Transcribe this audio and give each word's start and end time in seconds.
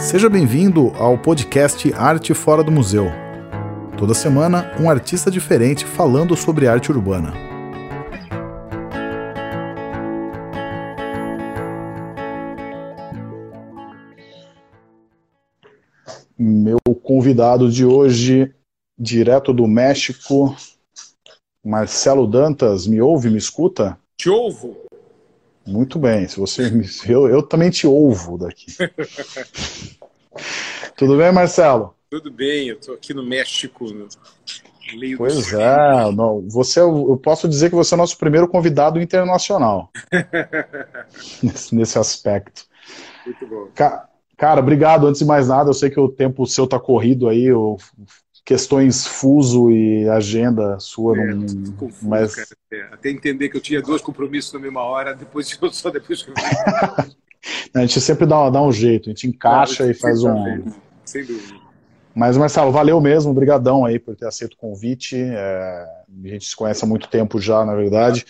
Seja 0.00 0.30
bem-vindo 0.30 0.92
ao 0.96 1.18
podcast 1.18 1.92
Arte 1.92 2.32
Fora 2.32 2.64
do 2.64 2.72
Museu. 2.72 3.04
Toda 3.98 4.14
semana, 4.14 4.74
um 4.80 4.88
artista 4.88 5.30
diferente 5.30 5.84
falando 5.84 6.34
sobre 6.34 6.66
arte 6.66 6.90
urbana. 6.90 7.34
Meu 16.38 16.78
convidado 17.02 17.70
de 17.70 17.84
hoje, 17.84 18.54
direto 18.98 19.52
do 19.52 19.68
México, 19.68 20.56
Marcelo 21.62 22.26
Dantas, 22.26 22.86
me 22.86 23.02
ouve, 23.02 23.28
me 23.28 23.36
escuta? 23.36 23.98
Te 24.16 24.30
ouvo. 24.30 24.89
Muito 25.66 25.98
bem, 25.98 26.26
se 26.28 26.38
você 26.38 26.70
eu, 27.08 27.28
eu 27.28 27.42
também 27.42 27.70
te 27.70 27.86
ouvo 27.86 28.38
daqui. 28.38 28.66
Tudo 30.96 31.16
bem, 31.16 31.32
Marcelo? 31.32 31.94
Tudo 32.10 32.30
bem, 32.30 32.68
eu 32.68 32.76
estou 32.76 32.94
aqui 32.94 33.14
no 33.14 33.22
México, 33.22 33.84
no 33.92 34.08
Pois 35.16 35.52
é, 35.52 36.10
não, 36.12 36.40
você, 36.48 36.80
eu 36.80 37.16
posso 37.22 37.48
dizer 37.48 37.68
que 37.68 37.76
você 37.76 37.94
é 37.94 37.96
o 37.96 37.98
nosso 37.98 38.18
primeiro 38.18 38.48
convidado 38.48 39.00
internacional 39.00 39.90
nesse, 41.42 41.74
nesse, 41.74 41.98
aspecto. 41.98 42.64
Muito 43.24 43.46
bom. 43.46 43.68
Ca, 43.74 44.08
cara, 44.36 44.60
obrigado. 44.60 45.06
Antes 45.06 45.20
de 45.20 45.24
mais 45.24 45.46
nada, 45.46 45.70
eu 45.70 45.74
sei 45.74 45.90
que 45.90 46.00
o 46.00 46.08
tempo 46.08 46.46
seu 46.46 46.64
está 46.64 46.78
corrido 46.80 47.28
aí, 47.28 47.44
eu 47.44 47.76
questões 48.50 49.06
fuso 49.06 49.70
e 49.70 50.08
agenda 50.08 50.76
sua. 50.80 51.16
É, 51.16 51.32
não, 51.32 51.72
confuso, 51.74 52.08
mas... 52.08 52.36
É, 52.72 52.82
até 52.90 53.08
entender 53.08 53.48
que 53.48 53.56
eu 53.56 53.60
tinha 53.60 53.80
dois 53.80 54.02
compromissos 54.02 54.52
na 54.52 54.58
mesma 54.58 54.82
hora, 54.82 55.14
depois 55.14 55.56
eu 55.62 55.72
só 55.72 55.88
depois 55.88 56.20
que 56.20 56.30
eu 56.30 56.34
A 57.72 57.80
gente 57.82 58.00
sempre 58.00 58.26
dá, 58.26 58.50
dá 58.50 58.60
um 58.60 58.72
jeito, 58.72 59.08
a 59.08 59.12
gente 59.12 59.28
encaixa 59.28 59.88
e 59.88 59.94
faz 59.94 60.24
um. 60.24 60.64
Sem 61.04 61.24
dúvida. 61.24 61.60
Mas, 62.12 62.36
Marcelo, 62.36 62.72
valeu 62.72 63.00
mesmo, 63.00 63.30
obrigadão 63.30 63.84
aí 63.84 64.00
por 64.00 64.16
ter 64.16 64.26
aceito 64.26 64.54
o 64.54 64.58
convite. 64.58 65.16
É, 65.16 65.86
a 66.24 66.28
gente 66.28 66.44
se 66.44 66.56
conhece 66.56 66.84
há 66.84 66.88
muito 66.88 67.08
tempo 67.08 67.40
já, 67.40 67.64
na 67.64 67.76
verdade. 67.76 68.26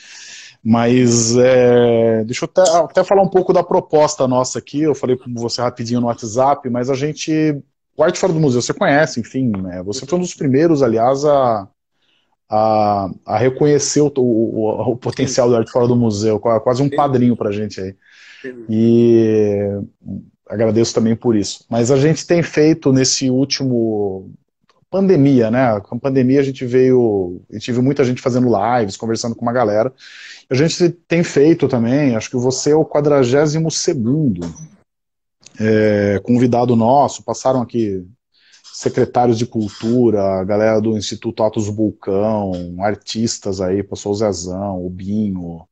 Mas 0.62 1.34
é, 1.38 2.22
deixa 2.24 2.44
eu 2.44 2.48
até, 2.54 2.70
até, 2.84 3.04
falar 3.04 3.22
um 3.22 3.30
pouco 3.30 3.54
da 3.54 3.64
proposta 3.64 4.28
nossa 4.28 4.58
aqui. 4.58 4.82
Eu 4.82 4.94
falei 4.94 5.16
com 5.16 5.32
você 5.34 5.62
rapidinho 5.62 6.00
no 6.00 6.08
WhatsApp, 6.08 6.68
mas 6.68 6.90
a 6.90 6.94
gente 6.94 7.58
o 8.00 8.04
Arte 8.04 8.18
Fora 8.18 8.32
do 8.32 8.40
Museu, 8.40 8.62
você 8.62 8.72
conhece, 8.72 9.20
enfim, 9.20 9.52
né? 9.56 9.82
você 9.82 10.06
foi 10.06 10.18
um 10.18 10.22
dos 10.22 10.34
primeiros, 10.34 10.82
aliás, 10.82 11.22
a, 11.26 11.68
a, 12.48 13.10
a 13.26 13.38
reconhecer 13.38 14.00
o, 14.00 14.10
o, 14.16 14.92
o, 14.92 14.96
potencial 14.96 15.50
do 15.50 15.56
Arte 15.56 15.70
Fora 15.70 15.86
do 15.86 15.94
Museu, 15.94 16.40
quase 16.40 16.82
um 16.82 16.88
padrinho 16.88 17.36
para 17.36 17.50
a 17.50 17.52
gente 17.52 17.78
aí. 17.78 17.94
E 18.70 19.58
agradeço 20.48 20.94
também 20.94 21.14
por 21.14 21.36
isso. 21.36 21.66
Mas 21.68 21.90
a 21.90 21.96
gente 21.96 22.26
tem 22.26 22.42
feito 22.42 22.90
nesse 22.90 23.28
último 23.28 24.30
pandemia, 24.90 25.50
né? 25.50 25.78
Com 25.80 25.96
a 25.96 26.00
pandemia 26.00 26.40
a 26.40 26.42
gente 26.42 26.64
veio, 26.64 27.42
gente 27.52 27.70
viu 27.70 27.82
muita 27.82 28.02
gente 28.02 28.22
fazendo 28.22 28.48
lives, 28.48 28.96
conversando 28.96 29.34
com 29.34 29.42
uma 29.42 29.52
galera. 29.52 29.92
A 30.48 30.54
gente 30.54 30.88
tem 31.06 31.22
feito 31.22 31.68
também, 31.68 32.16
acho 32.16 32.30
que 32.30 32.36
você 32.36 32.70
é 32.70 32.74
o 32.74 32.82
42 32.82 33.74
segundo 33.74 34.40
é, 35.58 36.20
convidado 36.22 36.76
nosso, 36.76 37.22
passaram 37.22 37.60
aqui 37.62 38.06
secretários 38.72 39.36
de 39.36 39.44
cultura, 39.44 40.40
a 40.40 40.44
galera 40.44 40.80
do 40.80 40.96
Instituto 40.96 41.42
Atos 41.42 41.68
Bulcão, 41.68 42.52
artistas 42.80 43.60
aí, 43.60 43.82
passou 43.82 44.12
o 44.12 44.14
Zezão, 44.14 44.84
o 44.84 44.88
Binho, 44.88 45.68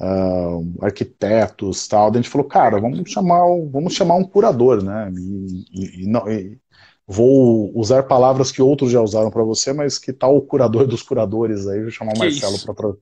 uh, 0.00 0.84
arquitetos 0.84 1.86
tal. 1.86 2.10
Daí 2.10 2.18
a 2.18 2.22
gente 2.22 2.30
falou, 2.30 2.46
cara, 2.46 2.80
vamos 2.80 3.10
chamar, 3.10 3.42
vamos 3.70 3.94
chamar 3.94 4.16
um 4.16 4.24
curador, 4.24 4.82
né? 4.82 5.12
E, 5.16 5.64
e, 5.72 6.02
e 6.02 6.06
não, 6.06 6.28
e 6.28 6.58
vou 7.06 7.70
usar 7.78 8.04
palavras 8.04 8.50
que 8.50 8.62
outros 8.62 8.90
já 8.90 9.00
usaram 9.00 9.30
para 9.30 9.44
você, 9.44 9.72
mas 9.72 9.98
que 9.98 10.12
tal 10.12 10.36
o 10.36 10.42
curador 10.42 10.86
dos 10.86 11.02
curadores 11.02 11.66
aí? 11.68 11.82
Vou 11.82 11.90
chamar 11.90 12.14
o 12.14 12.18
Marcelo 12.18 12.58
para. 12.60 12.92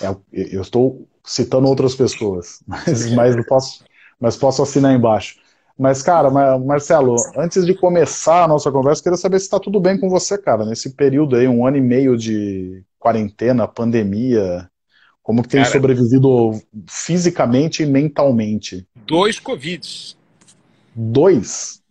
É, 0.00 0.16
eu 0.32 0.62
estou 0.62 1.06
citando 1.24 1.68
outras 1.68 1.94
pessoas, 1.94 2.62
mas, 2.66 3.10
mas, 3.12 3.46
posso, 3.46 3.84
mas 4.18 4.36
posso 4.36 4.62
assinar 4.62 4.94
embaixo. 4.94 5.41
Mas, 5.82 6.00
cara, 6.00 6.30
Marcelo, 6.60 7.16
antes 7.36 7.66
de 7.66 7.74
começar 7.74 8.44
a 8.44 8.46
nossa 8.46 8.70
conversa, 8.70 9.02
queria 9.02 9.18
saber 9.18 9.40
se 9.40 9.46
está 9.46 9.58
tudo 9.58 9.80
bem 9.80 9.98
com 9.98 10.08
você, 10.08 10.38
cara, 10.38 10.64
nesse 10.64 10.94
período 10.94 11.34
aí, 11.34 11.48
um 11.48 11.66
ano 11.66 11.76
e 11.76 11.80
meio 11.80 12.16
de 12.16 12.84
quarentena, 13.00 13.66
pandemia, 13.66 14.70
como 15.24 15.42
que 15.42 15.48
tem 15.48 15.60
cara, 15.60 15.72
sobrevivido 15.72 16.52
fisicamente 16.88 17.82
e 17.82 17.86
mentalmente? 17.86 18.86
Dois 18.94 19.40
Covids. 19.40 20.16
Dois? 20.94 21.82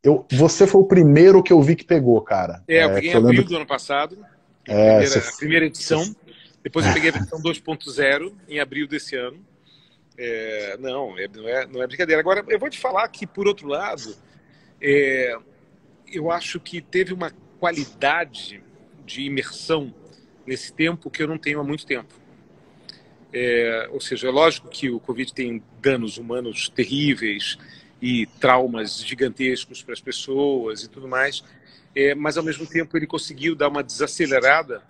Eu, 0.00 0.24
você 0.30 0.64
foi 0.64 0.80
o 0.80 0.86
primeiro 0.86 1.42
que 1.42 1.52
eu 1.52 1.60
vi 1.60 1.74
que 1.74 1.84
pegou, 1.84 2.20
cara. 2.20 2.62
É, 2.68 2.84
eu 2.84 2.94
peguei 2.94 3.10
é, 3.10 3.14
em 3.14 3.16
abril 3.16 3.44
do 3.44 3.56
ano 3.56 3.66
passado, 3.66 4.16
é, 4.64 4.90
a, 4.90 4.98
primeira, 4.98 5.06
você... 5.08 5.18
a 5.18 5.36
primeira 5.36 5.66
edição. 5.66 6.16
Depois 6.62 6.86
eu 6.86 6.92
peguei 6.92 7.10
a 7.10 7.14
versão 7.14 7.42
2.0 7.42 8.32
em 8.48 8.60
abril 8.60 8.86
desse 8.86 9.16
ano. 9.16 9.44
É, 10.20 10.76
não, 10.80 11.16
é, 11.16 11.28
não, 11.28 11.48
é, 11.48 11.66
não 11.66 11.80
é 11.80 11.86
brincadeira. 11.86 12.20
Agora, 12.20 12.44
eu 12.48 12.58
vou 12.58 12.68
te 12.68 12.78
falar 12.78 13.06
que, 13.06 13.24
por 13.24 13.46
outro 13.46 13.68
lado, 13.68 14.16
é, 14.82 15.38
eu 16.12 16.28
acho 16.30 16.58
que 16.58 16.80
teve 16.80 17.14
uma 17.14 17.30
qualidade 17.60 18.60
de 19.06 19.22
imersão 19.22 19.94
nesse 20.44 20.72
tempo 20.72 21.08
que 21.08 21.22
eu 21.22 21.28
não 21.28 21.38
tenho 21.38 21.60
há 21.60 21.64
muito 21.64 21.86
tempo. 21.86 22.12
É, 23.32 23.88
ou 23.92 24.00
seja, 24.00 24.26
é 24.26 24.30
lógico 24.30 24.68
que 24.68 24.90
o 24.90 24.98
Covid 24.98 25.32
tem 25.32 25.62
danos 25.80 26.18
humanos 26.18 26.68
terríveis 26.68 27.56
e 28.02 28.26
traumas 28.40 29.00
gigantescos 29.00 29.82
para 29.82 29.92
as 29.92 30.00
pessoas 30.00 30.82
e 30.82 30.88
tudo 30.88 31.06
mais, 31.06 31.44
é, 31.94 32.14
mas 32.14 32.36
ao 32.36 32.44
mesmo 32.44 32.66
tempo 32.66 32.96
ele 32.96 33.06
conseguiu 33.06 33.54
dar 33.54 33.68
uma 33.68 33.82
desacelerada, 33.82 34.82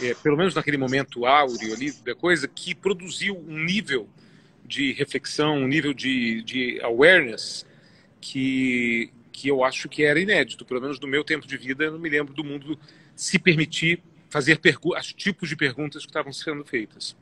é, 0.00 0.14
pelo 0.14 0.36
menos 0.36 0.54
naquele 0.54 0.76
momento 0.76 1.26
áureo 1.26 1.74
ali 1.74 1.92
da 1.92 2.14
coisa, 2.14 2.46
que 2.46 2.74
produziu 2.74 3.36
um 3.36 3.64
nível 3.64 4.08
de 4.70 4.92
reflexão, 4.92 5.56
um 5.56 5.66
nível 5.66 5.92
de, 5.92 6.42
de 6.42 6.80
awareness 6.80 7.66
que, 8.20 9.10
que 9.32 9.48
eu 9.48 9.64
acho 9.64 9.88
que 9.88 10.04
era 10.04 10.20
inédito, 10.20 10.64
pelo 10.64 10.80
menos 10.80 11.00
no 11.00 11.08
meu 11.08 11.24
tempo 11.24 11.44
de 11.44 11.56
vida, 11.56 11.84
eu 11.84 11.92
não 11.92 11.98
me 11.98 12.08
lembro 12.08 12.32
do 12.32 12.44
mundo 12.44 12.78
se 13.16 13.36
permitir 13.36 14.00
fazer 14.28 14.60
os 14.84 15.12
tipos 15.12 15.48
de 15.48 15.56
perguntas 15.56 16.04
que 16.04 16.10
estavam 16.10 16.32
sendo 16.32 16.64
feitas. 16.64 17.16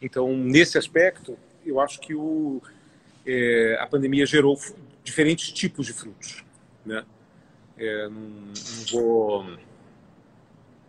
Então, 0.00 0.36
nesse 0.36 0.76
aspecto, 0.76 1.38
eu 1.64 1.80
acho 1.80 2.00
que 2.00 2.16
o, 2.16 2.60
é, 3.24 3.78
a 3.80 3.86
pandemia 3.86 4.26
gerou 4.26 4.58
diferentes 5.04 5.52
tipos 5.52 5.86
de 5.86 5.92
frutos. 5.92 6.44
Né? 6.84 7.04
É, 7.78 8.08
não, 8.08 8.20
não, 8.20 8.52
vou, 8.90 9.44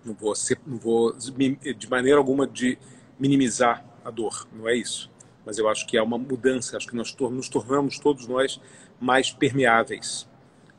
não, 0.04 0.14
vou 0.16 0.34
ser, 0.34 0.58
não 0.66 0.80
vou, 0.80 1.16
de 1.16 1.88
maneira 1.88 2.18
alguma, 2.18 2.48
de 2.48 2.80
minimizar 3.20 3.86
a 4.04 4.10
dor, 4.10 4.48
não 4.52 4.68
é 4.68 4.76
isso 4.76 5.13
mas 5.46 5.58
eu 5.58 5.68
acho 5.68 5.86
que 5.86 5.98
é 5.98 6.02
uma 6.02 6.18
mudança, 6.18 6.78
acho 6.78 6.88
que 6.88 6.96
nós 6.96 7.16
nos 7.16 7.50
tornamos 7.50 8.00
todos 8.00 8.28
nós 8.28 8.62
mais 9.00 9.32
permeáveis 9.32 10.28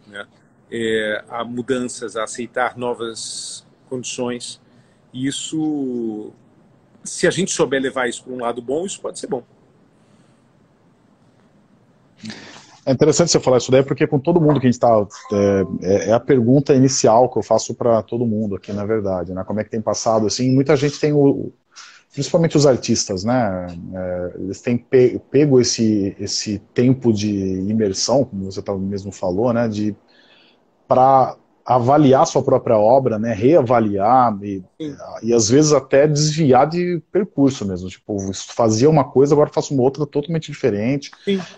né? 0.07 0.27
é, 0.71 1.25
a 1.29 1.45
mudanças, 1.45 2.17
a 2.17 2.25
aceitar 2.25 2.77
novas 2.77 3.67
condições. 3.89 4.61
E 5.13 5.27
isso, 5.27 6.33
se 7.03 7.27
a 7.27 7.31
gente 7.31 7.53
souber 7.53 7.81
levar 7.81 8.09
isso 8.09 8.25
para 8.25 8.33
um 8.33 8.41
lado 8.41 8.61
bom, 8.61 8.85
isso 8.85 9.01
pode 9.01 9.19
ser 9.19 9.27
bom. 9.27 9.43
É 12.87 12.93
interessante 12.93 13.31
você 13.31 13.41
falar 13.41 13.59
isso 13.59 13.71
daí, 13.71 13.83
porque 13.83 14.07
com 14.07 14.19
todo 14.19 14.41
mundo 14.41 14.61
que 14.61 14.67
a 14.67 14.71
gente 14.71 14.75
está. 14.75 15.07
É, 15.33 15.65
é, 15.83 16.09
é, 16.11 16.13
a 16.13 16.21
pergunta 16.21 16.75
inicial 16.75 17.31
que 17.31 17.39
eu 17.39 17.43
faço 17.43 17.75
para 17.75 18.03
todo 18.03 18.27
mundo 18.27 18.57
aqui, 18.57 18.73
na 18.73 18.85
verdade. 18.85 19.33
Né? 19.33 19.43
Como 19.45 19.59
é 19.59 19.65
que 19.65 19.71
tem 19.71 19.81
passado? 19.81 20.27
Assim, 20.27 20.51
muita 20.51 20.77
gente 20.77 21.01
tem 21.01 21.13
o, 21.13 21.51
principalmente 22.15 22.57
os 22.57 22.65
artistas, 22.65 23.25
né? 23.25 23.67
É, 23.93 24.33
eles 24.39 24.61
têm 24.61 24.79
pego 24.79 25.61
esse, 25.61 26.17
esse 26.19 26.61
tempo 26.73 27.13
de 27.13 27.29
imersão, 27.29 28.25
como 28.25 28.51
você 28.51 28.63
mesmo 28.79 29.11
falou, 29.11 29.53
né? 29.53 29.67
De 29.67 29.95
para 30.87 31.37
avaliar 31.67 32.27
sua 32.27 32.43
própria 32.43 32.79
obra, 32.79 33.19
né? 33.19 33.35
Reavaliar 33.35 34.39
e, 34.43 34.63
e, 35.23 35.33
às 35.35 35.49
vezes 35.49 35.73
até 35.73 36.07
desviar 36.07 36.69
de 36.69 37.03
percurso 37.11 37.67
mesmo. 37.67 37.89
Tipo, 37.89 38.17
fazia 38.33 38.89
uma 38.89 39.05
coisa, 39.05 39.35
agora 39.35 39.51
faço 39.51 39.75
uma 39.75 39.83
outra 39.83 40.07
totalmente 40.07 40.53
diferente. 40.53 41.11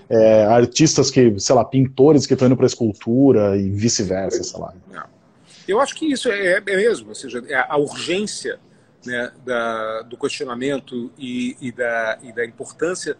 É, 0.09 0.45
artistas 0.47 1.11
que, 1.11 1.39
sei 1.39 1.55
lá, 1.55 1.65
pintores 1.67 2.25
que 2.25 2.33
estão 2.33 2.47
indo 2.47 2.57
para 2.57 2.67
escultura 2.67 3.59
e 3.59 3.69
vice-versa, 3.69 4.43
sei 4.43 4.59
lá. 4.59 4.73
Eu 5.69 5.81
acho 5.81 5.95
que 5.97 6.07
isso 6.07 6.31
é, 6.31 6.53
é 6.53 6.61
mesmo, 6.61 7.09
ou 7.11 7.15
seja, 7.15 7.43
é 7.47 7.57
a 7.57 7.77
urgência 7.77 8.59
né, 9.07 9.33
da, 9.45 10.03
do 10.03 10.17
questionamento 10.17 11.11
e, 11.17 11.57
e, 11.61 11.73
da, 11.73 12.19
e 12.23 12.33
da 12.33 12.45
importância 12.45 13.17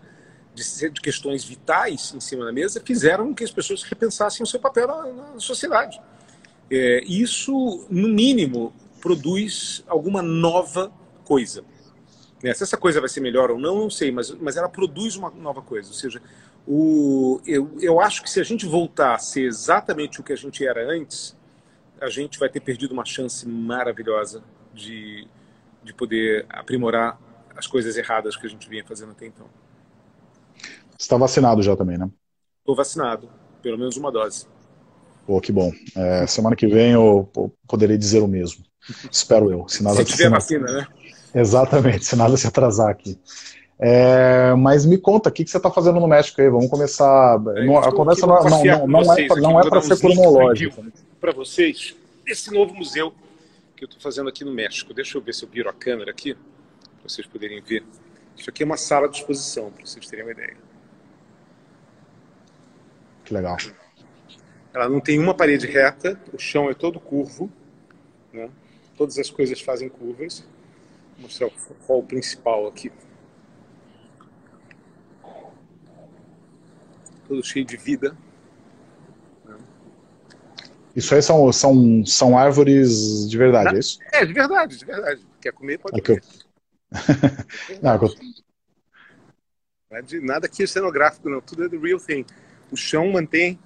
de, 0.55 0.91
de 0.91 1.01
questões 1.01 1.45
vitais 1.45 2.13
em 2.15 2.21
cima 2.21 2.45
da 2.45 2.53
mesa 2.53 2.83
fizeram 2.85 3.33
que 3.33 3.45
as 3.45 3.51
pessoas 3.51 3.83
repensassem 3.83 4.43
o 4.43 4.47
seu 4.47 4.61
papel 4.61 4.87
na, 4.89 5.33
na 5.33 5.41
sociedade. 5.41 6.01
É, 6.71 7.03
isso, 7.05 7.87
no 7.89 8.09
mínimo, 8.09 8.73
produz 9.01 9.85
alguma 9.87 10.21
nova 10.21 10.91
coisa. 11.25 11.65
Né? 12.43 12.53
Se 12.53 12.65
essa 12.65 12.77
coisa 12.77 13.01
vai 13.01 13.09
ser 13.09 13.21
melhor 13.21 13.51
ou 13.51 13.59
não, 13.59 13.77
não 13.77 13.91
sei, 13.91 14.11
mas, 14.11 14.31
mas 14.33 14.57
ela 14.57 14.69
produz 14.69 15.17
uma 15.17 15.31
nova 15.31 15.63
coisa. 15.63 15.89
Ou 15.89 15.95
seja, 15.95 16.21
O, 16.69 17.41
eu, 17.47 17.79
eu 17.81 18.01
acho 18.01 18.23
que 18.25 18.29
se 18.29 18.41
a 18.41 18.45
gente 18.45 18.67
voltar 18.67 19.15
a 19.15 19.19
ser 19.19 19.47
exatamente 19.47 20.21
o 20.21 20.25
que 20.25 20.33
a 20.33 20.37
gente 20.37 20.67
era 20.67 20.83
antes, 20.91 21.37
a 22.01 22.11
gente 22.11 22.41
vai 22.41 22.49
ter 22.49 22.61
perdido 22.61 22.93
uma 22.93 23.05
chance 23.05 23.47
maravilhosa 23.47 24.43
de, 24.75 25.29
de 25.87 25.95
poder 25.95 26.45
aprimorar 26.49 27.19
as 27.57 27.67
coisas 27.67 27.97
erradas 27.97 28.37
que 28.37 28.47
a 28.47 28.51
gente 28.51 28.69
vinha 28.69 28.85
fazendo 28.85 29.13
até 29.13 29.27
então. 29.27 29.47
Você 30.91 31.05
está 31.05 31.17
vacinado 31.17 31.63
já 31.63 31.77
também, 31.77 31.97
né? 31.97 32.11
Estou 32.59 32.75
vacinado, 32.75 33.31
pelo 33.63 33.79
menos 33.79 33.97
uma 33.97 34.11
dose. 34.11 34.47
Pô, 35.27 35.41
que 35.41 35.53
bom. 35.53 35.73
É, 35.97 36.27
semana 36.27 36.55
que 36.55 36.67
vem 36.67 36.93
eu 36.93 37.31
poderei 37.67 37.97
dizer 37.97 38.21
o 38.21 38.29
mesmo. 38.29 38.65
Espero 39.11 39.51
eu. 39.51 39.67
Se, 39.69 39.83
nada 39.83 39.97
se 39.97 40.05
tiver 40.05 40.31
vacina, 40.31 40.67
né? 40.71 40.87
Exatamente, 41.35 42.05
se 42.05 42.17
nada 42.17 42.37
se 42.37 42.47
atrasar 42.47 42.89
aqui. 42.89 43.19
É, 43.79 44.55
mas 44.55 44.87
me 44.87 44.97
conta, 44.97 45.29
o 45.29 45.33
que, 45.33 45.45
que 45.45 45.51
você 45.51 45.59
está 45.59 45.71
fazendo 45.71 46.01
no 46.01 46.09
México 46.09 46.41
aí? 46.41 46.49
Vamos 46.49 46.71
começar. 46.71 47.41
É, 47.57 47.65
não, 47.65 47.79
a 47.79 47.93
conversa 47.93 48.27
não, 48.27 48.43
não, 48.43 48.65
não, 48.65 48.87
não 48.87 49.13
é, 49.15 49.29
não 49.41 49.61
é 49.61 49.69
para 49.69 49.83
ser 49.83 49.99
cronológica. 49.99 50.83
Para 51.21 51.33
vocês, 51.33 51.95
esse 52.27 52.53
novo 52.53 52.75
museu 52.75 53.13
que 53.77 53.85
eu 53.85 53.87
estou 53.87 54.01
fazendo 54.01 54.29
aqui 54.29 54.45
no 54.45 54.53
México. 54.53 54.95
Deixa 54.95 55.19
eu 55.19 55.23
ver 55.23 55.35
se 55.35 55.45
eu 55.45 55.49
viro 55.49 55.69
a 55.69 55.73
câmera 55.73 56.11
aqui, 56.11 56.35
para 56.35 57.09
vocês 57.09 57.27
poderem 57.27 57.61
ver. 57.61 57.85
Isso 58.37 58.49
aqui 58.49 58.63
é 58.63 58.67
uma 58.67 58.77
sala 58.77 59.09
de 59.09 59.19
exposição, 59.19 59.71
para 59.71 59.85
vocês 59.85 60.07
terem 60.07 60.25
uma 60.25 60.33
ideia. 60.33 60.57
Que 63.25 63.35
legal. 63.35 63.57
Ela 64.73 64.89
não 64.89 65.01
tem 65.01 65.19
uma 65.19 65.35
parede 65.35 65.67
reta, 65.67 66.21
o 66.33 66.39
chão 66.39 66.71
é 66.71 66.75
todo 66.75 66.99
curvo, 66.99 67.51
né? 68.33 68.51
todas 68.97 69.19
as 69.19 69.31
coisas 69.31 69.61
fazem 69.61 69.89
curvas. 69.89 70.41
Vou 71.17 71.23
mostrar 71.23 71.47
o 71.49 71.53
hall 71.87 72.03
principal 72.03 72.67
aqui. 72.67 72.93
Todo 77.27 77.43
cheio 77.45 77.65
de 77.65 77.77
vida. 77.77 78.17
Isso 80.97 81.15
aí 81.15 81.21
são, 81.21 81.53
são, 81.53 82.07
são 82.07 82.39
árvores 82.39 83.29
de 83.29 83.37
verdade, 83.37 83.67
Na, 83.67 83.77
é 83.77 83.79
isso? 83.79 83.99
É, 84.13 84.25
de 84.25 84.33
verdade, 84.33 84.79
de 84.79 84.85
verdade. 84.85 85.27
Quer 85.39 85.53
comer, 85.53 85.79
pode 85.79 86.01
comer. 86.01 86.23
não, 87.83 87.95
eu... 87.95 88.15
não 89.91 89.99
é 89.99 90.03
de 90.03 90.21
nada 90.21 90.47
aqui 90.47 90.67
cenográfico, 90.67 91.29
não. 91.29 91.43
Tudo 91.43 91.67
é 91.67 91.69
do 91.69 91.79
real 91.79 92.01
thing. 92.01 92.25
O 92.73 92.77
chão 92.77 93.13
mantém 93.13 93.59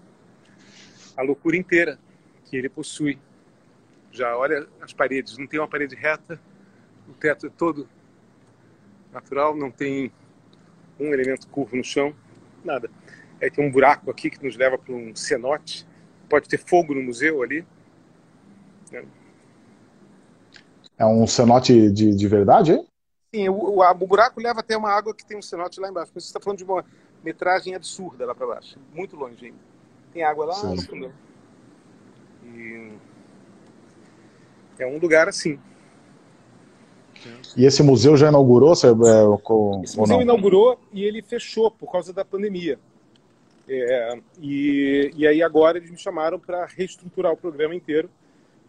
a 1.16 1.22
loucura 1.22 1.56
inteira 1.56 2.00
que 2.46 2.56
ele 2.56 2.68
possui. 2.68 3.16
Já 4.10 4.36
olha 4.36 4.66
as 4.80 4.92
paredes, 4.92 5.38
não 5.38 5.46
tem 5.46 5.60
uma 5.60 5.68
parede 5.68 5.94
reta, 5.94 6.40
o 7.08 7.12
teto 7.12 7.46
é 7.46 7.50
todo 7.50 7.88
natural, 9.12 9.56
não 9.56 9.70
tem 9.70 10.12
um 10.98 11.14
elemento 11.14 11.46
curvo 11.46 11.76
no 11.76 11.84
chão, 11.84 12.12
nada. 12.64 12.90
Aí 13.40 13.50
tem 13.50 13.64
um 13.64 13.70
buraco 13.70 14.10
aqui 14.10 14.30
que 14.30 14.44
nos 14.44 14.56
leva 14.56 14.76
para 14.76 14.92
um 14.92 15.14
cenote. 15.14 15.86
Pode 16.30 16.48
ter 16.48 16.58
fogo 16.58 16.94
no 16.94 17.02
museu 17.02 17.42
ali. 17.42 17.66
É 20.96 21.04
um 21.04 21.26
cenote 21.26 21.90
de, 21.90 22.14
de 22.14 22.28
verdade, 22.28 22.72
hein? 22.72 22.86
Sim, 23.34 23.48
o, 23.48 23.54
o, 23.54 23.80
o, 23.80 24.06
buraco 24.06 24.40
leva 24.40 24.60
até 24.60 24.76
uma 24.76 24.90
água 24.90 25.12
que 25.12 25.24
tem 25.26 25.36
um 25.36 25.42
cenote 25.42 25.80
lá 25.80 25.88
embaixo. 25.88 26.12
Mas 26.14 26.24
você 26.24 26.28
está 26.28 26.40
falando 26.40 26.58
de 26.58 26.64
uma 26.64 26.84
metragem 27.24 27.74
absurda 27.74 28.24
lá 28.24 28.34
para 28.34 28.46
baixo. 28.46 28.78
Muito 28.94 29.16
longe 29.16 29.46
ainda. 29.46 29.58
Tem 30.12 30.22
água 30.22 30.46
lá 30.46 30.54
Sim. 30.54 30.74
no 30.76 30.82
fundo. 30.82 31.12
E 32.44 32.92
é 34.78 34.86
um 34.86 34.98
lugar 34.98 35.28
assim. 35.28 35.58
E 37.56 37.64
esse 37.64 37.82
museu 37.82 38.16
já 38.16 38.28
inaugurou? 38.28 38.74
Você, 38.74 38.88
é, 38.88 38.92
com, 39.42 39.82
esse 39.84 39.98
museu 39.98 40.20
inaugurou 40.20 40.78
e 40.92 41.02
ele 41.04 41.22
fechou 41.22 41.70
por 41.70 41.90
causa 41.90 42.12
da 42.12 42.24
pandemia. 42.24 42.78
É, 43.72 44.18
e, 44.40 45.12
e 45.14 45.26
aí 45.28 45.40
agora 45.44 45.78
eles 45.78 45.90
me 45.92 45.96
chamaram 45.96 46.40
para 46.40 46.66
reestruturar 46.66 47.32
o 47.32 47.36
programa 47.36 47.72
inteiro 47.72 48.10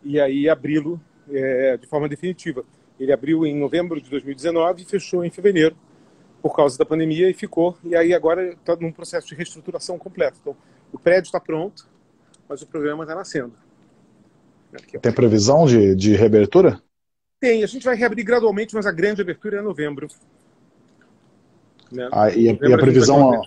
e 0.03 0.19
aí 0.19 0.47
abri-lo 0.47 1.01
é, 1.31 1.75
de 1.75 1.87
forma 1.87 2.07
definitiva. 2.07 2.63
Ele 2.99 3.11
abriu 3.11 3.43
em 3.43 3.57
novembro 3.57 3.99
de 3.99 4.07
2019 4.11 4.83
e 4.83 4.85
fechou 4.85 5.25
em 5.25 5.31
fevereiro 5.31 5.75
por 6.39 6.55
causa 6.55 6.77
da 6.77 6.85
pandemia 6.85 7.27
e 7.27 7.33
ficou. 7.33 7.75
E 7.83 7.95
aí 7.95 8.13
agora 8.13 8.51
está 8.51 8.75
num 8.75 8.91
processo 8.91 9.27
de 9.27 9.33
reestruturação 9.33 9.97
completo. 9.97 10.37
Então, 10.39 10.55
o 10.93 10.99
prédio 10.99 11.29
está 11.29 11.39
pronto, 11.39 11.87
mas 12.47 12.61
o 12.61 12.67
programa 12.67 13.03
está 13.03 13.15
nascendo. 13.15 13.53
Aqui, 14.71 14.99
Tem 14.99 15.11
previsão 15.11 15.65
de, 15.65 15.95
de 15.95 16.15
reabertura? 16.15 16.79
Tem, 17.39 17.63
a 17.63 17.67
gente 17.67 17.83
vai 17.83 17.95
reabrir 17.95 18.23
gradualmente, 18.23 18.75
mas 18.75 18.85
a 18.85 18.91
grande 18.91 19.19
abertura 19.19 19.57
é 19.57 19.61
novembro. 19.63 20.07
Né? 21.91 22.07
Ah, 22.11 22.29
e, 22.29 22.49
a, 22.49 22.53
e 22.53 22.73
a 22.73 22.77
previsão 22.77 23.33
a, 23.33 23.41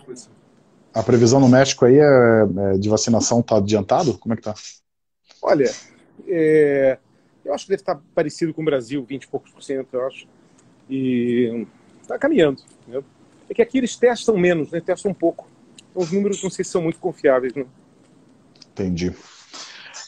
a, 0.94 1.02
previsão 1.02 1.41
no 1.41 1.49
México 1.49 1.85
aí 1.85 1.99
é, 1.99 2.73
é 2.75 2.79
de 2.79 2.88
vacinação 2.88 3.41
está 3.41 3.56
adiantado? 3.56 4.17
Como 4.19 4.32
é 4.32 4.37
que 4.37 4.43
tá? 4.43 4.55
Olha, 5.43 5.70
é, 6.26 6.99
eu 7.44 7.52
acho 7.52 7.64
que 7.64 7.70
deve 7.70 7.82
estar 7.82 8.00
parecido 8.14 8.55
com 8.55 8.62
o 8.62 8.64
Brasil, 8.64 9.05
20 9.05 9.25
e 9.25 9.29
poucos 9.29 9.50
por 9.50 9.62
cento, 9.62 9.88
eu 9.93 10.06
acho. 10.06 10.26
E 10.88 11.67
está 12.00 12.19
caminhando. 12.19 12.62
Entendeu? 12.82 13.05
É 13.49 13.55
que 13.55 13.62
aqui 13.62 13.79
eles 13.79 13.96
testam 13.96 14.37
menos, 14.37 14.70
né? 14.70 14.81
testam 14.81 15.11
um 15.11 15.14
pouco. 15.14 15.46
Os 15.94 16.11
números 16.11 16.43
não 16.43 16.50
sei 16.50 16.64
se 16.64 16.70
são 16.70 16.82
muito 16.82 16.99
confiáveis. 16.99 17.55
Né? 17.55 17.67
Entendi. 18.73 19.14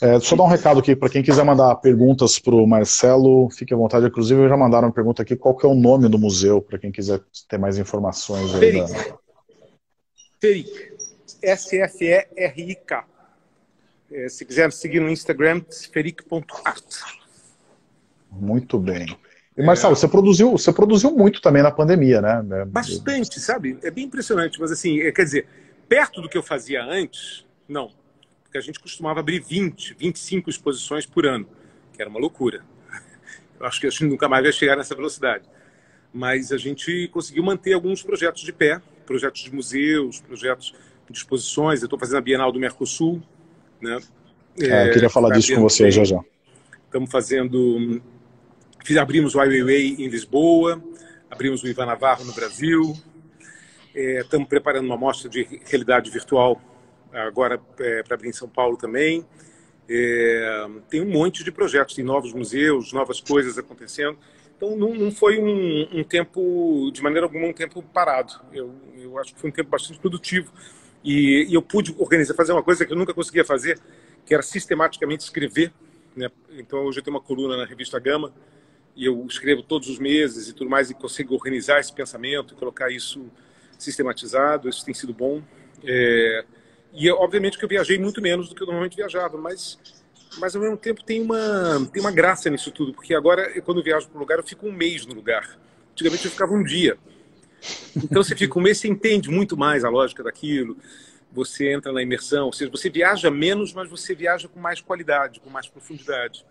É, 0.00 0.20
só 0.20 0.36
dar 0.36 0.44
um 0.44 0.48
recado 0.48 0.80
aqui 0.80 0.94
para 0.94 1.08
quem 1.08 1.22
quiser 1.22 1.44
mandar 1.44 1.74
perguntas 1.76 2.38
para 2.38 2.54
o 2.54 2.66
Marcelo, 2.66 3.48
fique 3.50 3.72
à 3.72 3.76
vontade. 3.76 4.06
Inclusive, 4.06 4.48
já 4.48 4.56
mandaram 4.56 4.88
uma 4.88 4.94
pergunta 4.94 5.22
aqui: 5.22 5.36
qual 5.36 5.56
que 5.56 5.64
é 5.64 5.68
o 5.68 5.74
nome 5.74 6.08
do 6.08 6.18
museu, 6.18 6.60
para 6.60 6.78
quem 6.78 6.92
quiser 6.92 7.20
ter 7.48 7.58
mais 7.58 7.78
informações. 7.78 8.52
Feric. 8.52 8.92
Da... 8.92 9.18
Feric. 10.40 10.96
S-F-E-R-I-K. 11.42 13.04
É, 14.10 14.28
se 14.28 14.44
quiser 14.44 14.72
seguir 14.72 15.00
no 15.00 15.08
Instagram, 15.08 15.62
feric.art. 15.92 17.00
Muito 18.30 18.78
bem. 18.78 19.16
E 19.56 19.62
Marcelo, 19.62 19.94
é... 19.94 19.96
você 19.96 20.06
produziu, 20.06 20.52
você 20.52 20.72
produziu 20.72 21.10
muito 21.10 21.40
também 21.40 21.62
na 21.62 21.70
pandemia, 21.70 22.20
né? 22.20 22.64
Bastante, 22.66 23.40
sabe? 23.40 23.78
É 23.82 23.90
bem 23.90 24.04
impressionante, 24.04 24.60
mas 24.60 24.70
assim, 24.70 25.00
é, 25.00 25.10
quer 25.10 25.24
dizer, 25.24 25.48
perto 25.88 26.20
do 26.20 26.28
que 26.28 26.36
eu 26.36 26.42
fazia 26.42 26.84
antes, 26.84 27.44
não. 27.68 27.90
Porque 28.42 28.58
a 28.58 28.60
gente 28.60 28.78
costumava 28.78 29.20
abrir 29.20 29.40
20, 29.40 29.94
25 29.98 30.50
exposições 30.50 31.06
por 31.06 31.26
ano, 31.26 31.48
que 31.92 32.00
era 32.00 32.10
uma 32.10 32.20
loucura. 32.20 32.62
Eu 33.58 33.66
acho 33.66 33.80
que 33.80 33.86
a 33.86 33.90
gente 33.90 34.04
nunca 34.04 34.28
mais 34.28 34.44
vai 34.44 34.52
chegar 34.52 34.76
nessa 34.76 34.94
velocidade. 34.94 35.44
Mas 36.12 36.52
a 36.52 36.58
gente 36.58 37.08
conseguiu 37.08 37.42
manter 37.42 37.72
alguns 37.72 38.02
projetos 38.02 38.42
de 38.42 38.52
pé, 38.52 38.80
projetos 39.06 39.42
de 39.42 39.54
museus, 39.54 40.20
projetos 40.20 40.74
de 41.08 41.16
exposições. 41.16 41.80
Eu 41.80 41.86
estou 41.86 41.98
fazendo 41.98 42.18
a 42.18 42.20
Bienal 42.20 42.52
do 42.52 42.58
Mercosul, 42.58 43.22
né? 43.80 43.98
É, 44.60 44.88
eu 44.88 44.92
queria 44.92 45.10
falar 45.10 45.30
disso 45.34 45.54
com 45.54 45.62
você 45.62 45.90
já 45.90 46.04
já. 46.04 46.20
Estamos 46.86 47.10
fazendo 47.10 48.00
Fiz, 48.86 48.96
abrimos 48.98 49.34
o 49.34 49.40
Ai 49.40 49.48
Weiwei 49.48 49.96
em 49.98 50.06
Lisboa, 50.06 50.80
abrimos 51.28 51.62
o 51.62 51.66
Ivan 51.66 51.86
Navarro 51.86 52.24
no 52.24 52.32
Brasil, 52.32 52.94
é, 53.92 54.20
estamos 54.20 54.46
preparando 54.46 54.86
uma 54.86 54.96
mostra 54.96 55.28
de 55.28 55.60
realidade 55.64 56.08
virtual 56.08 56.60
agora 57.12 57.60
é, 57.80 58.02
para 58.04 58.14
abrir 58.14 58.28
em 58.28 58.32
São 58.32 58.48
Paulo 58.48 58.76
também. 58.76 59.26
É, 59.88 60.66
tem 60.88 61.00
um 61.00 61.10
monte 61.10 61.42
de 61.42 61.50
projetos, 61.50 61.96
tem 61.96 62.04
novos 62.04 62.32
museus, 62.32 62.92
novas 62.92 63.20
coisas 63.20 63.58
acontecendo. 63.58 64.16
Então 64.56 64.76
não, 64.76 64.94
não 64.94 65.12
foi 65.12 65.38
um, 65.38 66.00
um, 66.00 66.04
tempo, 66.04 66.90
de 66.92 67.02
maneira 67.02 67.26
alguma, 67.26 67.46
um 67.46 67.52
tempo 67.52 67.82
parado. 67.82 68.40
Eu, 68.52 68.74
eu 68.96 69.18
acho 69.18 69.34
que 69.34 69.40
foi 69.40 69.50
um 69.50 69.52
tempo 69.52 69.70
bastante 69.70 69.98
produtivo. 69.98 70.50
E, 71.04 71.46
e, 71.48 71.54
eu 71.54 71.62
pude 71.62 71.94
organizar, 71.98 72.34
fazer 72.34 72.52
uma 72.52 72.62
coisa 72.62 72.84
que 72.84 72.92
eu 72.92 72.96
nunca 72.96 73.14
conseguia 73.14 73.44
fazer, 73.44 73.78
que 74.24 74.32
era 74.32 74.42
sistematicamente 74.42 75.24
escrever. 75.24 75.72
Né? 76.16 76.30
Então 76.52 76.84
hoje 76.84 76.98
eu 76.98 77.02
tenho 77.04 77.16
uma 77.16 77.22
coluna 77.22 77.56
na 77.56 77.64
revista 77.64 77.98
Gama, 77.98 78.32
e 78.96 79.04
eu 79.04 79.24
escrevo 79.26 79.62
todos 79.62 79.88
os 79.90 79.98
meses 79.98 80.48
e 80.48 80.54
tudo 80.54 80.70
mais, 80.70 80.90
e 80.90 80.94
consigo 80.94 81.34
organizar 81.34 81.78
esse 81.78 81.92
pensamento 81.92 82.54
e 82.54 82.56
colocar 82.56 82.90
isso 82.90 83.30
sistematizado, 83.78 84.68
isso 84.70 84.84
tem 84.84 84.94
sido 84.94 85.12
bom. 85.12 85.42
É, 85.84 86.44
e 86.94 87.10
obviamente 87.10 87.58
que 87.58 87.64
eu 87.64 87.68
viajei 87.68 87.98
muito 87.98 88.22
menos 88.22 88.48
do 88.48 88.54
que 88.54 88.62
eu 88.62 88.66
normalmente 88.66 88.96
viajava, 88.96 89.36
mas, 89.36 89.78
mas 90.38 90.54
ao 90.54 90.62
mesmo 90.62 90.76
tempo 90.76 91.02
tem 91.02 91.22
uma, 91.22 91.88
tem 91.92 92.00
uma 92.00 92.10
graça 92.10 92.50
nisso 92.50 92.70
tudo, 92.70 92.92
porque 92.92 93.14
agora, 93.14 93.60
quando 93.62 93.78
eu 93.78 93.84
viajo 93.84 94.08
para 94.08 94.16
um 94.16 94.20
lugar, 94.20 94.38
eu 94.38 94.44
fico 94.44 94.66
um 94.66 94.72
mês 94.72 95.06
no 95.06 95.14
lugar. 95.14 95.58
Antigamente 95.92 96.24
eu 96.24 96.30
ficava 96.30 96.52
um 96.52 96.62
dia. 96.62 96.98
Então 97.96 98.22
você 98.22 98.36
fica 98.36 98.58
um 98.58 98.62
mês, 98.62 98.78
você 98.78 98.88
entende 98.88 99.30
muito 99.30 99.56
mais 99.56 99.84
a 99.84 99.88
lógica 99.88 100.22
daquilo, 100.22 100.76
você 101.32 101.72
entra 101.72 101.92
na 101.92 102.02
imersão, 102.02 102.46
ou 102.46 102.52
seja, 102.52 102.70
você 102.70 102.88
viaja 102.88 103.30
menos, 103.30 103.72
mas 103.72 103.88
você 103.88 104.14
viaja 104.14 104.48
com 104.48 104.60
mais 104.60 104.80
qualidade, 104.80 105.40
com 105.40 105.50
mais 105.50 105.66
profundidade. 105.66 106.44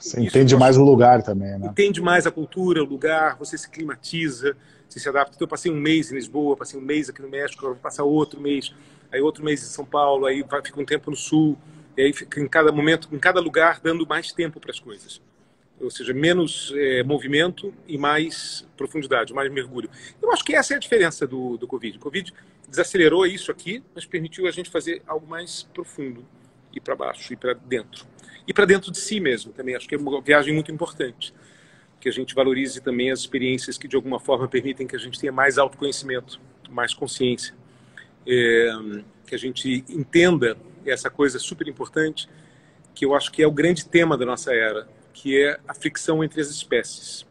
Você 0.00 0.20
entende 0.20 0.56
mais 0.56 0.78
o 0.78 0.84
lugar 0.84 1.22
também, 1.22 1.58
né? 1.58 1.66
Entende 1.66 2.00
mais 2.00 2.26
a 2.26 2.30
cultura, 2.30 2.82
o 2.82 2.86
lugar, 2.86 3.36
você 3.36 3.58
se 3.58 3.68
climatiza, 3.68 4.56
você 4.88 4.98
se 4.98 5.08
adapta. 5.08 5.34
Então, 5.36 5.44
eu 5.44 5.48
passei 5.48 5.70
um 5.70 5.76
mês 5.76 6.10
em 6.10 6.14
Lisboa, 6.14 6.56
passei 6.56 6.78
um 6.78 6.82
mês 6.82 7.10
aqui 7.10 7.20
no 7.20 7.28
México, 7.28 7.62
vou 7.62 7.76
passar 7.76 8.04
outro 8.04 8.40
mês, 8.40 8.74
aí 9.12 9.20
outro 9.20 9.44
mês 9.44 9.62
em 9.62 9.66
São 9.66 9.84
Paulo, 9.84 10.26
aí 10.26 10.44
fica 10.64 10.80
um 10.80 10.84
tempo 10.84 11.10
no 11.10 11.16
Sul, 11.16 11.58
e 11.96 12.02
aí 12.02 12.12
fica 12.12 12.40
em 12.40 12.48
cada 12.48 12.72
momento, 12.72 13.08
em 13.12 13.18
cada 13.18 13.40
lugar, 13.40 13.80
dando 13.80 14.06
mais 14.06 14.32
tempo 14.32 14.58
para 14.58 14.70
as 14.70 14.80
coisas. 14.80 15.20
ou 15.80 15.90
seja, 15.90 16.14
menos 16.14 16.72
é, 16.76 17.02
movimento 17.02 17.74
e 17.88 17.98
mais 17.98 18.66
profundidade, 18.76 19.34
mais 19.34 19.50
mergulho. 19.50 19.90
Eu 20.22 20.30
acho 20.32 20.44
que 20.44 20.54
essa 20.54 20.74
é 20.74 20.76
a 20.76 20.80
diferença 20.80 21.26
do, 21.26 21.56
do 21.56 21.66
Covid. 21.66 21.98
O 21.98 22.00
Covid 22.00 22.32
desacelerou 22.68 23.26
isso 23.26 23.50
aqui, 23.50 23.82
mas 23.94 24.06
permitiu 24.06 24.46
a 24.46 24.50
gente 24.52 24.70
fazer 24.70 25.02
algo 25.06 25.26
mais 25.26 25.64
profundo, 25.74 26.24
ir 26.72 26.80
para 26.80 26.94
baixo, 26.94 27.32
ir 27.32 27.36
para 27.36 27.54
dentro. 27.54 28.06
E 28.46 28.54
para 28.54 28.64
dentro 28.64 28.92
de 28.92 28.98
si 28.98 29.18
mesmo 29.18 29.52
também. 29.52 29.74
Acho 29.74 29.88
que 29.88 29.94
é 29.94 29.98
uma 29.98 30.20
viagem 30.20 30.54
muito 30.54 30.70
importante. 30.70 31.34
Que 32.00 32.08
a 32.08 32.12
gente 32.12 32.34
valorize 32.34 32.80
também 32.80 33.10
as 33.10 33.20
experiências 33.20 33.76
que, 33.76 33.88
de 33.88 33.96
alguma 33.96 34.20
forma, 34.20 34.48
permitem 34.48 34.86
que 34.86 34.96
a 34.96 34.98
gente 34.98 35.18
tenha 35.18 35.32
mais 35.32 35.58
autoconhecimento, 35.58 36.40
mais 36.70 36.94
consciência. 36.94 37.54
É, 38.26 38.70
que 39.26 39.34
a 39.34 39.38
gente 39.38 39.84
entenda 39.88 40.56
essa 40.86 41.10
coisa 41.10 41.38
super 41.38 41.68
importante, 41.68 42.28
que 42.94 43.04
eu 43.04 43.14
acho 43.14 43.32
que 43.32 43.42
é 43.42 43.46
o 43.46 43.52
grande 43.52 43.86
tema 43.86 44.16
da 44.16 44.26
nossa 44.26 44.52
era, 44.54 44.88
que 45.12 45.40
é 45.40 45.58
a 45.66 45.74
fricção 45.74 46.22
entre 46.22 46.40
as 46.40 46.48
espécies. 46.48 47.26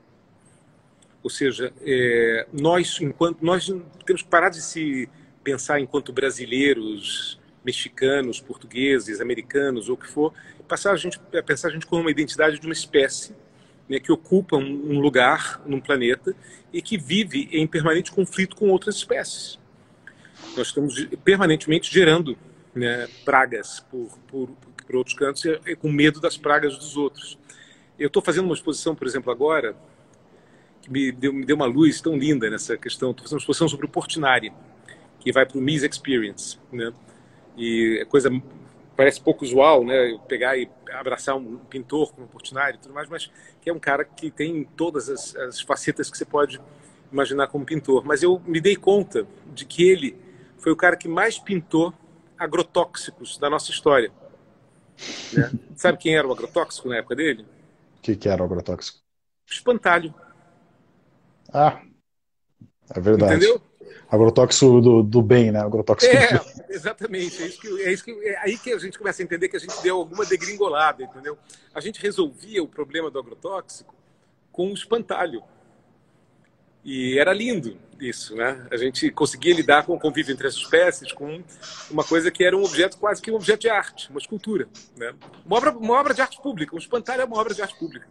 Ou 1.24 1.29
seja, 1.29 1.72
é, 1.81 2.48
nós, 2.51 3.00
enquanto 3.00 3.43
nós 3.43 3.65
temos 4.05 4.24
que 4.24 4.27
parar 4.27 4.50
de 4.50 4.62
se 4.62 5.08
pensar 5.43 5.79
enquanto 5.79 6.12
brasileiros, 6.12 7.39
mexicanos, 7.63 8.39
portugueses, 8.39 9.22
americanos 9.22 9.88
ou 9.88 9.96
o 9.96 9.98
que 9.98 10.08
for, 10.08 10.34
passar 10.67 10.93
a 10.93 10.96
gente 10.96 11.20
a 11.38 11.43
pensar 11.43 11.67
a 11.67 11.72
gente 11.72 11.86
como 11.86 12.01
uma 12.01 12.12
identidade 12.12 12.60
de 12.60 12.65
uma 12.65 12.74
espécie 12.74 13.36
né, 13.88 14.00
que 14.00 14.12
ocupa 14.12 14.55
um, 14.55 14.93
um 14.93 15.00
lugar 15.00 15.62
num 15.65 15.79
planeta 15.79 16.36
e 16.74 16.81
que 16.81 16.98
vive 16.98 17.50
em 17.51 17.67
permanente 17.67 18.12
conflito 18.12 18.55
com 18.55 18.70
outras 18.70 18.96
espécies. 18.96 19.60
Nós 20.55 20.67
estamos 20.67 21.05
permanentemente 21.24 21.91
gerando 21.93 22.38
né, 22.74 23.08
pragas 23.25 23.80
por, 23.92 24.10
por, 24.28 24.50
por 24.86 24.96
outros 24.96 25.16
cantos 25.16 25.44
e, 25.46 25.75
com 25.75 25.92
medo 25.92 26.20
das 26.20 26.38
pragas 26.38 26.78
dos 26.78 26.98
outros. 26.98 27.38
Eu 27.98 28.08
estou 28.08 28.22
fazendo 28.22 28.46
uma 28.46 28.54
exposição, 28.54 28.96
por 28.96 29.06
exemplo, 29.06 29.32
agora, 29.32 29.75
que 30.82 30.92
me 30.92 31.12
deu, 31.12 31.34
me 31.34 31.46
deu 31.46 31.56
uma 31.56 31.66
luz 31.66 32.01
tão 32.01 32.18
linda 32.18 32.50
nessa 32.50 32.78
questão. 32.78 33.12
Estou 33.12 33.24
fazendo 33.24 33.38
uma 33.38 33.42
exposição 33.42 33.68
sobre 33.68 33.86
o 33.86 33.90
Portinari, 33.90 34.51
que 35.20 35.32
vai 35.32 35.46
para 35.46 35.58
o 35.58 35.62
Mise 35.62 35.88
Experience. 35.88 36.58
Né? 36.72 36.92
E 37.58 38.00
é 38.01 38.06
coisa 38.06 38.30
parece 38.96 39.20
pouco 39.20 39.44
usual, 39.44 39.84
né? 39.84 40.20
Pegar 40.28 40.58
e 40.58 40.70
abraçar 40.94 41.36
um 41.36 41.58
pintor 41.58 42.13
como 42.13 42.28
Portinari 42.28 42.78
e 42.78 42.80
tudo 42.80 42.94
mais, 42.94 43.10
mas 43.10 43.32
que 43.62 43.70
é 43.70 43.74
um 43.74 43.80
cara 43.80 44.04
que 44.04 44.30
tem 44.30 44.63
todas 44.75 45.10
as, 45.10 45.36
as 45.38 45.62
facetas 45.62 46.10
que 46.10 46.18
você 46.18 46.25
pode 46.25 46.62
imaginar 47.12 47.48
como 47.48 47.66
pintor. 47.66 48.06
Mas 48.06 48.22
eu 48.22 48.42
me 48.46 48.62
dei 48.62 48.75
conta 48.75 49.25
de 49.54 49.66
que 49.66 49.90
ele 49.90 50.16
foi 50.58 50.72
o 50.72 50.75
cara 50.75 50.96
que 50.96 51.08
mais 51.08 51.40
pintou 51.40 51.94
agrotóxicos 52.41 53.38
da 53.38 53.50
nossa 53.51 53.69
história. 53.69 54.12
Né? 55.31 55.51
Sabe 55.75 56.00
quem 56.00 56.15
era 56.15 56.27
o 56.27 56.31
agrotóxico 56.31 56.89
na 56.89 56.98
época 56.98 57.15
dele? 57.15 57.45
O 57.98 58.01
que, 58.01 58.15
que 58.15 58.27
era 58.27 58.41
o 58.41 58.45
agrotóxico? 58.45 59.00
Espantalho. 59.48 60.13
Ah, 61.53 61.81
é 62.95 63.00
verdade. 63.00 63.36
Entendeu? 63.36 63.62
Agrotóxico 64.10 64.81
do, 64.81 65.03
do 65.03 65.21
bem, 65.21 65.51
né? 65.51 65.60
Agrotóxico 65.60 66.15
é, 66.15 66.41
exatamente. 66.74 67.43
É, 67.43 67.45
isso 67.45 67.62
que, 67.62 67.67
é, 67.83 67.93
isso 67.93 68.03
que, 68.03 68.12
é 68.12 68.38
aí 68.39 68.57
que 68.57 68.74
a 68.74 68.79
gente 68.79 68.98
começa 68.98 69.21
a 69.21 69.24
entender 69.24 69.48
que 69.48 69.57
a 69.57 69.60
gente 69.60 69.79
deu 69.83 69.98
alguma 69.98 70.25
degringolada, 70.25 71.03
entendeu? 71.03 71.38
A 71.75 71.79
gente 71.79 72.01
resolvia 72.01 72.63
o 72.63 72.67
problema 72.67 73.12
do 73.12 73.19
agrotóxico 73.19 73.93
com 74.51 74.71
o 74.71 74.74
espantalho. 74.74 75.43
E 76.83 77.19
era 77.19 77.33
lindo 77.33 77.77
isso, 78.00 78.35
né? 78.35 78.65
A 78.71 78.77
gente 78.77 79.11
conseguia 79.11 79.53
lidar 79.53 79.85
com 79.85 79.93
o 79.93 80.00
convívio 80.00 80.33
entre 80.33 80.47
as 80.47 80.55
espécies, 80.55 81.11
com 81.11 81.41
uma 81.89 82.03
coisa 82.03 82.31
que 82.31 82.43
era 82.43 82.57
um 82.57 82.63
objeto 82.63 82.97
quase 82.97 83.21
que 83.21 83.31
um 83.31 83.35
objeto 83.35 83.61
de 83.61 83.69
arte, 83.69 84.09
uma 84.09 84.19
escultura, 84.19 84.67
né? 84.97 85.13
Uma 85.45 85.57
obra, 85.57 85.71
uma 85.71 86.00
obra 86.00 86.13
de 86.13 86.21
arte 86.21 86.41
pública. 86.41 86.75
Um 86.75 86.79
espantalho 86.79 87.21
é 87.21 87.25
uma 87.25 87.39
obra 87.39 87.53
de 87.53 87.61
arte 87.61 87.77
pública. 87.77 88.07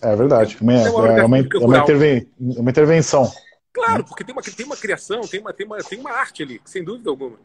É 0.00 0.16
verdade. 0.16 0.56
Uma, 0.60 0.72
é, 0.72 0.76
uma, 0.76 0.88
é 0.88 1.24
uma, 1.24 1.38
é 1.38 1.58
uma, 1.58 1.78
interven, 1.78 2.28
uma 2.38 2.70
intervenção. 2.70 3.30
Claro, 3.72 4.04
porque 4.04 4.24
tem 4.24 4.32
uma, 4.32 4.42
tem 4.42 4.66
uma 4.66 4.76
criação, 4.76 5.20
tem 5.22 5.40
uma, 5.40 5.52
tem, 5.52 5.66
uma, 5.66 5.78
tem 5.78 5.98
uma 5.98 6.12
arte 6.12 6.42
ali, 6.42 6.60
sem 6.64 6.82
dúvida 6.82 7.10
alguma. 7.10 7.36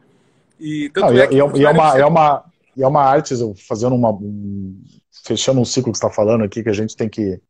E, 0.58 0.90
Não, 0.96 1.08
é, 1.08 1.26
que 1.26 1.34
e, 1.34 1.40
é, 1.40 1.42
e 1.56 1.64
é, 1.64 1.70
uma, 1.70 1.98
é, 1.98 2.04
uma, 2.04 2.44
e 2.76 2.82
é 2.82 2.86
uma 2.86 3.02
arte, 3.02 3.34
fazendo 3.68 3.94
uma. 3.94 4.10
Um, 4.10 4.80
fechando 5.24 5.60
um 5.60 5.64
ciclo 5.64 5.92
que 5.92 5.98
você 5.98 6.06
está 6.06 6.14
falando 6.14 6.44
aqui, 6.44 6.62
que 6.62 6.68
a 6.68 6.74
gente 6.74 6.96
tem 6.96 7.08
que 7.08 7.40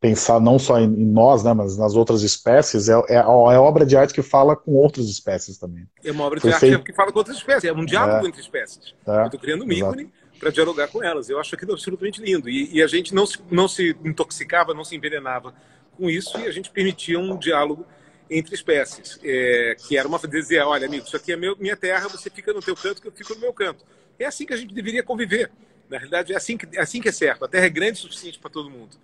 pensar 0.00 0.40
não 0.40 0.58
só 0.58 0.78
em, 0.78 0.88
nós, 0.88 1.42
né, 1.42 1.52
mas 1.52 1.76
nas 1.76 1.94
outras 1.94 2.22
espécies, 2.22 2.88
é, 2.88 2.92
é, 3.08 3.16
é, 3.16 3.24
obra 3.26 3.84
de 3.84 3.96
arte 3.96 4.14
que 4.14 4.22
fala 4.22 4.54
com 4.54 4.72
outras 4.72 5.06
espécies 5.06 5.58
também. 5.58 5.88
É 6.04 6.12
uma 6.12 6.24
obra 6.24 6.40
Foi 6.40 6.50
de 6.50 6.54
arte 6.54 6.68
feito... 6.68 6.84
que 6.84 6.92
fala 6.92 7.10
com 7.10 7.18
outras 7.18 7.36
espécies, 7.36 7.64
é 7.64 7.72
um 7.72 7.84
diálogo 7.84 8.24
é. 8.24 8.28
entre 8.28 8.40
espécies. 8.40 8.94
É. 9.06 9.22
Eu 9.22 9.24
estou 9.24 9.40
criando 9.40 9.64
um 9.64 9.72
ícone 9.72 10.12
para 10.38 10.50
dialogar 10.50 10.88
com 10.88 11.02
elas. 11.02 11.28
Eu 11.28 11.40
acho 11.40 11.54
aquilo 11.54 11.72
absolutamente 11.72 12.22
lindo. 12.22 12.48
E, 12.48 12.76
e, 12.76 12.82
a 12.82 12.86
gente 12.86 13.12
não 13.12 13.26
se, 13.26 13.38
não 13.50 13.66
se 13.66 13.96
intoxicava, 14.04 14.72
não 14.72 14.84
se 14.84 14.94
envenenava 14.94 15.52
com 15.96 16.08
isso, 16.08 16.38
e 16.38 16.46
a 16.46 16.52
gente 16.52 16.70
permitia 16.70 17.18
um 17.18 17.36
diálogo 17.36 17.84
entre 18.30 18.54
espécies, 18.54 19.18
é, 19.24 19.74
que 19.78 19.96
era 19.96 20.06
uma 20.06 20.18
dizer, 20.18 20.60
olha, 20.60 20.86
amigo, 20.86 21.04
isso 21.06 21.16
aqui 21.16 21.32
é 21.32 21.36
meu, 21.36 21.56
minha 21.56 21.76
terra, 21.76 22.08
você 22.08 22.30
fica 22.30 22.52
no 22.52 22.60
teu 22.60 22.76
canto, 22.76 23.00
que 23.00 23.08
eu 23.08 23.12
fico 23.12 23.34
no 23.34 23.40
meu 23.40 23.52
canto. 23.52 23.84
É 24.18 24.26
assim 24.26 24.44
que 24.44 24.52
a 24.52 24.56
gente 24.56 24.74
deveria 24.74 25.02
conviver. 25.02 25.50
Na 25.88 25.96
realidade, 25.96 26.32
é 26.32 26.36
assim 26.36 26.56
que 26.56 26.68
é, 26.76 26.80
assim 26.80 27.00
que 27.00 27.08
é 27.08 27.12
certo. 27.12 27.44
A 27.44 27.48
terra 27.48 27.64
é 27.64 27.70
grande 27.70 27.98
o 27.98 28.02
suficiente 28.02 28.38
para 28.38 28.50
todo 28.50 28.68
mundo. 28.68 28.96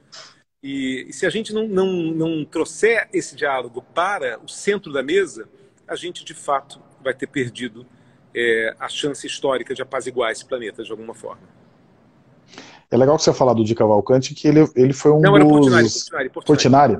E, 0.65 1.05
e 1.11 1.13
se 1.13 1.27
a 1.27 1.31
gente 1.31 1.53
não, 1.53 1.69
não, 1.69 1.93
não 1.93 2.43
trouxer 2.43 3.07
esse 3.13 3.37
diálogo 3.37 3.85
para 3.95 4.41
o 4.43 4.49
centro 4.49 4.91
da 4.91 5.03
mesa, 5.03 5.47
a 5.87 5.95
gente 5.95 6.25
de 6.25 6.33
fato 6.33 6.81
vai 7.03 7.13
ter 7.13 7.27
perdido 7.27 7.85
é, 8.35 8.75
a 8.81 8.89
chance 8.89 9.27
histórica 9.27 9.75
de 9.75 9.83
apaziguar 9.83 10.33
esse 10.33 10.43
planeta 10.43 10.83
de 10.83 10.91
alguma 10.91 11.13
forma. 11.13 11.43
É 12.91 12.97
legal 12.97 13.19
que 13.19 13.23
você 13.23 13.35
falar 13.35 13.53
do 13.53 13.63
Di 13.63 13.75
Cavalcante, 13.75 14.35
que 14.35 14.49
ele, 14.49 14.67
ele 14.75 14.95
foi 14.95 15.13
um 15.13 15.21
não, 15.21 15.39
dos... 15.39 15.51
Portinari, 15.51 16.31
Portinari, 16.31 16.31
Portinari. 16.31 16.99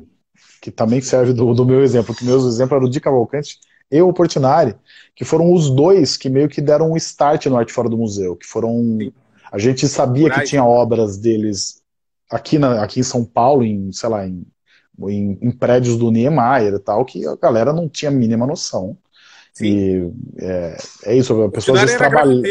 Que 0.61 0.71
também 0.71 1.01
serve 1.01 1.33
do, 1.33 1.55
do 1.55 1.65
meu 1.65 1.83
exemplo, 1.83 2.15
que 2.15 2.23
meu 2.23 2.37
exemplo 2.37 2.77
era 2.77 2.85
o 2.85 2.91
Di 2.91 3.01
Cavalcante 3.01 3.59
e 3.91 4.03
o 4.03 4.13
Portinari, 4.13 4.75
que 5.17 5.25
foram 5.25 5.51
os 5.51 5.71
dois 5.71 6.19
que 6.19 6.29
meio 6.29 6.51
que 6.51 6.61
deram 6.61 6.93
um 6.93 6.97
start 6.99 7.47
no 7.47 7.57
Arte 7.57 7.73
Fora 7.73 7.89
do 7.89 7.97
Museu, 7.97 8.37
que 8.37 8.47
foram... 8.47 8.73
Sim. 9.01 9.13
A 9.51 9.59
gente 9.59 9.89
sabia 9.89 10.29
que 10.29 10.43
tinha 10.43 10.65
obras 10.65 11.17
deles 11.17 11.83
aqui, 12.35 12.59
na, 12.59 12.83
aqui 12.83 12.99
em 12.99 13.05
São 13.05 13.25
Paulo, 13.25 13.63
em, 13.63 13.93
sei 13.93 14.09
lá, 14.09 14.27
em, 14.27 14.45
em, 15.09 15.39
em, 15.41 15.51
prédios 15.53 15.97
do 15.97 16.11
Niemeyer 16.11 16.75
e 16.75 16.79
tal, 16.81 17.05
que 17.05 17.25
a 17.27 17.37
galera 17.37 17.73
não 17.73 17.89
tinha 17.89 18.11
a 18.11 18.15
mínima 18.15 18.45
noção. 18.45 18.99
Sim. 19.53 19.65
E 19.65 20.13
é, 20.39 20.77
é 21.05 21.17
isso, 21.17 21.41
a 21.43 21.51
pessoa 21.51 21.77
às 21.77 21.83
vezes 21.83 21.97
trabalha. 21.97 22.43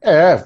É, 0.00 0.44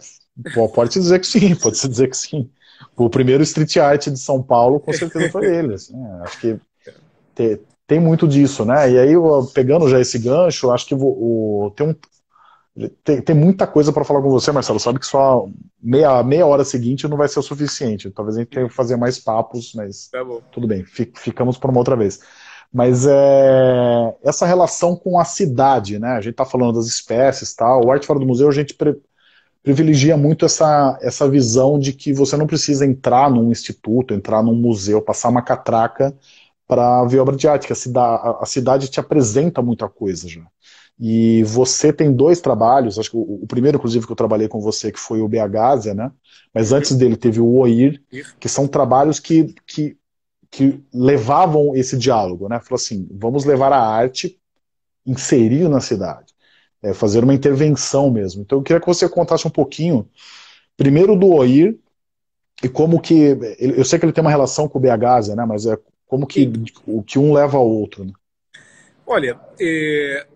pode 0.74 0.94
se 0.94 1.00
dizer 1.00 1.20
que 1.20 1.26
sim, 1.26 1.54
pode 1.60 1.76
se 1.76 1.86
dizer 1.86 2.08
que 2.08 2.16
sim. 2.16 2.50
O 2.96 3.10
primeiro 3.10 3.42
street 3.42 3.76
art 3.76 4.08
de 4.08 4.18
São 4.18 4.42
Paulo, 4.42 4.80
com 4.80 4.92
certeza 4.92 5.30
foi 5.30 5.46
ele. 5.46 5.74
Assim, 5.74 5.94
é, 5.94 6.22
acho 6.22 6.40
que 6.40 6.56
te, 7.34 7.60
tem 7.86 8.00
muito 8.00 8.26
disso, 8.26 8.64
né? 8.64 8.90
E 8.90 8.98
aí, 8.98 9.12
pegando 9.52 9.88
já 9.88 10.00
esse 10.00 10.18
gancho, 10.18 10.70
acho 10.70 10.86
que 10.86 10.94
o, 10.94 10.98
o 11.66 11.72
tem 11.76 11.88
um, 11.88 11.94
tem, 13.04 13.22
tem 13.22 13.36
muita 13.36 13.66
coisa 13.66 13.92
para 13.92 14.04
falar 14.04 14.20
com 14.20 14.30
você, 14.30 14.50
Marcelo. 14.50 14.80
Sabe 14.80 14.98
que 14.98 15.06
só 15.06 15.46
meia, 15.80 16.22
meia 16.22 16.46
hora 16.46 16.64
seguinte 16.64 17.06
não 17.06 17.16
vai 17.16 17.28
ser 17.28 17.38
o 17.38 17.42
suficiente. 17.42 18.10
Talvez 18.10 18.36
a 18.36 18.40
gente 18.40 18.50
tenha 18.50 18.68
que 18.68 18.74
fazer 18.74 18.96
mais 18.96 19.18
papos, 19.18 19.72
mas 19.74 20.08
tá 20.08 20.24
tudo 20.50 20.66
bem, 20.66 20.84
ficamos 20.84 21.56
por 21.56 21.70
uma 21.70 21.78
outra 21.78 21.96
vez. 21.96 22.20
Mas 22.72 23.06
é, 23.06 24.16
essa 24.24 24.44
relação 24.44 24.96
com 24.96 25.18
a 25.18 25.24
cidade, 25.24 25.98
né? 26.00 26.08
A 26.08 26.20
gente 26.20 26.32
está 26.32 26.44
falando 26.44 26.74
das 26.74 26.86
espécies 26.86 27.54
tal. 27.54 27.86
O 27.86 27.92
Arte 27.92 28.06
Fora 28.06 28.18
do 28.18 28.26
Museu, 28.26 28.48
a 28.48 28.52
gente 28.52 28.74
pri 28.74 28.96
privilegia 29.62 30.14
muito 30.14 30.44
essa, 30.44 30.98
essa 31.00 31.26
visão 31.26 31.78
de 31.78 31.94
que 31.94 32.12
você 32.12 32.36
não 32.36 32.46
precisa 32.46 32.84
entrar 32.84 33.30
num 33.30 33.50
instituto, 33.50 34.12
entrar 34.12 34.42
num 34.42 34.54
museu, 34.54 35.00
passar 35.00 35.30
uma 35.30 35.40
catraca 35.40 36.14
para 36.66 37.02
ver 37.06 37.20
obra 37.20 37.34
de 37.34 37.48
arte, 37.48 37.66
que 37.66 37.72
a 37.72 37.76
cidade, 37.76 38.36
a 38.40 38.44
cidade 38.44 38.90
te 38.90 39.00
apresenta 39.00 39.62
muita 39.62 39.88
coisa 39.88 40.28
já. 40.28 40.42
E 40.98 41.42
você 41.42 41.92
tem 41.92 42.12
dois 42.12 42.40
trabalhos, 42.40 42.98
acho 42.98 43.10
que 43.10 43.16
o, 43.16 43.40
o, 43.42 43.46
primeiro, 43.46 43.78
inclusive, 43.78 44.06
que 44.06 44.12
eu 44.12 44.16
trabalhei 44.16 44.46
com 44.46 44.60
você, 44.60 44.92
que 44.92 45.00
foi 45.00 45.20
o 45.20 45.28
BHásia, 45.28 45.92
né? 45.92 46.10
Mas 46.52 46.72
antes 46.72 46.94
dele 46.94 47.16
teve 47.16 47.40
o 47.40 47.52
OIR, 47.56 48.00
que 48.38 48.48
são 48.48 48.68
trabalhos 48.68 49.18
que, 49.18 49.54
que, 49.66 49.96
que 50.50 50.80
levavam 50.92 51.74
esse 51.74 51.98
diálogo, 51.98 52.48
né? 52.48 52.60
Falou 52.60 52.76
assim, 52.76 53.08
vamos 53.10 53.44
levar 53.44 53.72
a 53.72 53.84
arte, 53.84 54.38
inserir 55.04 55.68
na 55.68 55.80
cidade, 55.80 56.32
é, 56.80 56.94
fazer 56.94 57.24
uma 57.24 57.34
intervenção 57.34 58.08
mesmo. 58.10 58.42
Então 58.42 58.58
eu 58.58 58.62
queria 58.62 58.80
que 58.80 58.86
você 58.86 59.08
contasse 59.08 59.46
um 59.48 59.50
pouquinho, 59.50 60.08
primeiro 60.76 61.16
do 61.16 61.28
OIR, 61.28 61.76
e 62.62 62.68
como 62.68 63.00
que, 63.00 63.36
eu 63.58 63.84
sei 63.84 63.98
que 63.98 64.04
ele 64.04 64.12
tem 64.12 64.22
uma 64.22 64.30
relação 64.30 64.68
com 64.68 64.78
o 64.78 64.80
BHásia, 64.80 65.34
né? 65.34 65.44
Mas 65.44 65.66
é 65.66 65.76
como 66.06 66.24
que, 66.24 66.50
o 66.86 67.02
que 67.02 67.18
um 67.18 67.32
leva 67.32 67.58
ao 67.58 67.68
outro, 67.68 68.04
né? 68.04 68.12
Olha, 69.06 69.38
é, 69.60 70.26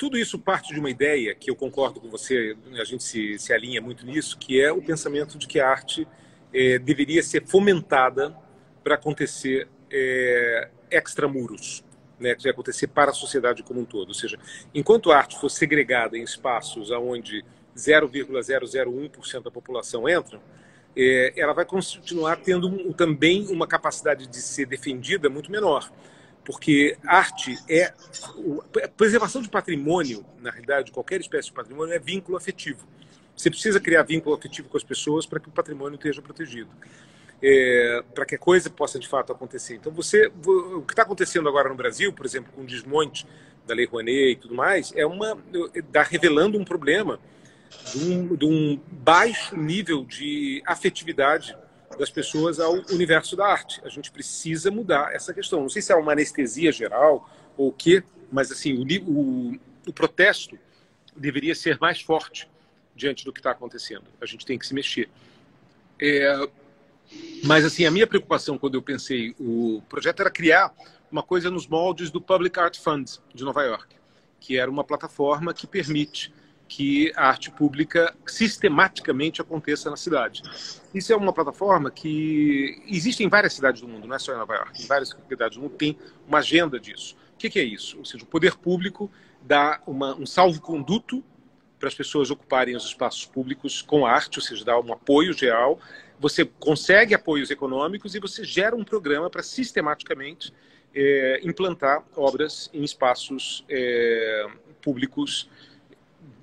tudo 0.00 0.16
isso 0.16 0.38
parte 0.38 0.72
de 0.72 0.80
uma 0.80 0.88
ideia 0.88 1.34
que 1.34 1.50
eu 1.50 1.54
concordo 1.54 2.00
com 2.00 2.08
você, 2.08 2.56
a 2.72 2.84
gente 2.84 3.04
se, 3.04 3.38
se 3.38 3.52
alinha 3.52 3.82
muito 3.82 4.06
nisso, 4.06 4.38
que 4.38 4.58
é 4.58 4.72
o 4.72 4.80
pensamento 4.80 5.36
de 5.36 5.46
que 5.46 5.60
a 5.60 5.68
arte 5.68 6.08
é, 6.54 6.78
deveria 6.78 7.22
ser 7.22 7.46
fomentada 7.46 8.34
para 8.82 8.94
acontecer 8.94 9.68
é, 9.90 10.70
extramuros, 10.90 11.84
né, 12.18 12.34
que 12.34 12.48
acontecer 12.48 12.86
para 12.86 13.10
a 13.10 13.14
sociedade 13.14 13.62
como 13.62 13.80
um 13.80 13.84
todo. 13.84 14.08
Ou 14.08 14.14
seja, 14.14 14.38
enquanto 14.74 15.12
a 15.12 15.18
arte 15.18 15.38
for 15.38 15.50
segregada 15.50 16.16
em 16.16 16.22
espaços 16.22 16.90
onde 16.90 17.44
0,001% 17.76 19.42
da 19.42 19.50
população 19.50 20.08
entra, 20.08 20.40
é, 20.96 21.34
ela 21.36 21.52
vai 21.52 21.66
continuar 21.66 22.36
tendo 22.36 22.94
também 22.94 23.48
uma 23.48 23.66
capacidade 23.66 24.26
de 24.26 24.36
ser 24.38 24.64
defendida 24.64 25.28
muito 25.28 25.52
menor. 25.52 25.92
Porque 26.44 26.96
arte 27.06 27.58
é. 27.68 27.92
A 28.82 28.88
preservação 28.88 29.42
de 29.42 29.48
patrimônio, 29.48 30.24
na 30.40 30.50
realidade, 30.50 30.90
qualquer 30.90 31.20
espécie 31.20 31.48
de 31.48 31.54
patrimônio, 31.54 31.94
é 31.94 31.98
vínculo 31.98 32.36
afetivo. 32.36 32.86
Você 33.36 33.50
precisa 33.50 33.80
criar 33.80 34.02
vínculo 34.02 34.34
afetivo 34.34 34.68
com 34.68 34.76
as 34.76 34.84
pessoas 34.84 35.26
para 35.26 35.40
que 35.40 35.48
o 35.48 35.52
patrimônio 35.52 35.96
esteja 35.96 36.20
protegido. 36.20 36.70
É, 37.42 38.04
para 38.14 38.26
que 38.26 38.34
a 38.34 38.38
coisa 38.38 38.68
possa 38.68 38.98
de 38.98 39.08
fato 39.08 39.32
acontecer. 39.32 39.76
Então, 39.76 39.90
você, 39.90 40.30
o 40.44 40.82
que 40.82 40.92
está 40.92 41.02
acontecendo 41.02 41.48
agora 41.48 41.70
no 41.70 41.74
Brasil, 41.74 42.12
por 42.12 42.26
exemplo, 42.26 42.52
com 42.52 42.62
o 42.62 42.66
desmonte 42.66 43.26
da 43.66 43.74
Lei 43.74 43.86
Rouanet 43.86 44.32
e 44.32 44.36
tudo 44.36 44.54
mais, 44.54 44.92
é 44.94 45.06
uma 45.06 45.38
está 45.74 46.02
revelando 46.02 46.58
um 46.58 46.64
problema 46.64 47.18
de 47.92 48.04
um, 48.04 48.36
de 48.36 48.44
um 48.44 48.80
baixo 48.90 49.56
nível 49.56 50.04
de 50.04 50.62
afetividade 50.66 51.56
das 51.98 52.10
pessoas 52.10 52.60
ao 52.60 52.74
universo 52.90 53.36
da 53.36 53.46
arte. 53.46 53.80
A 53.84 53.88
gente 53.88 54.10
precisa 54.10 54.70
mudar 54.70 55.14
essa 55.14 55.34
questão. 55.34 55.60
Não 55.60 55.68
sei 55.68 55.82
se 55.82 55.92
é 55.92 55.96
uma 55.96 56.12
anestesia 56.12 56.72
geral 56.72 57.28
ou 57.56 57.68
o 57.68 57.72
quê, 57.72 58.02
mas 58.30 58.50
assim 58.50 58.74
o, 58.74 59.10
o, 59.10 59.60
o 59.86 59.92
protesto 59.92 60.58
deveria 61.16 61.54
ser 61.54 61.78
mais 61.80 62.00
forte 62.00 62.48
diante 62.94 63.24
do 63.24 63.32
que 63.32 63.40
está 63.40 63.50
acontecendo. 63.50 64.04
A 64.20 64.26
gente 64.26 64.46
tem 64.46 64.58
que 64.58 64.66
se 64.66 64.74
mexer. 64.74 65.08
É, 66.00 66.48
mas 67.44 67.64
assim 67.64 67.84
a 67.84 67.90
minha 67.90 68.06
preocupação 68.06 68.56
quando 68.56 68.74
eu 68.74 68.82
pensei 68.82 69.34
o 69.38 69.82
projeto 69.88 70.20
era 70.20 70.30
criar 70.30 70.72
uma 71.10 71.22
coisa 71.22 71.50
nos 71.50 71.66
moldes 71.66 72.10
do 72.10 72.20
Public 72.20 72.58
Art 72.58 72.78
Fund 72.78 73.18
de 73.34 73.44
Nova 73.44 73.62
York, 73.64 73.96
que 74.38 74.56
era 74.56 74.70
uma 74.70 74.84
plataforma 74.84 75.52
que 75.52 75.66
permite 75.66 76.32
que 76.70 77.12
a 77.16 77.26
arte 77.26 77.50
pública 77.50 78.14
sistematicamente 78.24 79.40
aconteça 79.40 79.90
na 79.90 79.96
cidade. 79.96 80.40
Isso 80.94 81.12
é 81.12 81.16
uma 81.16 81.32
plataforma 81.32 81.90
que 81.90 82.80
existe 82.86 83.24
em 83.24 83.28
várias 83.28 83.54
cidades 83.54 83.80
do 83.80 83.88
mundo, 83.88 84.06
não 84.06 84.14
é 84.14 84.20
só 84.20 84.32
em 84.32 84.38
Nova 84.38 84.54
York, 84.54 84.80
em 84.80 84.86
várias 84.86 85.08
cidades 85.28 85.58
do 85.58 85.62
mundo 85.64 85.74
tem 85.74 85.98
uma 86.28 86.38
agenda 86.38 86.78
disso. 86.78 87.16
O 87.34 87.38
que, 87.38 87.58
é 87.58 87.64
isso? 87.64 87.98
Ou 87.98 88.04
seja, 88.04 88.22
o 88.22 88.26
poder 88.26 88.56
público 88.56 89.10
dá 89.42 89.82
uma, 89.84 90.14
um 90.14 90.24
salvo-conduto 90.24 91.24
para 91.76 91.88
as 91.88 91.94
pessoas 91.94 92.30
ocuparem 92.30 92.76
os 92.76 92.84
espaços 92.84 93.24
públicos 93.24 93.82
com 93.82 94.06
arte, 94.06 94.38
ou 94.38 94.44
seja, 94.44 94.64
dá 94.64 94.78
um 94.78 94.92
apoio 94.92 95.32
geral. 95.32 95.80
Você 96.20 96.44
consegue 96.44 97.14
apoios 97.14 97.50
econômicos 97.50 98.14
e 98.14 98.20
você 98.20 98.44
gera 98.44 98.76
um 98.76 98.84
programa 98.84 99.28
para 99.28 99.42
sistematicamente 99.42 100.52
é, 100.94 101.40
implantar 101.42 102.04
obras 102.14 102.70
em 102.72 102.84
espaços 102.84 103.64
é, 103.68 104.46
públicos 104.80 105.48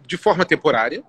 de 0.08 0.18
forma 0.18 0.46
temporária, 0.46 1.04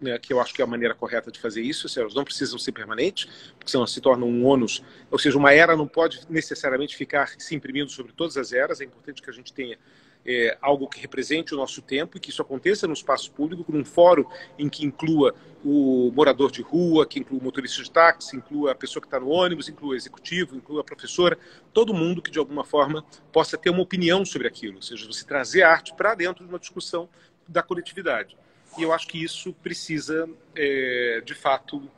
né, 0.00 0.18
que 0.18 0.32
eu 0.32 0.40
acho 0.40 0.54
que 0.54 0.62
é 0.62 0.64
a 0.64 0.66
maneira 0.66 0.94
correta 0.94 1.30
de 1.30 1.40
fazer 1.40 1.62
isso, 1.62 1.88
elas 1.98 2.14
não 2.14 2.24
precisam 2.24 2.58
ser 2.58 2.72
permanentes, 2.72 3.26
porque 3.58 3.70
senão 3.70 3.86
se 3.86 4.00
tornam 4.00 4.28
um 4.28 4.44
ônus, 4.44 4.82
ou 5.10 5.18
seja, 5.18 5.36
uma 5.36 5.52
era 5.52 5.76
não 5.76 5.88
pode 5.88 6.20
necessariamente 6.28 6.96
ficar 6.96 7.28
se 7.38 7.54
imprimindo 7.54 7.90
sobre 7.90 8.12
todas 8.12 8.36
as 8.36 8.52
eras, 8.52 8.80
é 8.80 8.84
importante 8.84 9.20
que 9.20 9.30
a 9.30 9.32
gente 9.32 9.52
tenha 9.52 9.78
é, 10.26 10.56
algo 10.60 10.88
que 10.88 11.00
represente 11.00 11.54
o 11.54 11.56
nosso 11.56 11.82
tempo 11.82 12.16
e 12.16 12.20
que 12.20 12.30
isso 12.30 12.40
aconteça 12.40 12.86
no 12.86 12.94
espaço 12.94 13.30
público, 13.32 13.70
num 13.70 13.84
fórum 13.84 14.24
em 14.58 14.68
que 14.68 14.84
inclua 14.84 15.34
o 15.64 16.10
morador 16.14 16.50
de 16.50 16.62
rua, 16.62 17.06
que 17.06 17.18
inclua 17.18 17.40
o 17.40 17.44
motorista 17.44 17.82
de 17.82 17.90
táxi, 17.90 18.36
inclua 18.36 18.72
a 18.72 18.74
pessoa 18.74 19.00
que 19.00 19.06
está 19.06 19.20
no 19.20 19.28
ônibus, 19.28 19.68
inclua 19.68 19.92
o 19.92 19.96
executivo, 19.96 20.56
inclua 20.56 20.80
a 20.80 20.84
professora, 20.84 21.38
todo 21.72 21.92
mundo 21.92 22.22
que 22.22 22.30
de 22.30 22.38
alguma 22.38 22.64
forma 22.64 23.04
possa 23.32 23.58
ter 23.58 23.70
uma 23.70 23.82
opinião 23.82 24.24
sobre 24.24 24.48
aquilo, 24.48 24.76
ou 24.76 24.82
seja, 24.82 25.06
você 25.06 25.24
trazer 25.24 25.62
a 25.62 25.70
arte 25.70 25.94
para 25.94 26.14
dentro 26.14 26.44
de 26.44 26.50
uma 26.50 26.58
discussão 26.58 27.08
da 27.46 27.62
coletividade. 27.62 28.36
E 28.78 28.82
eu 28.82 28.92
acho 28.92 29.06
que 29.06 29.22
isso 29.22 29.52
precisa, 29.62 30.28
é, 30.56 31.22
de 31.24 31.34
fato, 31.34 31.88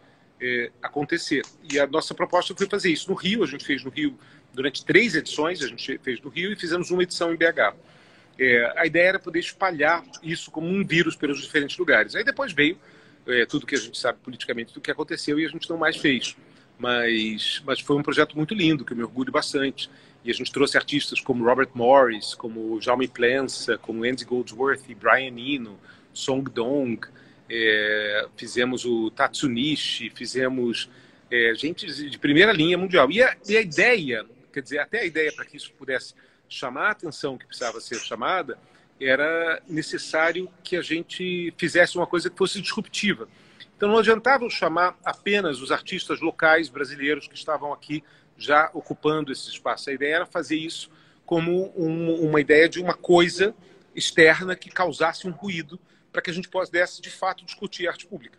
é, 0.40 0.70
acontecer. 0.82 1.42
E 1.70 1.78
a 1.78 1.86
nossa 1.86 2.14
proposta 2.14 2.54
foi 2.54 2.66
fazer 2.66 2.90
isso. 2.90 3.10
No 3.10 3.16
Rio, 3.16 3.42
a 3.42 3.46
gente 3.46 3.64
fez 3.64 3.82
no 3.82 3.90
Rio 3.90 4.18
durante 4.52 4.84
três 4.84 5.14
edições, 5.14 5.62
a 5.62 5.66
gente 5.66 5.98
fez 5.98 6.20
no 6.20 6.30
Rio 6.30 6.52
e 6.52 6.56
fizemos 6.56 6.90
uma 6.90 7.02
edição 7.02 7.32
em 7.32 7.36
BH. 7.36 7.74
É, 8.38 8.72
a 8.76 8.86
ideia 8.86 9.08
era 9.08 9.18
poder 9.18 9.38
espalhar 9.38 10.04
isso 10.22 10.50
como 10.50 10.66
um 10.66 10.84
vírus 10.84 11.16
pelos 11.16 11.40
diferentes 11.40 11.76
lugares. 11.78 12.14
Aí 12.14 12.24
depois 12.24 12.52
veio 12.52 12.78
é, 13.26 13.46
tudo 13.46 13.66
que 13.66 13.74
a 13.74 13.78
gente 13.78 13.98
sabe 13.98 14.18
politicamente 14.22 14.74
do 14.74 14.80
que 14.80 14.90
aconteceu 14.90 15.38
e 15.38 15.44
a 15.44 15.48
gente 15.48 15.68
não 15.68 15.78
mais 15.78 15.96
fez. 15.96 16.36
Mas, 16.78 17.62
mas 17.64 17.80
foi 17.80 17.96
um 17.96 18.02
projeto 18.02 18.36
muito 18.36 18.54
lindo, 18.54 18.84
que 18.84 18.92
eu 18.92 18.96
me 18.96 19.02
orgulho 19.02 19.32
bastante. 19.32 19.90
E 20.22 20.30
a 20.30 20.34
gente 20.34 20.52
trouxe 20.52 20.76
artistas 20.76 21.20
como 21.20 21.44
Robert 21.44 21.70
Morris, 21.72 22.34
como 22.34 22.80
Jaume 22.80 23.08
Plensa, 23.08 23.78
como 23.78 24.04
Andy 24.04 24.24
Goldsworth 24.24 24.82
e 24.88 24.94
Brian 24.94 25.34
Eno, 25.38 25.78
Song 26.16 26.50
Dong, 26.50 27.00
é, 27.48 28.26
fizemos 28.36 28.84
o 28.84 29.10
Tatsunishi, 29.10 30.10
fizemos 30.10 30.90
é, 31.30 31.54
gente 31.54 31.86
de 31.86 32.18
primeira 32.18 32.52
linha 32.52 32.76
mundial. 32.78 33.10
E 33.10 33.22
a, 33.22 33.36
e 33.48 33.56
a 33.56 33.60
ideia, 33.60 34.24
quer 34.52 34.62
dizer, 34.62 34.78
até 34.78 35.00
a 35.00 35.04
ideia 35.04 35.32
para 35.32 35.44
que 35.44 35.56
isso 35.56 35.72
pudesse 35.78 36.14
chamar 36.48 36.88
a 36.88 36.90
atenção 36.92 37.36
que 37.36 37.46
precisava 37.46 37.80
ser 37.80 37.98
chamada, 37.98 38.58
era 39.00 39.60
necessário 39.68 40.48
que 40.62 40.76
a 40.76 40.82
gente 40.82 41.52
fizesse 41.58 41.96
uma 41.96 42.06
coisa 42.06 42.30
que 42.30 42.36
fosse 42.36 42.60
disruptiva. 42.60 43.28
Então 43.76 43.90
não 43.90 43.98
adiantava 43.98 44.48
chamar 44.48 44.98
apenas 45.04 45.60
os 45.60 45.70
artistas 45.70 46.20
locais 46.20 46.68
brasileiros 46.68 47.28
que 47.28 47.34
estavam 47.34 47.72
aqui 47.72 48.02
já 48.38 48.70
ocupando 48.72 49.30
esse 49.30 49.50
espaço. 49.50 49.90
A 49.90 49.92
ideia 49.92 50.16
era 50.16 50.26
fazer 50.26 50.56
isso 50.56 50.90
como 51.26 51.72
um, 51.76 52.26
uma 52.26 52.40
ideia 52.40 52.68
de 52.68 52.80
uma 52.80 52.94
coisa 52.94 53.54
externa 53.94 54.54
que 54.54 54.70
causasse 54.70 55.26
um 55.26 55.30
ruído 55.30 55.78
para 56.16 56.22
que 56.22 56.30
a 56.30 56.32
gente 56.32 56.48
pudesse, 56.48 57.02
de 57.02 57.10
fato, 57.10 57.44
discutir 57.44 57.86
arte 57.86 58.06
pública. 58.06 58.38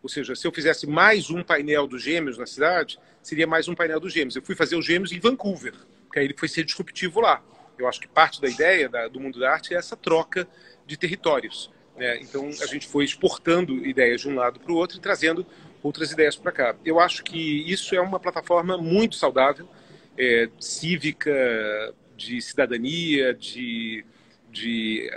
Ou 0.00 0.08
seja, 0.08 0.36
se 0.36 0.46
eu 0.46 0.52
fizesse 0.52 0.86
mais 0.86 1.28
um 1.28 1.42
painel 1.42 1.84
dos 1.88 2.00
gêmeos 2.00 2.38
na 2.38 2.46
cidade, 2.46 3.00
seria 3.20 3.48
mais 3.48 3.66
um 3.66 3.74
painel 3.74 3.98
dos 3.98 4.12
gêmeos. 4.12 4.36
Eu 4.36 4.42
fui 4.42 4.54
fazer 4.54 4.76
os 4.76 4.86
gêmeos 4.86 5.10
em 5.10 5.18
Vancouver, 5.18 5.74
que 6.12 6.20
aí 6.20 6.26
ele 6.26 6.36
foi 6.38 6.46
ser 6.46 6.62
disruptivo 6.62 7.18
lá. 7.18 7.42
Eu 7.76 7.88
acho 7.88 8.00
que 8.00 8.06
parte 8.06 8.40
da 8.40 8.48
ideia 8.48 8.88
da, 8.88 9.08
do 9.08 9.18
mundo 9.18 9.40
da 9.40 9.50
arte 9.50 9.74
é 9.74 9.76
essa 9.76 9.96
troca 9.96 10.46
de 10.86 10.96
territórios. 10.96 11.68
Né? 11.96 12.20
Então, 12.20 12.46
a 12.46 12.66
gente 12.66 12.86
foi 12.86 13.04
exportando 13.04 13.84
ideias 13.84 14.20
de 14.20 14.28
um 14.28 14.36
lado 14.36 14.60
para 14.60 14.70
o 14.70 14.76
outro 14.76 14.96
e 14.96 15.00
trazendo 15.00 15.44
outras 15.82 16.12
ideias 16.12 16.36
para 16.36 16.52
cá. 16.52 16.76
Eu 16.84 17.00
acho 17.00 17.24
que 17.24 17.68
isso 17.68 17.92
é 17.92 18.00
uma 18.00 18.20
plataforma 18.20 18.78
muito 18.78 19.16
saudável, 19.16 19.68
é, 20.16 20.48
cívica, 20.60 21.92
de 22.16 22.40
cidadania, 22.40 23.34
de, 23.34 24.04
de 24.48 25.10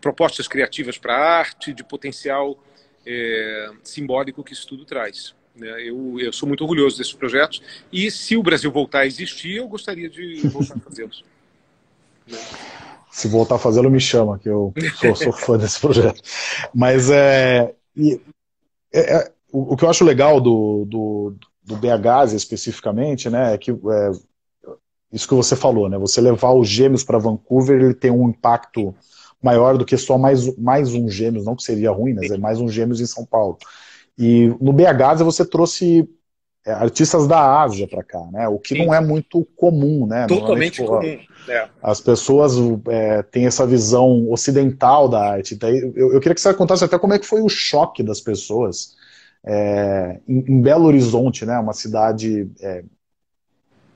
propostas 0.00 0.48
criativas 0.48 0.98
para 0.98 1.16
arte, 1.16 1.72
de 1.72 1.84
potencial 1.84 2.58
é, 3.06 3.70
simbólico 3.82 4.42
que 4.42 4.52
isso 4.52 4.66
tudo 4.66 4.84
traz. 4.84 5.34
Né? 5.54 5.68
Eu, 5.82 6.18
eu 6.18 6.32
sou 6.32 6.46
muito 6.46 6.62
orgulhoso 6.62 6.98
desses 6.98 7.12
projetos 7.12 7.62
e 7.92 8.10
se 8.10 8.36
o 8.36 8.42
Brasil 8.42 8.70
voltar 8.70 9.00
a 9.00 9.06
existir, 9.06 9.56
eu 9.56 9.68
gostaria 9.68 10.08
de 10.08 10.40
voltar 10.48 10.76
a 10.76 10.80
fazê-los. 10.80 11.24
Se 13.10 13.28
voltar 13.28 13.56
a 13.56 13.58
fazê-lo, 13.58 13.90
me 13.90 14.00
chama, 14.00 14.38
que 14.38 14.48
eu 14.48 14.72
sou, 14.96 15.16
sou 15.16 15.32
fã 15.32 15.58
desse 15.58 15.80
projeto. 15.80 16.22
Mas 16.72 17.10
é, 17.10 17.74
é, 18.92 19.16
é 19.16 19.32
o, 19.52 19.74
o, 19.74 19.76
que 19.76 19.84
eu 19.84 19.90
acho 19.90 20.04
legal 20.04 20.40
do, 20.40 20.84
do, 20.86 21.34
do 21.64 21.76
BHs 21.76 22.32
especificamente, 22.32 23.28
né, 23.28 23.54
é 23.54 23.58
que 23.58 23.72
é, 23.72 23.76
isso 25.12 25.28
que 25.28 25.34
você 25.34 25.56
falou, 25.56 25.88
né, 25.88 25.98
você 25.98 26.20
levar 26.20 26.52
os 26.52 26.68
gêmeos 26.68 27.02
para 27.02 27.18
Vancouver, 27.18 27.80
ele 27.80 27.94
tem 27.94 28.10
um 28.10 28.28
impacto 28.28 28.94
maior 29.42 29.76
do 29.76 29.84
que 29.84 29.96
só 29.96 30.18
mais, 30.18 30.54
mais 30.56 30.94
um 30.94 31.08
Gêmeos, 31.08 31.44
não 31.44 31.56
que 31.56 31.62
seria 31.62 31.90
ruim, 31.90 32.14
mas 32.14 32.30
é 32.30 32.36
mais 32.36 32.60
um 32.60 32.68
Gêmeos 32.68 33.00
em 33.00 33.06
São 33.06 33.24
Paulo. 33.24 33.56
E 34.18 34.54
no 34.60 34.72
BH 34.72 35.22
você 35.24 35.46
trouxe 35.46 36.08
é, 36.66 36.72
artistas 36.72 37.26
da 37.26 37.62
Ásia 37.62 37.88
para 37.88 38.02
cá, 38.02 38.22
né? 38.30 38.46
O 38.48 38.58
que 38.58 38.74
Sim. 38.74 38.84
não 38.84 38.94
é 38.94 39.00
muito 39.00 39.46
comum, 39.56 40.06
né? 40.06 40.26
Totalmente 40.26 40.84
comum. 40.84 41.18
É. 41.48 41.68
As 41.82 42.02
pessoas 42.02 42.52
é, 42.88 43.22
têm 43.22 43.46
essa 43.46 43.66
visão 43.66 44.30
ocidental 44.30 45.08
da 45.08 45.32
arte. 45.32 45.58
eu, 45.62 46.12
eu, 46.12 46.20
queria 46.20 46.34
que 46.34 46.40
você 46.40 46.52
contasse 46.52 46.84
até 46.84 46.98
como 46.98 47.14
é 47.14 47.18
que 47.18 47.26
foi 47.26 47.40
o 47.40 47.48
choque 47.48 48.02
das 48.02 48.20
pessoas 48.20 48.94
é, 49.42 50.20
em, 50.28 50.44
em, 50.46 50.60
Belo 50.60 50.84
Horizonte, 50.84 51.46
né? 51.46 51.58
Uma 51.58 51.72
cidade 51.72 52.50
é, 52.60 52.84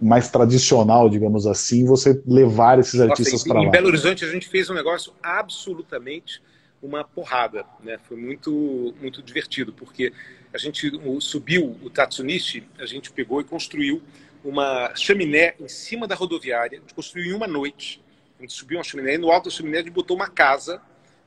mais 0.01 0.29
tradicional, 0.29 1.09
digamos 1.09 1.47
assim, 1.47 1.85
você 1.85 2.21
levar 2.27 2.79
esses 2.79 3.01
artistas 3.01 3.43
para 3.45 3.61
lá. 3.61 3.67
Em 3.67 3.71
Belo 3.71 3.89
Horizonte 3.89 4.25
a 4.25 4.29
gente 4.29 4.49
fez 4.49 4.69
um 4.69 4.75
negócio 4.75 5.13
absolutamente 5.23 6.43
uma 6.83 7.03
porrada, 7.03 7.65
né? 7.83 7.99
Foi 8.07 8.17
muito 8.17 8.95
muito 9.01 9.23
divertido 9.23 9.73
porque 9.73 10.13
a 10.53 10.59
gente 10.59 10.91
subiu 11.21 11.77
o 11.83 11.89
Tatsunishi, 11.89 12.69
a 12.79 12.87
gente 12.87 13.11
pegou 13.11 13.41
e 13.41 13.45
construiu 13.45 14.03
uma 14.45 14.95
chaminé 14.95 15.55
em 15.59 15.69
cima 15.69 16.07
da 16.07 16.15
rodoviária, 16.15 16.79
a 16.79 16.81
gente 16.81 16.95
construiu 16.95 17.33
em 17.33 17.37
uma 17.37 17.47
noite. 17.47 18.03
A 18.39 18.43
gente 18.43 18.53
subiu 18.53 18.77
uma 18.79 18.85
chaminé 18.85 19.15
e 19.15 19.19
no 19.19 19.31
alto 19.31 19.47
da 19.47 19.51
chaminé 19.51 19.79
a 19.79 19.83
gente 19.83 19.93
botou 19.93 20.17
uma 20.17 20.29
casa 20.29 20.81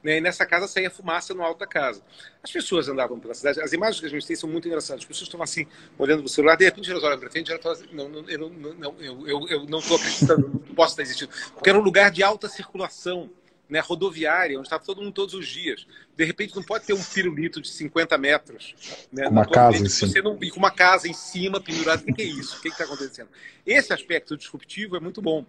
né? 0.08 0.20
E 0.20 0.22
nessa 0.22 0.46
casa 0.46 0.70
saía 0.70 0.90
fumaça 0.90 1.34
no 1.34 1.44
alto 1.44 1.60
da 1.60 1.68
casa. 1.68 2.02
As 2.42 2.50
pessoas 2.50 2.88
andavam 2.88 3.20
pela 3.20 3.34
cidade, 3.34 3.60
as 3.60 3.74
imagens 3.74 4.00
que 4.00 4.06
a 4.06 4.10
gente 4.10 4.26
tem 4.26 4.38
são 4.38 4.50
muito 4.50 4.66
engraçadas. 4.66 5.02
As 5.02 5.06
pessoas 5.06 5.28
estão 5.28 5.44
assim, 5.44 5.68
olhando 5.98 6.22
no 6.22 6.30
celular, 6.30 6.56
de 6.56 6.64
repente 6.64 6.90
elas 6.90 7.04
olham 7.04 7.20
para 7.20 7.30
frente 7.30 7.50
e 7.50 7.52
elas 7.52 7.62
falam 7.62 7.78
assim, 7.78 7.90
não, 7.94 8.08
não, 8.08 8.30
eu, 8.30 8.50
não, 8.50 8.96
eu, 9.02 9.28
eu, 9.28 9.48
eu 9.50 9.66
não 9.66 9.80
estou 9.80 9.98
acreditando, 9.98 10.64
não 10.66 10.76
posso 10.76 10.94
estar 10.94 11.02
existindo. 11.02 11.30
Porque 11.54 11.70
era 11.70 11.78
um 11.78 11.82
lugar 11.82 12.10
de 12.10 12.24
alta 12.24 12.48
circulação 12.48 13.30
né, 13.70 13.82
rodoviária, 13.82 14.58
onde 14.58 14.68
está 14.68 14.80
todo 14.80 15.02
mundo 15.02 15.12
todos 15.12 15.34
os 15.34 15.46
dias. 15.46 15.86
De 16.16 16.24
repente 16.24 16.56
não 16.56 16.64
pode 16.64 16.86
ter 16.86 16.94
um 16.94 17.04
pirulito 17.04 17.62
de 17.62 17.68
50 17.68 18.18
metros. 18.18 18.76
Né, 19.12 19.28
uma 19.28 19.46
casa 19.46 19.84
em 19.84 19.90
cima. 19.90 20.22
Não, 20.22 20.38
e 20.42 20.50
com 20.50 20.60
uma 20.60 20.72
casa 20.72 21.10
em 21.10 21.14
cima 21.14 21.60
pendurada. 21.60 22.02
O 22.08 22.14
que 22.14 22.22
é 22.22 22.26
isso? 22.26 22.60
O 22.60 22.62
que 22.62 22.70
está 22.70 22.86
acontecendo? 22.86 23.28
Esse 23.66 23.92
aspecto 23.92 24.38
disruptivo 24.38 24.96
é 24.96 25.02
muito 25.02 25.22
bom. 25.22 25.46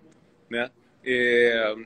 Né? 0.51 0.68
É, 1.05 1.77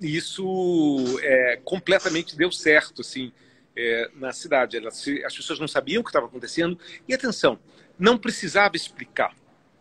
isso 0.00 1.18
é, 1.22 1.60
completamente 1.64 2.36
deu 2.36 2.50
certo 2.50 3.02
assim, 3.02 3.32
é, 3.76 4.10
na 4.14 4.32
cidade. 4.32 4.76
Elas, 4.76 5.04
as 5.24 5.36
pessoas 5.36 5.58
não 5.58 5.68
sabiam 5.68 6.00
o 6.00 6.04
que 6.04 6.10
estava 6.10 6.26
acontecendo. 6.26 6.78
E 7.06 7.14
atenção, 7.14 7.58
não 7.98 8.16
precisava 8.16 8.76
explicar. 8.76 9.34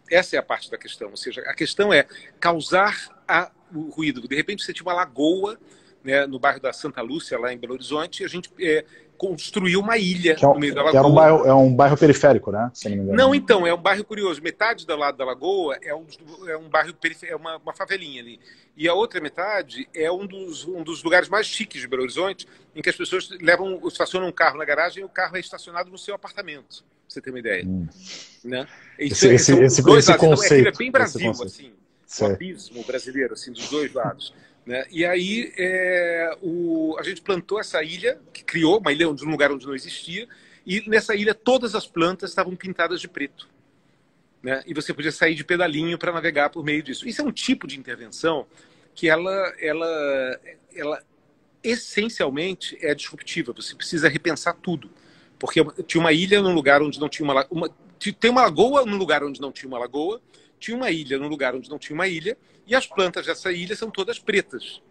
Essa 0.10 0.36
é 0.36 0.40
a 0.40 0.44
parte 0.44 0.70
da 0.70 0.78
questão. 0.78 1.10
Ou 1.10 1.18
seja, 1.18 1.42
a 1.42 1.54
questão 1.54 1.94
é 1.94 2.06
causar 2.40 3.10
a, 3.28 3.52
o 3.74 3.90
ruído. 3.90 4.28
De 4.28 4.36
repente 4.36 4.64
você 4.64 4.74
tinha 4.74 4.86
uma 4.86 4.94
lagoa 4.94 5.60
né, 6.04 6.26
no 6.26 6.40
bairro 6.40 6.60
da 6.60 6.74
Santa 6.74 7.02
Lúcia, 7.02 7.38
lá 7.38 7.54
em 7.54 7.58
Belo 7.58 7.74
Horizonte, 7.74 8.24
e 8.24 8.26
a 8.26 8.30
gente 8.30 8.50
é, 8.60 8.86
construiu 9.20 9.82
uma 9.82 9.98
ilha 9.98 10.38
é 10.42 10.48
um, 10.48 10.54
no 10.54 10.60
meio 10.60 10.74
da 10.74 10.82
lagoa. 10.82 11.06
Um 11.06 11.14
bairro, 11.14 11.46
é 11.46 11.54
um 11.54 11.76
bairro 11.76 11.98
periférico, 11.98 12.52
né? 12.52 12.72
não, 12.86 13.14
não, 13.14 13.36
então, 13.36 13.68
é 13.68 13.74
um 13.74 13.82
bairro 13.82 14.06
curioso. 14.06 14.42
Metade 14.42 14.88
do 14.88 14.96
lado 14.96 15.18
da 15.18 15.26
lagoa 15.26 15.78
é 15.82 15.94
um, 15.94 16.06
é 16.48 16.56
um 16.56 16.70
bairro 16.70 16.94
periférico, 16.94 17.34
é 17.34 17.36
uma, 17.36 17.58
uma 17.58 17.74
favelinha 17.74 18.22
ali. 18.22 18.40
E 18.78 18.88
a 18.88 18.94
outra 18.94 19.20
metade 19.20 19.90
é 19.94 20.10
um 20.10 20.26
dos, 20.26 20.66
um 20.66 20.82
dos 20.84 21.04
lugares 21.04 21.28
mais 21.28 21.46
chiques 21.46 21.82
de 21.82 21.88
Belo 21.88 22.04
Horizonte, 22.04 22.48
em 22.74 22.82
que 22.82 22.90
as 22.90 22.96
pessoas 22.96 23.30
levam, 23.42 23.86
estacionam 23.86 24.30
um 24.30 24.32
carro 24.32 24.58
na 24.58 24.64
garagem 24.64 25.04
e 25.04 25.06
o 25.06 25.10
carro 25.10 25.36
é 25.36 25.42
estacionado 25.42 25.92
no 25.92 25.98
seu 25.98 26.16
apartamento, 26.16 26.78
pra 26.78 27.10
você 27.10 27.22
ter 27.22 27.30
uma 27.30 27.40
ideia. 27.40 27.66
Hum. 27.68 27.88
Né? 28.46 28.66
Isso, 28.98 29.28
esse, 29.28 29.52
esse, 29.52 29.82
esse, 29.82 29.92
esse 29.92 30.18
conceito. 30.18 30.62
Então, 30.62 30.72
é, 30.72 30.74
é 30.74 30.78
bem 30.78 30.92
Brasil, 30.92 31.30
assim. 31.32 31.74
O 32.22 32.26
abismo 32.26 32.84
brasileiro, 32.86 33.34
assim, 33.34 33.52
dos 33.52 33.70
dois 33.70 33.94
lados. 33.94 34.34
Né? 34.70 34.86
E 34.92 35.04
aí 35.04 35.52
é, 35.58 36.38
o, 36.44 36.96
a 37.00 37.02
gente 37.02 37.24
plantou 37.24 37.60
essa 37.60 37.82
ilha, 37.82 38.22
que 38.32 38.44
criou 38.44 38.78
uma 38.78 38.92
ilha 38.92 39.12
de 39.12 39.26
um 39.26 39.32
lugar 39.32 39.52
onde 39.52 39.66
não 39.66 39.74
existia, 39.74 40.28
e 40.64 40.88
nessa 40.88 41.16
ilha 41.16 41.34
todas 41.34 41.74
as 41.74 41.88
plantas 41.88 42.30
estavam 42.30 42.56
pintadas 42.56 43.02
de 43.02 43.08
preto. 43.08 43.50
Né? 44.44 44.62
E 44.68 44.74
você 44.76 44.94
podia 44.94 45.12
sair 45.12 45.34
de 45.34 45.44
pedalinho 45.44 45.98
para 45.98 46.12
navegar 46.12 46.52
por 46.52 46.64
meio 46.64 46.84
disso. 46.84 47.10
Isso 47.10 47.20
é 47.20 47.26
um 47.26 47.32
tipo 47.32 47.66
de 47.66 47.80
intervenção 47.80 48.46
que 48.94 49.10
ela, 49.10 49.56
ela, 49.60 50.40
ela 50.76 51.04
essencialmente 51.64 52.78
é 52.80 52.94
disruptiva. 52.94 53.52
Você 53.54 53.74
precisa 53.74 54.08
repensar 54.08 54.54
tudo. 54.54 54.92
Porque 55.40 55.66
tinha 55.88 56.00
uma 56.00 56.14
ilha 56.14 56.44
num 56.44 56.54
lugar 56.54 56.80
onde 56.84 57.00
não 57.00 57.10
tinha 57.10 57.26
uma, 57.26 57.48
uma 57.50 57.72
tem 58.20 58.30
uma 58.30 58.44
lagoa 58.44 58.86
num 58.86 58.98
lugar 58.98 59.24
onde 59.24 59.42
não 59.42 59.52
tinha 59.52 59.68
uma 59.68 59.80
lagoa, 59.80 60.22
tinha 60.60 60.76
uma 60.76 60.92
ilha 60.92 61.18
num 61.18 61.28
lugar 61.28 61.56
onde 61.56 61.70
não 61.70 61.80
tinha 61.80 61.96
uma 61.96 62.08
ilha, 62.08 62.38
e 62.68 62.76
as 62.76 62.86
plantas 62.86 63.26
dessa 63.26 63.52
ilha 63.52 63.76
são 63.76 63.90
todas 63.90 64.20
pretas. 64.20 64.82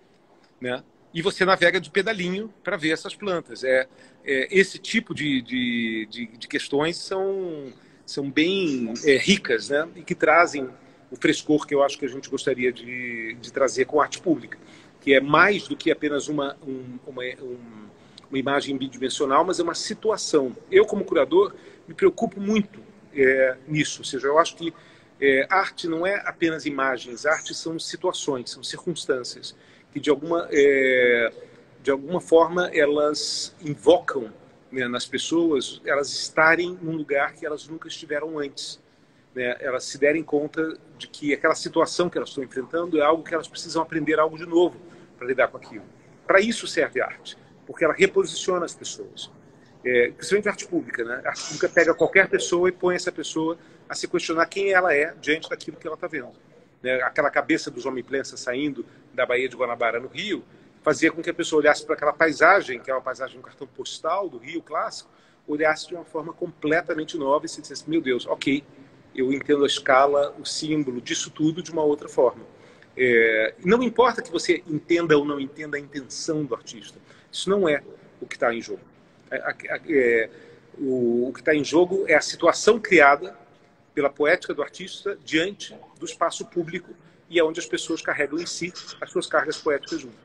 Né? 0.60 0.82
E 1.12 1.22
você 1.22 1.44
navega 1.44 1.80
de 1.80 1.90
pedalinho 1.90 2.52
para 2.62 2.76
ver 2.76 2.90
essas 2.90 3.14
plantas. 3.14 3.62
É, 3.62 3.86
é 4.24 4.48
esse 4.50 4.78
tipo 4.78 5.14
de, 5.14 5.40
de, 5.42 6.08
de, 6.10 6.26
de, 6.26 6.48
questões 6.48 6.96
são, 6.96 7.72
são 8.04 8.30
bem 8.30 8.92
é, 9.04 9.16
ricas 9.16 9.68
né? 9.68 9.88
e 9.94 10.02
que 10.02 10.14
trazem 10.14 10.68
o 11.10 11.16
frescor 11.16 11.66
que 11.66 11.74
eu 11.74 11.82
acho 11.82 11.98
que 11.98 12.04
a 12.04 12.08
gente 12.08 12.28
gostaria 12.28 12.72
de, 12.72 13.34
de 13.40 13.52
trazer 13.52 13.86
com 13.86 14.00
arte 14.00 14.20
pública, 14.20 14.58
que 15.00 15.14
é 15.14 15.20
mais 15.20 15.66
do 15.66 15.76
que 15.76 15.90
apenas 15.90 16.28
uma, 16.28 16.56
um, 16.66 16.98
uma, 17.06 17.22
um, 17.40 17.88
uma 18.28 18.38
imagem 18.38 18.76
bidimensional, 18.76 19.44
mas 19.44 19.58
é 19.58 19.62
uma 19.62 19.74
situação. 19.74 20.54
Eu, 20.70 20.84
como 20.84 21.04
curador, 21.04 21.54
me 21.86 21.94
preocupo 21.94 22.40
muito 22.40 22.80
é, 23.14 23.56
nisso. 23.66 24.00
Ou 24.00 24.04
seja, 24.04 24.26
eu 24.26 24.38
acho 24.38 24.56
que 24.56 24.72
é, 25.20 25.46
arte 25.50 25.88
não 25.88 26.06
é 26.06 26.14
apenas 26.24 26.64
imagens, 26.66 27.26
arte 27.26 27.54
são 27.54 27.78
situações, 27.78 28.50
são 28.50 28.62
circunstâncias 28.62 29.54
que 29.92 29.98
de 29.98 30.10
alguma, 30.10 30.48
é, 30.50 31.32
de 31.82 31.90
alguma 31.90 32.20
forma 32.20 32.70
elas 32.72 33.54
invocam 33.60 34.32
né, 34.70 34.86
nas 34.86 35.06
pessoas 35.06 35.80
elas 35.84 36.10
estarem 36.10 36.78
num 36.80 36.96
lugar 36.96 37.32
que 37.34 37.44
elas 37.44 37.66
nunca 37.66 37.88
estiveram 37.88 38.38
antes. 38.38 38.80
Né, 39.34 39.56
elas 39.60 39.84
se 39.84 39.98
derem 39.98 40.22
conta 40.22 40.76
de 40.96 41.06
que 41.06 41.32
aquela 41.32 41.54
situação 41.54 42.08
que 42.08 42.16
elas 42.16 42.30
estão 42.30 42.42
enfrentando 42.42 42.98
é 42.98 43.02
algo 43.02 43.22
que 43.22 43.34
elas 43.34 43.48
precisam 43.48 43.82
aprender 43.82 44.18
algo 44.18 44.36
de 44.36 44.46
novo 44.46 44.76
para 45.16 45.26
lidar 45.26 45.48
com 45.48 45.56
aquilo. 45.56 45.84
Para 46.26 46.40
isso 46.40 46.66
serve 46.66 47.00
a 47.00 47.06
arte, 47.06 47.36
porque 47.66 47.84
ela 47.84 47.94
reposiciona 47.94 48.64
as 48.64 48.74
pessoas. 48.74 49.30
É, 49.84 50.10
principalmente 50.10 50.48
arte 50.48 50.66
pública. 50.66 51.04
Né? 51.04 51.22
A 51.24 51.28
arte 51.28 51.44
pública 51.44 51.68
pega 51.68 51.94
qualquer 51.94 52.28
pessoa 52.28 52.68
e 52.68 52.72
põe 52.72 52.96
essa 52.96 53.12
pessoa 53.12 53.56
a 53.88 53.94
se 53.94 54.06
questionar 54.06 54.46
quem 54.46 54.72
ela 54.72 54.94
é 54.94 55.14
diante 55.20 55.48
daquilo 55.48 55.76
que 55.76 55.86
ela 55.86 55.94
está 55.94 56.06
vendo. 56.06 56.32
Né? 56.82 57.00
Aquela 57.02 57.30
cabeça 57.30 57.70
dos 57.70 57.86
homem 57.86 58.04
plensa 58.04 58.36
saindo 58.36 58.84
da 59.14 59.24
Baía 59.24 59.48
de 59.48 59.56
Guanabara 59.56 59.98
no 59.98 60.08
Rio 60.08 60.44
fazia 60.82 61.10
com 61.10 61.22
que 61.22 61.30
a 61.30 61.34
pessoa 61.34 61.60
olhasse 61.60 61.84
para 61.84 61.94
aquela 61.94 62.12
paisagem, 62.12 62.80
que 62.80 62.90
é 62.90 62.94
uma 62.94 63.02
paisagem 63.02 63.38
um 63.38 63.42
cartão 63.42 63.66
postal 63.66 64.28
do 64.28 64.38
Rio 64.38 64.62
clássico, 64.62 65.10
olhasse 65.46 65.88
de 65.88 65.94
uma 65.94 66.04
forma 66.04 66.32
completamente 66.32 67.16
nova 67.16 67.46
e 67.46 67.48
se 67.48 67.60
dissesse, 67.60 67.88
meu 67.88 68.00
Deus, 68.00 68.26
ok, 68.26 68.62
eu 69.14 69.32
entendo 69.32 69.64
a 69.64 69.66
escala, 69.66 70.34
o 70.38 70.44
símbolo 70.44 71.00
disso 71.00 71.30
tudo 71.30 71.62
de 71.62 71.72
uma 71.72 71.82
outra 71.82 72.08
forma. 72.08 72.44
É, 72.96 73.54
não 73.64 73.82
importa 73.82 74.22
que 74.22 74.30
você 74.30 74.62
entenda 74.66 75.16
ou 75.16 75.24
não 75.24 75.40
entenda 75.40 75.76
a 75.76 75.80
intenção 75.80 76.44
do 76.44 76.54
artista, 76.54 76.98
isso 77.30 77.48
não 77.48 77.68
é 77.68 77.82
o 78.20 78.26
que 78.26 78.36
está 78.36 78.54
em 78.54 78.60
jogo. 78.60 78.80
É, 79.30 79.54
é, 79.88 80.30
o, 80.78 81.28
o 81.28 81.32
que 81.32 81.40
está 81.40 81.54
em 81.54 81.64
jogo 81.64 82.04
é 82.06 82.14
a 82.14 82.20
situação 82.20 82.78
criada 82.78 83.36
pela 83.94 84.10
poética 84.10 84.54
do 84.54 84.62
artista 84.62 85.18
diante 85.24 85.74
do 85.98 86.04
espaço 86.04 86.44
público 86.44 86.90
e 87.30 87.38
é 87.38 87.44
onde 87.44 87.60
as 87.60 87.66
pessoas 87.66 88.00
carregam 88.00 88.38
em 88.38 88.46
si 88.46 88.72
as 89.00 89.10
suas 89.10 89.26
cargas 89.26 89.58
poéticas 89.58 90.00
junto. 90.00 90.16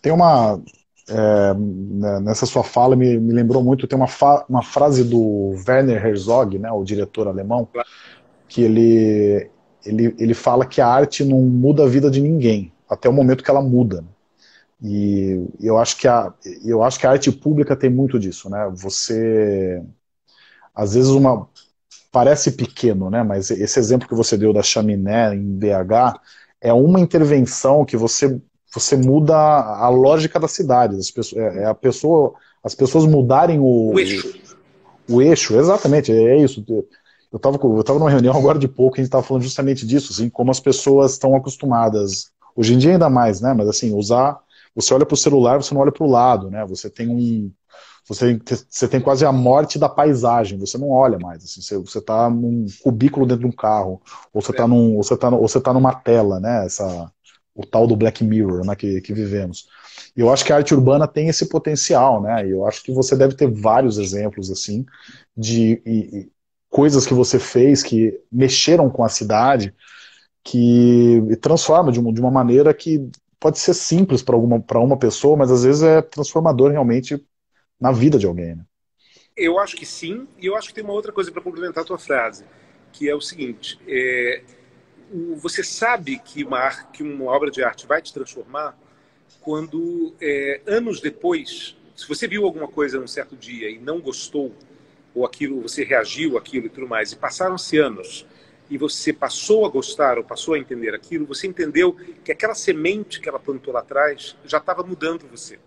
Tem 0.00 0.12
uma 0.12 0.60
é, 1.08 1.54
né, 1.54 2.20
nessa 2.20 2.46
sua 2.46 2.62
fala 2.62 2.94
me, 2.94 3.18
me 3.18 3.32
lembrou 3.32 3.62
muito 3.62 3.86
tem 3.86 3.98
uma, 3.98 4.08
uma 4.48 4.62
frase 4.62 5.02
do 5.02 5.54
Werner 5.66 6.04
Herzog, 6.04 6.58
né, 6.58 6.70
o 6.70 6.84
diretor 6.84 7.26
alemão, 7.26 7.66
claro. 7.72 7.88
que 8.46 8.62
ele, 8.62 9.50
ele 9.84 10.14
ele 10.18 10.34
fala 10.34 10.66
que 10.66 10.80
a 10.80 10.86
arte 10.86 11.24
não 11.24 11.40
muda 11.40 11.84
a 11.84 11.88
vida 11.88 12.10
de 12.10 12.20
ninguém 12.20 12.72
até 12.88 13.08
o 13.08 13.12
momento 13.12 13.42
que 13.42 13.50
ela 13.50 13.62
muda. 13.62 14.02
Né? 14.02 14.08
E 14.82 15.48
eu 15.60 15.76
acho 15.76 15.96
que 15.96 16.06
a 16.06 16.32
eu 16.64 16.82
acho 16.82 16.98
que 17.00 17.06
a 17.06 17.10
arte 17.10 17.32
pública 17.32 17.74
tem 17.74 17.90
muito 17.90 18.18
disso, 18.18 18.48
né? 18.48 18.70
Você 18.74 19.82
às 20.74 20.94
vezes 20.94 21.10
uma 21.10 21.48
parece 22.18 22.50
pequeno, 22.50 23.08
né? 23.08 23.22
Mas 23.22 23.48
esse 23.48 23.78
exemplo 23.78 24.08
que 24.08 24.14
você 24.14 24.36
deu 24.36 24.52
da 24.52 24.60
chaminé 24.60 25.32
em 25.36 25.56
BH 25.56 26.18
é 26.60 26.72
uma 26.72 26.98
intervenção 26.98 27.84
que 27.84 27.96
você 27.96 28.40
você 28.74 28.96
muda 28.96 29.36
a 29.36 29.88
lógica 29.88 30.40
da 30.40 30.48
cidade. 30.48 30.96
As 30.96 31.12
pessoas, 31.12 31.40
é, 31.40 31.62
é 31.62 31.66
a 31.66 31.74
pessoa, 31.74 32.34
as 32.62 32.74
pessoas 32.74 33.06
mudarem 33.06 33.60
o, 33.60 33.92
o 33.92 34.00
eixo. 34.00 34.36
O, 35.08 35.14
o 35.14 35.22
eixo, 35.22 35.56
exatamente, 35.56 36.10
é 36.10 36.36
isso. 36.38 36.64
Eu 36.68 37.36
estava 37.36 37.56
eu 37.56 37.84
tava 37.84 38.00
numa 38.00 38.10
reunião 38.10 38.36
agora 38.36 38.58
de 38.58 38.66
pouco 38.66 38.96
e 38.96 38.98
a 38.98 39.02
gente 39.02 39.10
estava 39.10 39.22
falando 39.22 39.44
justamente 39.44 39.86
disso, 39.86 40.12
assim, 40.12 40.28
como 40.28 40.50
as 40.50 40.58
pessoas 40.58 41.12
estão 41.12 41.36
acostumadas, 41.36 42.32
hoje 42.56 42.74
em 42.74 42.78
dia 42.78 42.92
ainda 42.92 43.08
mais, 43.08 43.40
né? 43.40 43.54
Mas 43.54 43.68
assim, 43.68 43.94
usar. 43.94 44.40
Você 44.74 44.92
olha 44.92 45.06
para 45.06 45.14
o 45.14 45.18
celular, 45.18 45.62
você 45.62 45.72
não 45.72 45.82
olha 45.82 45.92
para 45.92 46.04
o 46.04 46.10
lado, 46.10 46.50
né? 46.50 46.66
Você 46.66 46.90
tem 46.90 47.08
um, 47.08 47.50
você, 48.08 48.40
você 48.68 48.88
tem 48.88 49.00
quase 49.00 49.26
a 49.26 49.30
morte 49.30 49.78
da 49.78 49.88
paisagem, 49.88 50.58
você 50.58 50.78
não 50.78 50.88
olha 50.88 51.18
mais, 51.18 51.44
assim, 51.44 51.60
você, 51.60 51.76
você 51.76 52.00
tá 52.00 52.30
num 52.30 52.64
cubículo 52.82 53.26
dentro 53.26 53.42
de 53.42 53.46
um 53.46 53.56
carro, 53.56 54.00
ou 54.32 54.40
você 54.40 54.50
está 54.50 54.64
é. 54.64 54.66
num, 54.66 54.96
ou 54.96 55.02
você 55.02 55.16
tá, 55.16 55.28
ou 55.28 55.46
você 55.46 55.60
tá 55.60 55.74
numa 55.74 55.94
tela, 55.94 56.40
né, 56.40 56.64
essa, 56.64 57.12
o 57.54 57.66
tal 57.66 57.86
do 57.86 57.96
Black 57.96 58.24
Mirror, 58.24 58.64
né, 58.64 58.74
que, 58.74 59.02
que 59.02 59.12
vivemos. 59.12 59.66
E 60.16 60.20
eu 60.20 60.32
acho 60.32 60.42
que 60.42 60.52
a 60.52 60.56
arte 60.56 60.74
urbana 60.74 61.06
tem 61.06 61.28
esse 61.28 61.46
potencial, 61.50 62.22
né, 62.22 62.46
e 62.46 62.50
eu 62.50 62.66
acho 62.66 62.82
que 62.82 62.92
você 62.92 63.14
deve 63.14 63.34
ter 63.34 63.50
vários 63.50 63.98
exemplos, 63.98 64.50
assim, 64.50 64.86
de 65.36 65.82
e, 65.84 66.20
e 66.20 66.32
coisas 66.70 67.06
que 67.06 67.12
você 67.12 67.38
fez 67.38 67.82
que 67.82 68.18
mexeram 68.32 68.88
com 68.88 69.04
a 69.04 69.08
cidade, 69.10 69.74
que 70.42 71.20
transforma 71.42 71.92
de 71.92 72.00
uma, 72.00 72.10
de 72.10 72.20
uma 72.20 72.30
maneira 72.30 72.72
que 72.72 73.10
pode 73.38 73.58
ser 73.58 73.74
simples 73.74 74.22
para 74.22 74.36
uma 74.36 74.96
pessoa, 74.96 75.36
mas 75.36 75.50
às 75.50 75.62
vezes 75.62 75.82
é 75.82 76.00
transformador 76.00 76.70
realmente 76.70 77.22
na 77.80 77.92
vida 77.92 78.18
de 78.18 78.26
alguém. 78.26 78.56
Né? 78.56 78.64
Eu 79.36 79.58
acho 79.58 79.76
que 79.76 79.86
sim, 79.86 80.26
e 80.38 80.46
eu 80.46 80.56
acho 80.56 80.68
que 80.68 80.74
tem 80.74 80.84
uma 80.84 80.92
outra 80.92 81.12
coisa 81.12 81.30
para 81.30 81.42
complementar 81.42 81.84
a 81.84 81.86
tua 81.86 81.98
frase, 81.98 82.44
que 82.92 83.08
é 83.08 83.14
o 83.14 83.20
seguinte: 83.20 83.78
é, 83.86 84.42
você 85.36 85.62
sabe 85.62 86.18
que 86.18 86.44
uma, 86.44 86.70
que 86.86 87.02
uma 87.02 87.26
obra 87.26 87.50
de 87.50 87.62
arte 87.62 87.86
vai 87.86 88.02
te 88.02 88.12
transformar 88.12 88.76
quando, 89.40 90.14
é, 90.20 90.60
anos 90.66 91.00
depois, 91.00 91.76
se 91.96 92.06
você 92.08 92.26
viu 92.26 92.44
alguma 92.44 92.68
coisa 92.68 92.98
num 92.98 93.06
certo 93.06 93.36
dia 93.36 93.70
e 93.70 93.78
não 93.78 94.00
gostou, 94.00 94.52
ou 95.14 95.24
aquilo, 95.24 95.62
você 95.62 95.84
reagiu 95.84 96.36
aquilo 96.36 96.66
e 96.66 96.70
tudo 96.70 96.86
mais, 96.86 97.12
e 97.12 97.16
passaram-se 97.16 97.78
anos, 97.78 98.26
e 98.70 98.76
você 98.76 99.12
passou 99.12 99.64
a 99.64 99.68
gostar 99.68 100.18
ou 100.18 100.24
passou 100.24 100.54
a 100.54 100.58
entender 100.58 100.94
aquilo, 100.94 101.26
você 101.26 101.46
entendeu 101.46 101.96
que 102.24 102.30
aquela 102.30 102.54
semente 102.54 103.20
que 103.20 103.28
ela 103.28 103.38
plantou 103.38 103.72
lá 103.72 103.80
atrás 103.80 104.36
já 104.44 104.58
estava 104.58 104.82
mudando 104.82 105.26
você. 105.26 105.58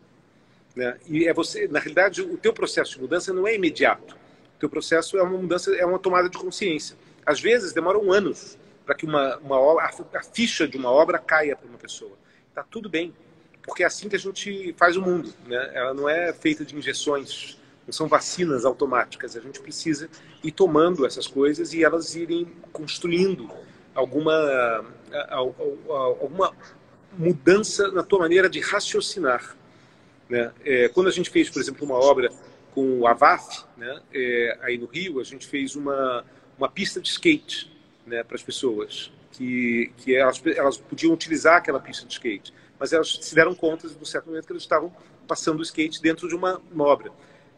Né? 0.75 0.97
E 1.07 1.27
é 1.27 1.33
você, 1.33 1.67
na 1.67 1.79
realidade, 1.79 2.21
o 2.21 2.37
teu 2.37 2.53
processo 2.53 2.93
de 2.93 3.01
mudança 3.01 3.33
não 3.33 3.47
é 3.47 3.55
imediato. 3.55 4.15
O 4.55 4.59
teu 4.59 4.69
processo 4.69 5.17
é 5.17 5.23
uma 5.23 5.37
mudança, 5.37 5.75
é 5.75 5.85
uma 5.85 5.99
tomada 5.99 6.29
de 6.29 6.37
consciência. 6.37 6.95
Às 7.25 7.39
vezes 7.39 7.73
demoram 7.73 8.11
anos 8.11 8.57
para 8.85 8.95
que 8.95 9.05
uma, 9.05 9.37
uma 9.37 9.59
obra, 9.59 9.89
a 10.13 10.23
ficha 10.23 10.67
de 10.67 10.77
uma 10.77 10.91
obra 10.91 11.17
caia 11.19 11.55
para 11.55 11.67
uma 11.67 11.77
pessoa. 11.77 12.11
Tá 12.53 12.63
tudo 12.63 12.89
bem. 12.89 13.13
porque 13.63 13.83
é 13.83 13.85
assim 13.85 14.09
que 14.09 14.15
a 14.15 14.19
gente 14.19 14.73
faz 14.77 14.97
o 14.97 15.01
mundo. 15.01 15.33
Né? 15.45 15.71
Ela 15.73 15.93
não 15.93 16.09
é 16.09 16.33
feita 16.33 16.65
de 16.65 16.75
injeções, 16.75 17.57
não 17.85 17.93
são 17.93 18.07
vacinas 18.07 18.65
automáticas. 18.65 19.35
A 19.37 19.39
gente 19.39 19.59
precisa 19.59 20.09
ir 20.43 20.51
tomando 20.51 21.05
essas 21.05 21.27
coisas 21.27 21.73
e 21.73 21.83
elas 21.83 22.15
irem 22.15 22.47
construindo 22.71 23.49
alguma, 23.93 24.85
alguma 25.89 26.53
mudança 27.17 27.91
na 27.91 28.03
tua 28.03 28.19
maneira 28.19 28.49
de 28.49 28.59
raciocinar. 28.59 29.55
Né? 30.31 30.49
É, 30.63 30.87
quando 30.87 31.07
a 31.07 31.11
gente 31.11 31.29
fez, 31.29 31.49
por 31.49 31.61
exemplo, 31.61 31.85
uma 31.85 31.95
obra 31.95 32.31
com 32.73 32.99
o 33.01 33.05
Avaf, 33.05 33.65
né, 33.75 34.01
é, 34.13 34.57
aí 34.61 34.77
no 34.77 34.85
Rio, 34.85 35.19
a 35.19 35.25
gente 35.25 35.45
fez 35.45 35.75
uma, 35.75 36.23
uma 36.57 36.69
pista 36.69 37.01
de 37.01 37.09
skate 37.09 37.69
né, 38.07 38.23
para 38.23 38.37
as 38.37 38.41
pessoas, 38.41 39.11
que, 39.33 39.91
que 39.97 40.15
elas, 40.15 40.41
elas 40.55 40.77
podiam 40.77 41.13
utilizar 41.13 41.57
aquela 41.57 41.81
pista 41.81 42.05
de 42.05 42.13
skate, 42.13 42.53
mas 42.79 42.93
elas 42.93 43.19
se 43.21 43.35
deram 43.35 43.53
conta, 43.53 43.89
no 43.89 44.05
certo 44.05 44.27
momento, 44.27 44.45
que 44.45 44.53
elas 44.53 44.63
estavam 44.63 44.95
passando 45.27 45.59
o 45.59 45.63
skate 45.63 46.01
dentro 46.01 46.29
de 46.29 46.33
uma, 46.33 46.61
uma 46.71 46.85
obra. 46.85 47.11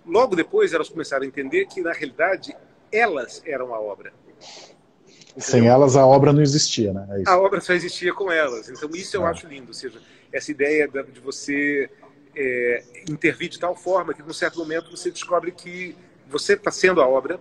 Logo 0.04 0.36
depois, 0.36 0.74
elas 0.74 0.90
começaram 0.90 1.26
a 1.26 1.28
entender 1.28 1.68
que, 1.68 1.80
na 1.80 1.94
realidade, 1.94 2.58
elas 2.92 3.44
eram 3.46 3.72
a 3.74 3.80
obra. 3.80 4.12
Entendeu? 4.24 4.42
Sem 5.38 5.68
elas, 5.68 5.96
a 5.96 6.08
obra 6.08 6.34
não 6.34 6.42
existia, 6.42 6.92
né? 6.92 7.24
É 7.26 7.30
a 7.30 7.40
obra 7.40 7.62
só 7.62 7.74
existia 7.74 8.14
com 8.14 8.32
elas. 8.32 8.68
Então, 8.68 8.90
isso 8.96 9.16
eu 9.16 9.28
é. 9.28 9.30
acho 9.30 9.48
lindo. 9.48 9.68
Ou 9.68 9.74
seja, 9.74 10.02
essa 10.32 10.52
ideia 10.52 10.88
de 10.88 11.20
você 11.20 11.90
é, 12.36 12.84
intervir 13.10 13.50
de 13.50 13.60
tal 13.60 13.76
forma 13.76 14.14
que, 14.14 14.22
num 14.22 14.34
certo 14.34 14.60
momento, 14.60 14.90
você 14.90 15.12
descobre 15.12 15.52
que 15.52 15.96
você 16.28 16.54
está 16.54 16.72
sendo 16.72 17.02
a 17.02 17.08
obra 17.08 17.40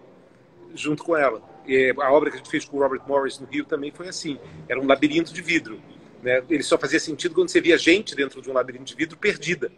junto 0.74 1.04
com 1.04 1.16
ela. 1.16 1.42
E 1.66 1.94
a 1.98 2.12
obra 2.12 2.30
que 2.30 2.36
a 2.36 2.38
gente 2.38 2.50
fez 2.50 2.64
com 2.64 2.76
o 2.76 2.80
Robert 2.80 3.02
Morris 3.06 3.38
no 3.38 3.46
Rio 3.46 3.64
também 3.64 3.90
foi 3.90 4.08
assim. 4.08 4.38
Era 4.68 4.80
um 4.80 4.86
labirinto 4.86 5.32
de 5.32 5.40
vidro. 5.40 5.80
Né? 6.22 6.42
Ele 6.48 6.62
só 6.62 6.78
fazia 6.78 7.00
sentido 7.00 7.34
quando 7.34 7.48
você 7.48 7.60
via 7.60 7.78
gente 7.78 8.14
dentro 8.14 8.40
de 8.40 8.50
um 8.50 8.52
labirinto 8.52 8.84
de 8.84 8.94
vidro 8.94 9.16
perdida. 9.16 9.70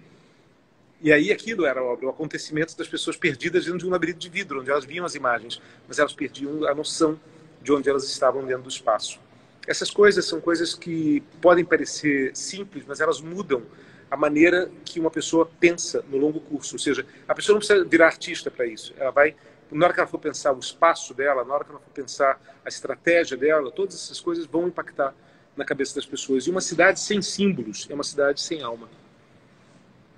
E 1.00 1.12
aí 1.12 1.30
aquilo 1.30 1.66
era 1.66 1.80
a 1.80 1.84
obra, 1.84 2.06
o 2.06 2.08
acontecimento 2.08 2.76
das 2.76 2.88
pessoas 2.88 3.16
perdidas 3.16 3.64
dentro 3.64 3.80
de 3.80 3.86
um 3.86 3.90
labirinto 3.90 4.18
de 4.18 4.28
vidro, 4.28 4.60
onde 4.60 4.70
elas 4.70 4.84
viam 4.84 5.04
as 5.04 5.14
imagens, 5.14 5.60
mas 5.86 5.98
elas 5.98 6.14
perdiam 6.14 6.66
a 6.66 6.74
noção 6.74 7.20
de 7.62 7.72
onde 7.72 7.90
elas 7.90 8.04
estavam 8.04 8.44
dentro 8.44 8.62
do 8.62 8.68
espaço. 8.70 9.20
Essas 9.66 9.90
coisas 9.90 10.24
são 10.24 10.40
coisas 10.40 10.74
que 10.74 11.22
podem 11.40 11.64
parecer 11.64 12.34
simples, 12.34 12.84
mas 12.86 13.00
elas 13.00 13.20
mudam 13.20 13.62
a 14.10 14.16
maneira 14.16 14.70
que 14.84 15.00
uma 15.00 15.10
pessoa 15.10 15.50
pensa 15.58 16.04
no 16.08 16.16
longo 16.16 16.40
curso. 16.40 16.74
Ou 16.74 16.78
seja, 16.78 17.06
a 17.26 17.34
pessoa 17.34 17.54
não 17.54 17.58
precisa 17.58 17.84
virar 17.84 18.06
artista 18.06 18.50
para 18.50 18.66
isso. 18.66 18.94
Ela 18.96 19.10
vai, 19.10 19.34
na 19.70 19.86
hora 19.86 19.94
que 19.94 20.00
ela 20.00 20.08
for 20.08 20.18
pensar 20.18 20.52
o 20.52 20.58
espaço 20.58 21.14
dela, 21.14 21.44
na 21.44 21.54
hora 21.54 21.64
que 21.64 21.70
ela 21.70 21.80
for 21.80 21.90
pensar 21.90 22.40
a 22.64 22.68
estratégia 22.68 23.36
dela, 23.36 23.70
todas 23.70 23.94
essas 23.94 24.20
coisas 24.20 24.46
vão 24.46 24.68
impactar 24.68 25.14
na 25.56 25.64
cabeça 25.64 25.94
das 25.94 26.06
pessoas. 26.06 26.46
E 26.46 26.50
uma 26.50 26.60
cidade 26.60 27.00
sem 27.00 27.22
símbolos 27.22 27.86
é 27.90 27.94
uma 27.94 28.04
cidade 28.04 28.40
sem 28.40 28.62
alma. 28.62 28.88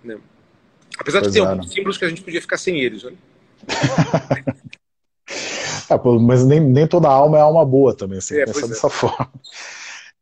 Né? 0.03 0.19
Apesar 0.99 1.21
pois 1.21 1.33
de 1.33 1.39
ter 1.39 1.45
é. 1.45 1.49
alguns 1.49 1.73
símbolos 1.73 1.99
que 1.99 2.05
a 2.05 2.09
gente 2.09 2.23
podia 2.23 2.41
ficar 2.41 2.59
sem 2.59 2.81
eles. 2.81 3.05
Olha. 3.05 3.17
é, 5.91 6.19
mas 6.21 6.45
nem, 6.45 6.61
nem 6.61 6.87
toda 6.87 7.09
alma 7.09 7.39
é 7.39 7.41
alma 7.41 7.65
boa 7.65 7.95
também, 7.95 8.19
assim, 8.19 8.37
é, 8.37 8.45
pensar 8.45 8.67
dessa 8.67 8.89
forma. 8.89 9.31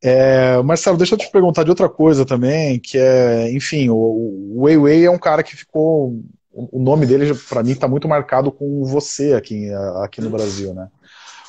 É, 0.06 0.60
Marcelo, 0.62 0.98
deixa 0.98 1.14
eu 1.14 1.18
te 1.18 1.30
perguntar 1.30 1.64
de 1.64 1.70
outra 1.70 1.88
coisa 1.88 2.26
também, 2.26 2.78
que 2.78 2.98
é, 2.98 3.50
enfim, 3.52 3.88
o, 3.88 4.60
Wei 4.60 4.76
Wei 4.76 5.06
é 5.06 5.10
um 5.10 5.18
cara 5.18 5.42
que 5.42 5.56
ficou, 5.56 6.22
o 6.52 6.78
nome 6.78 7.06
dele 7.06 7.34
para 7.48 7.62
mim 7.62 7.70
está 7.70 7.88
muito 7.88 8.06
marcado 8.06 8.52
com 8.52 8.84
você 8.84 9.32
aqui, 9.32 9.70
aqui 10.02 10.20
no 10.20 10.28
Brasil, 10.28 10.74
né? 10.74 10.90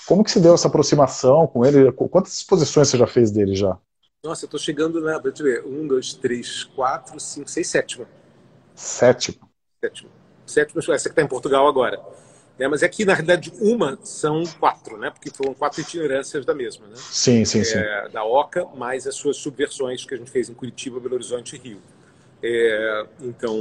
Como 0.07 0.23
que 0.23 0.31
se 0.31 0.39
deu 0.39 0.53
essa 0.53 0.69
aproximação 0.69 1.45
com 1.47 1.65
ele? 1.65 1.91
Quantas 1.91 2.31
exposições 2.37 2.87
você 2.87 2.97
já 2.97 3.05
fez 3.05 3.29
dele 3.29 3.55
já? 3.55 3.77
Nossa, 4.23 4.45
eu 4.45 4.49
tô 4.49 4.57
chegando 4.57 5.01
na, 5.01 5.17
deixa 5.19 5.43
eu 5.43 5.45
ver, 5.45 5.65
um, 5.65 5.85
dois, 5.85 6.13
três, 6.13 6.63
quatro, 6.63 7.19
cinco, 7.19 7.49
seis, 7.49 7.67
sétima. 7.67 8.07
Sétima? 8.73 9.49
Sétima. 9.83 10.09
Sétima, 10.45 10.79
essa 10.79 11.09
que 11.09 11.11
está 11.11 11.21
em 11.21 11.27
Portugal 11.27 11.67
agora. 11.67 12.01
É, 12.57 12.67
mas 12.67 12.83
é 12.83 12.87
que, 12.87 13.03
na 13.03 13.13
realidade, 13.13 13.51
uma 13.59 13.99
são 14.01 14.43
quatro, 14.59 14.97
né? 14.97 15.09
Porque 15.09 15.29
foram 15.29 15.53
quatro 15.53 15.81
itinerâncias 15.81 16.45
da 16.45 16.53
mesma, 16.53 16.87
né? 16.87 16.93
Sim, 16.95 17.43
sim, 17.43 17.59
é, 17.59 17.63
sim. 17.63 17.79
Da 18.13 18.23
OCA, 18.23 18.65
mais 18.75 19.05
as 19.05 19.15
suas 19.15 19.37
subversões 19.37 20.05
que 20.05 20.13
a 20.13 20.17
gente 20.17 20.31
fez 20.31 20.49
em 20.49 20.53
Curitiba, 20.53 20.99
Belo 20.99 21.15
Horizonte 21.15 21.55
e 21.55 21.59
Rio. 21.59 21.81
É, 22.41 23.05
então, 23.21 23.57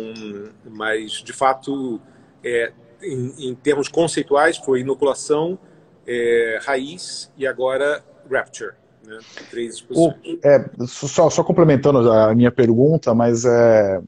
mas, 0.65 1.13
de 1.13 1.33
fato, 1.33 2.01
é, 2.45 2.73
em, 3.03 3.49
em, 3.49 3.55
termos 3.55 3.89
conceituais, 3.89 4.59
foi 4.59 4.81
inoculação, 4.81 5.59
é, 6.07 6.61
raiz 6.63 7.33
e 7.37 7.47
agora 7.47 8.05
Rapture. 8.31 8.75
Né? 9.05 9.19
Três 9.51 9.75
exposições. 9.75 10.17
O, 10.25 10.47
é, 10.47 10.87
só, 10.87 11.29
só 11.31 11.43
complementando 11.43 12.11
a 12.11 12.35
minha 12.35 12.53
pergunta, 12.53 13.15
mas 13.15 13.45
é, 13.45 14.01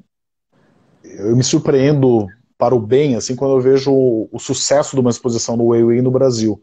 eu 1.03 1.35
me 1.35 1.43
surpreendo 1.43 2.29
para 2.59 2.75
o 2.75 2.81
bem, 2.81 3.17
assim, 3.17 3.37
quando 3.37 3.55
eu 3.55 3.61
vejo 3.61 3.93
o, 3.93 4.29
o 4.33 4.39
sucesso 4.39 4.97
de 4.97 5.01
uma 5.01 5.11
exposição 5.11 5.57
no 5.57 5.67
Weiwei 5.67 6.01
no 6.01 6.11
Brasil. 6.11 6.61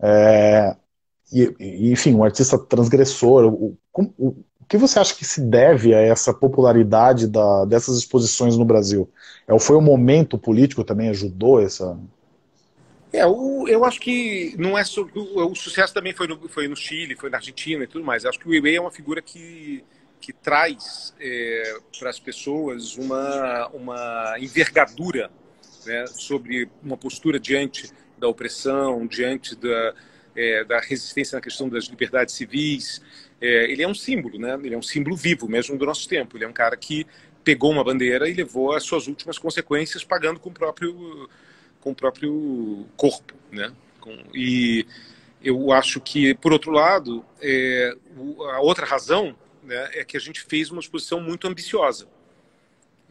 É, 0.00 0.76
e, 1.32 1.90
enfim, 1.92 2.14
um 2.14 2.24
artista 2.24 2.58
transgressor. 2.58 3.44
O, 3.44 3.76
o, 3.92 4.12
o, 4.18 4.36
que 4.68 4.76
você 4.76 4.98
acha 4.98 5.14
que 5.14 5.24
se 5.24 5.40
deve 5.40 5.94
a 5.94 6.00
essa 6.00 6.32
popularidade 6.32 7.26
da, 7.26 7.64
dessas 7.64 7.98
exposições 7.98 8.56
no 8.56 8.64
Brasil? 8.64 9.08
É, 9.46 9.58
foi 9.58 9.76
o 9.76 9.80
momento 9.80 10.38
político 10.38 10.84
também 10.84 11.08
ajudou 11.10 11.60
essa? 11.60 11.98
É, 13.12 13.24
o, 13.26 13.68
eu 13.68 13.84
acho 13.84 14.00
que 14.00 14.54
não 14.58 14.76
é 14.76 14.84
só, 14.84 15.02
o, 15.02 15.50
o, 15.50 15.54
sucesso 15.54 15.94
também 15.94 16.12
foi 16.12 16.26
no, 16.26 16.48
foi 16.48 16.68
no 16.68 16.76
Chile, 16.76 17.16
foi 17.16 17.30
na 17.30 17.38
Argentina 17.38 17.84
e 17.84 17.86
tudo 17.86 18.04
mais. 18.04 18.24
Eu 18.24 18.30
acho 18.30 18.38
que 18.38 18.46
o 18.46 18.50
Weiwei 18.50 18.76
é 18.76 18.80
uma 18.80 18.90
figura 18.90 19.22
que 19.22 19.84
que 20.26 20.32
traz 20.32 21.14
é, 21.20 21.78
para 21.96 22.10
as 22.10 22.18
pessoas 22.18 22.96
uma, 22.96 23.68
uma 23.68 24.34
envergadura 24.40 25.30
né, 25.86 26.04
sobre 26.08 26.68
uma 26.82 26.96
postura 26.96 27.38
diante 27.38 27.92
da 28.18 28.26
opressão, 28.26 29.06
diante 29.06 29.54
da, 29.54 29.94
é, 30.34 30.64
da 30.64 30.80
resistência 30.80 31.36
na 31.36 31.40
questão 31.40 31.68
das 31.68 31.84
liberdades 31.84 32.34
civis. 32.34 33.00
É, 33.40 33.70
ele 33.70 33.84
é 33.84 33.86
um 33.86 33.94
símbolo, 33.94 34.36
né? 34.36 34.58
ele 34.64 34.74
é 34.74 34.78
um 34.78 34.82
símbolo 34.82 35.14
vivo 35.14 35.48
mesmo 35.48 35.78
do 35.78 35.86
nosso 35.86 36.08
tempo. 36.08 36.36
Ele 36.36 36.44
é 36.44 36.48
um 36.48 36.52
cara 36.52 36.76
que 36.76 37.06
pegou 37.44 37.70
uma 37.70 37.84
bandeira 37.84 38.28
e 38.28 38.34
levou 38.34 38.72
as 38.72 38.82
suas 38.82 39.06
últimas 39.06 39.38
consequências 39.38 40.02
pagando 40.02 40.40
com 40.40 40.50
o 40.50 40.52
próprio, 40.52 41.30
com 41.80 41.92
o 41.92 41.94
próprio 41.94 42.84
corpo. 42.96 43.32
Né? 43.52 43.72
Com, 44.00 44.12
e 44.34 44.84
eu 45.40 45.70
acho 45.70 46.00
que, 46.00 46.34
por 46.34 46.52
outro 46.52 46.72
lado, 46.72 47.24
é, 47.40 47.94
a 48.54 48.60
outra 48.60 48.84
razão 48.84 49.36
né, 49.66 49.90
é 49.92 50.04
que 50.04 50.16
a 50.16 50.20
gente 50.20 50.40
fez 50.42 50.70
uma 50.70 50.80
exposição 50.80 51.20
muito 51.20 51.46
ambiciosa. 51.46 52.08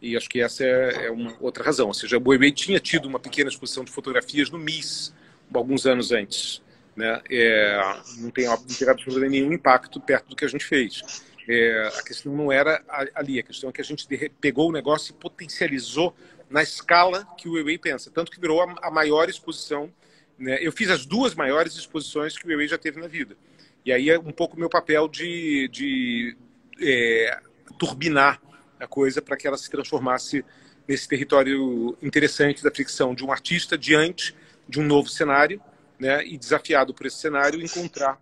E 0.00 0.16
acho 0.16 0.28
que 0.28 0.40
essa 0.40 0.64
é, 0.64 1.06
é 1.06 1.10
uma 1.10 1.36
outra 1.40 1.64
razão. 1.64 1.88
Ou 1.88 1.94
seja, 1.94 2.16
o 2.16 2.20
Boiwei 2.20 2.52
tinha 2.52 2.78
tido 2.80 3.06
uma 3.06 3.18
pequena 3.18 3.48
exposição 3.48 3.84
de 3.84 3.90
fotografias 3.90 4.50
no 4.50 4.58
MIS, 4.58 5.14
alguns 5.52 5.86
anos 5.86 6.12
antes. 6.12 6.62
Né? 6.94 7.20
É, 7.30 8.00
não, 8.18 8.30
tem, 8.30 8.46
absolutamente 8.46 9.28
nenhum 9.28 9.52
impacto 9.52 10.00
perto 10.00 10.28
do 10.30 10.36
que 10.36 10.44
a 10.44 10.48
gente 10.48 10.64
fez. 10.64 11.02
É, 11.48 11.92
a 11.96 12.02
questão 12.02 12.34
não 12.34 12.50
era 12.50 12.82
ali, 13.14 13.38
a 13.38 13.42
questão 13.42 13.70
é 13.70 13.72
que 13.72 13.80
a 13.80 13.84
gente 13.84 14.06
pegou 14.40 14.68
o 14.68 14.72
negócio 14.72 15.12
e 15.12 15.14
potencializou 15.14 16.14
na 16.50 16.62
escala 16.62 17.26
que 17.36 17.48
o 17.48 17.52
Weiwei 17.52 17.78
pensa. 17.78 18.10
Tanto 18.10 18.30
que 18.30 18.40
virou 18.40 18.62
a, 18.62 18.74
a 18.82 18.90
maior 18.90 19.28
exposição. 19.28 19.92
Né? 20.38 20.58
Eu 20.60 20.72
fiz 20.72 20.90
as 20.90 21.06
duas 21.06 21.34
maiores 21.34 21.74
exposições 21.74 22.36
que 22.36 22.44
o 22.44 22.48
Weiwei 22.48 22.68
já 22.68 22.78
teve 22.78 23.00
na 23.00 23.06
vida. 23.06 23.36
E 23.84 23.92
aí 23.92 24.10
é 24.10 24.18
um 24.18 24.32
pouco 24.32 24.58
meu 24.58 24.68
papel 24.68 25.06
de, 25.06 25.68
de 25.68 26.36
é, 26.80 27.38
turbinar 27.78 28.40
a 28.78 28.86
coisa 28.86 29.22
para 29.22 29.36
que 29.36 29.46
ela 29.46 29.56
se 29.56 29.70
transformasse 29.70 30.44
nesse 30.86 31.08
território 31.08 31.96
interessante 32.02 32.62
da 32.62 32.70
ficção 32.70 33.14
de 33.14 33.24
um 33.24 33.32
artista 33.32 33.76
diante 33.76 34.34
de 34.68 34.80
um 34.80 34.84
novo 34.84 35.08
cenário, 35.08 35.60
né, 35.98 36.24
e 36.26 36.36
desafiado 36.36 36.92
por 36.92 37.06
esse 37.06 37.16
cenário 37.16 37.60
encontrar 37.60 38.20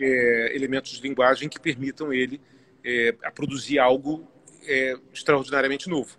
é, 0.00 0.52
elementos 0.54 0.92
de 0.92 1.02
linguagem 1.02 1.48
que 1.48 1.58
permitam 1.58 2.12
ele 2.12 2.40
é, 2.84 3.12
produzir 3.34 3.78
algo 3.78 4.28
é, 4.64 4.96
extraordinariamente 5.12 5.88
novo 5.88 6.16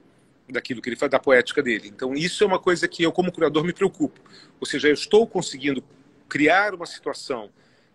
daquilo 0.50 0.82
que 0.82 0.90
ele 0.90 0.96
faz 0.96 1.12
da 1.12 1.20
poética 1.20 1.62
dele. 1.62 1.88
Então 1.88 2.14
isso 2.14 2.44
é 2.44 2.48
uma 2.48 2.60
coisa 2.60 2.88
que 2.88 3.04
eu 3.04 3.12
como 3.12 3.32
curador 3.32 3.64
me 3.64 3.74
preocupo. 3.74 4.20
Ou 4.60 4.66
seja, 4.66 4.88
eu 4.88 4.94
estou 4.94 5.26
conseguindo 5.28 5.84
criar 6.28 6.74
uma 6.74 6.86
situação 6.86 7.50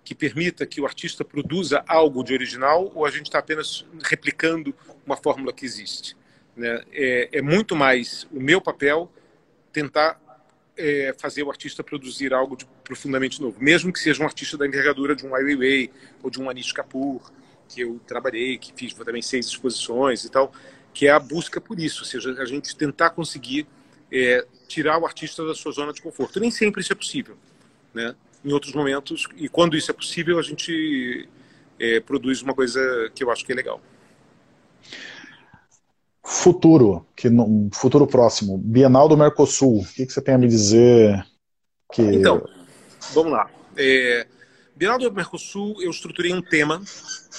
que 0.04 0.14
permita 0.14 0.66
que 0.66 0.80
o 0.80 0.86
artista 0.86 1.24
produza 1.24 1.84
algo 1.86 2.22
de 2.24 2.32
original 2.32 2.90
ou 2.94 3.06
a 3.06 3.10
gente 3.10 3.26
está 3.26 3.38
apenas 3.38 3.86
replicando 4.02 4.74
uma 5.06 5.16
fórmula 5.16 5.52
que 5.52 5.64
existe? 5.64 6.16
Né? 6.56 6.82
É, 6.92 7.28
é, 7.32 7.42
muito 7.42 7.74
mais 7.76 8.26
o 8.32 8.40
meu 8.40 8.60
papel 8.60 9.10
tentar 9.72 10.20
é, 10.76 11.14
fazer 11.18 11.42
o 11.42 11.50
artista 11.50 11.82
produzir 11.82 12.34
algo 12.34 12.56
de 12.56 12.66
profundamente 12.84 13.40
novo, 13.40 13.62
mesmo 13.62 13.92
que 13.92 13.98
seja 13.98 14.22
um 14.22 14.26
artista 14.26 14.56
da 14.56 14.66
envergadura 14.66 15.14
de 15.14 15.26
um 15.26 15.34
Ai 15.34 15.44
Weiwei 15.44 15.90
ou 16.22 16.30
de 16.30 16.40
um 16.40 16.50
Anish 16.50 16.72
Kapoor, 16.72 17.30
que 17.68 17.80
eu 17.80 18.00
trabalhei, 18.06 18.58
que 18.58 18.72
fiz 18.74 18.92
também 18.92 19.22
seis 19.22 19.46
exposições 19.46 20.24
e 20.24 20.30
tal, 20.30 20.52
que 20.92 21.06
é 21.06 21.10
a 21.10 21.18
busca 21.18 21.60
por 21.60 21.78
isso, 21.78 22.00
ou 22.00 22.06
seja, 22.06 22.32
a 22.32 22.44
gente 22.44 22.76
tentar 22.76 23.10
conseguir 23.10 23.66
é, 24.10 24.44
tirar 24.68 24.98
o 24.98 25.06
artista 25.06 25.44
da 25.46 25.54
sua 25.54 25.72
zona 25.72 25.92
de 25.92 26.02
conforto. 26.02 26.38
Nem 26.38 26.50
sempre 26.50 26.82
isso 26.82 26.92
é 26.92 26.96
possível, 26.96 27.36
né? 27.94 28.14
Em 28.44 28.52
outros 28.52 28.74
momentos, 28.74 29.28
e 29.36 29.48
quando 29.48 29.76
isso 29.76 29.90
é 29.90 29.94
possível, 29.94 30.38
a 30.38 30.42
gente 30.42 31.28
é, 31.78 32.00
produz 32.00 32.42
uma 32.42 32.54
coisa 32.54 32.80
que 33.14 33.22
eu 33.22 33.30
acho 33.30 33.44
que 33.44 33.52
é 33.52 33.54
legal. 33.54 33.80
futuro, 36.24 37.06
que 37.14 37.28
no 37.28 37.68
futuro 37.72 38.06
próximo, 38.06 38.58
Bienal 38.58 39.08
do 39.08 39.16
Mercosul, 39.16 39.80
o 39.80 39.86
que, 39.86 40.06
que 40.06 40.12
você 40.12 40.22
tem 40.22 40.34
a 40.34 40.38
me 40.38 40.48
dizer? 40.48 41.24
Que... 41.92 42.02
Então, 42.02 42.42
vamos 43.12 43.32
lá. 43.32 43.50
É, 43.76 44.26
Bienal 44.74 44.98
do 44.98 45.12
Mercosul, 45.12 45.80
eu 45.82 45.90
estruturei 45.90 46.32
um 46.32 46.42
tema 46.42 46.80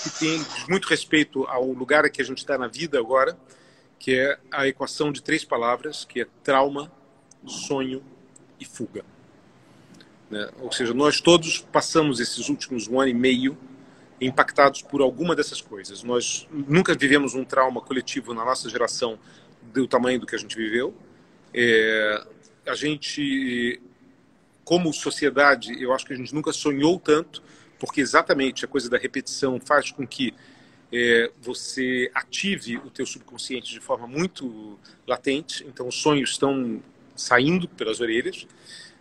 que 0.03 0.19
tem 0.19 0.45
muito 0.69 0.87
respeito 0.87 1.45
ao 1.45 1.65
lugar 1.65 2.09
que 2.09 2.21
a 2.21 2.25
gente 2.25 2.37
está 2.37 2.57
na 2.57 2.67
vida 2.67 2.99
agora, 2.99 3.37
que 3.97 4.17
é 4.17 4.37
a 4.51 4.67
equação 4.67 5.11
de 5.11 5.21
três 5.21 5.43
palavras, 5.43 6.05
que 6.05 6.21
é 6.21 6.27
trauma, 6.43 6.91
sonho 7.45 8.03
e 8.59 8.65
fuga. 8.65 9.03
Né? 10.33 10.49
Ou 10.59 10.71
seja, 10.71 10.95
nós 10.95 11.21
todos 11.21 11.59
passamos 11.59 12.19
esses 12.19 12.49
últimos 12.49 12.87
um 12.87 12.99
ano 12.99 13.11
e 13.11 13.13
meio 13.13 13.55
impactados 14.19 14.81
por 14.81 14.99
alguma 14.99 15.35
dessas 15.35 15.61
coisas. 15.61 16.01
Nós 16.01 16.47
nunca 16.51 16.95
vivemos 16.95 17.35
um 17.35 17.45
trauma 17.45 17.79
coletivo 17.79 18.33
na 18.33 18.43
nossa 18.43 18.67
geração 18.67 19.19
do 19.61 19.87
tamanho 19.87 20.19
do 20.19 20.25
que 20.25 20.35
a 20.35 20.39
gente 20.39 20.57
viveu. 20.57 20.91
É, 21.53 22.25
a 22.65 22.73
gente, 22.73 23.79
como 24.63 24.91
sociedade, 24.91 25.79
eu 25.79 25.93
acho 25.93 26.03
que 26.03 26.13
a 26.13 26.17
gente 26.17 26.33
nunca 26.33 26.51
sonhou 26.51 26.99
tanto, 26.99 27.43
porque 27.77 28.01
exatamente 28.01 28.65
a 28.65 28.67
coisa 28.67 28.89
da 28.89 28.97
repetição 28.97 29.59
faz 29.59 29.91
com 29.91 30.07
que 30.07 30.33
é, 30.91 31.31
você 31.39 32.09
ative 32.15 32.77
o 32.77 32.89
teu 32.89 33.05
subconsciente 33.05 33.71
de 33.71 33.79
forma 33.79 34.07
muito 34.07 34.79
latente. 35.05 35.63
Então, 35.67 35.87
os 35.87 35.95
sonhos 35.95 36.31
estão 36.31 36.81
saindo 37.15 37.67
pelas 37.67 37.99
orelhas. 37.99 38.47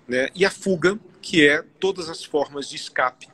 Né? 0.06 0.28
E 0.34 0.44
a 0.44 0.50
fuga, 0.50 0.98
que 1.22 1.48
é 1.48 1.62
todas 1.78 2.10
as 2.10 2.24
formas 2.24 2.68
de 2.68 2.76
escape 2.76 3.28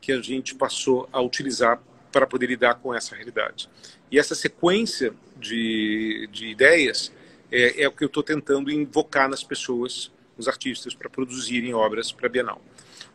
que 0.00 0.12
a 0.12 0.22
gente 0.22 0.54
passou 0.54 1.08
a 1.12 1.20
utilizar 1.20 1.82
para 2.12 2.26
poder 2.26 2.46
lidar 2.46 2.76
com 2.76 2.94
essa 2.94 3.16
realidade. 3.16 3.68
E 4.10 4.18
essa 4.18 4.34
sequência 4.34 5.12
de, 5.36 6.28
de 6.30 6.46
ideias 6.46 7.12
é, 7.50 7.82
é 7.82 7.88
o 7.88 7.92
que 7.92 8.04
eu 8.04 8.06
estou 8.06 8.22
tentando 8.22 8.70
invocar 8.70 9.28
nas 9.28 9.42
pessoas, 9.42 10.12
nos 10.38 10.46
artistas, 10.46 10.94
para 10.94 11.10
produzirem 11.10 11.74
obras 11.74 12.12
para 12.12 12.26
a 12.26 12.30
Bienal. 12.30 12.62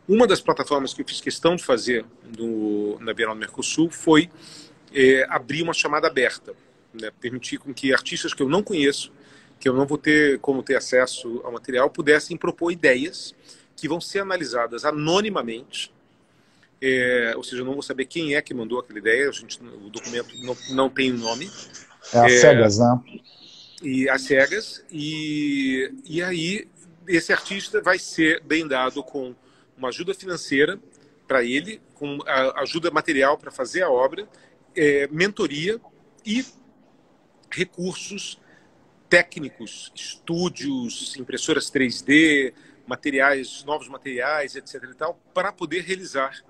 Uma 0.06 0.26
das 0.26 0.40
plataformas 0.40 0.92
que 0.92 1.00
eu 1.00 1.06
fiz 1.06 1.20
questão 1.20 1.56
de 1.56 1.64
fazer 1.64 2.04
no, 2.36 2.98
na 3.00 3.14
Bienal 3.14 3.34
do 3.34 3.40
Mercosul 3.40 3.90
foi 3.90 4.30
é, 4.92 5.24
abrir 5.30 5.62
uma 5.62 5.72
chamada 5.72 6.08
aberta, 6.08 6.52
né, 6.92 7.10
permitir 7.20 7.58
com 7.58 7.72
que 7.72 7.92
artistas 7.92 8.34
que 8.34 8.42
eu 8.42 8.48
não 8.48 8.62
conheço 8.62 9.12
que 9.60 9.68
eu 9.68 9.74
não 9.74 9.86
vou 9.86 9.98
ter 9.98 10.40
como 10.40 10.62
ter 10.62 10.74
acesso 10.74 11.42
ao 11.44 11.52
material, 11.52 11.90
pudessem 11.90 12.36
propor 12.36 12.72
ideias 12.72 13.34
que 13.80 13.88
vão 13.88 14.00
ser 14.00 14.20
analisadas 14.20 14.84
anonimamente, 14.84 15.92
é, 16.80 17.34
ou 17.36 17.42
seja, 17.42 17.62
eu 17.62 17.66
não 17.66 17.74
vou 17.74 17.82
saber 17.82 18.06
quem 18.06 18.34
é 18.34 18.42
que 18.42 18.54
mandou 18.54 18.78
aquela 18.78 18.98
ideia, 18.98 19.28
a 19.28 19.32
gente, 19.32 19.60
o 19.62 19.90
documento 19.90 20.34
não, 20.42 20.56
não 20.70 20.90
tem 20.90 21.12
o 21.12 21.18
nome. 21.18 21.50
É 22.12 22.18
às 22.18 22.32
é, 22.32 22.38
cegas, 22.38 22.78
né? 22.78 23.00
E 23.82 24.08
às 24.08 24.22
cegas, 24.22 24.84
e, 24.90 25.92
e 26.04 26.22
aí 26.22 26.68
esse 27.08 27.32
artista 27.32 27.80
vai 27.80 27.98
ser 27.98 28.42
bem 28.42 28.66
dado 28.66 29.02
com 29.02 29.34
uma 29.76 29.88
ajuda 29.88 30.14
financeira 30.14 30.78
para 31.26 31.42
ele, 31.44 31.80
com 31.94 32.18
ajuda 32.56 32.90
material 32.90 33.38
para 33.38 33.50
fazer 33.50 33.82
a 33.82 33.90
obra, 33.90 34.28
é, 34.74 35.06
mentoria 35.08 35.80
e 36.24 36.44
recursos 37.50 38.38
técnicos, 39.08 39.92
estúdios, 39.94 41.16
impressoras 41.16 41.70
3D, 41.70 42.52
materiais, 42.90 43.62
novos 43.64 43.88
materiais, 43.88 44.56
etc. 44.56 44.82
e 44.90 44.94
tal, 44.94 45.18
para 45.32 45.52
poder 45.52 45.82
realizar 45.82 46.42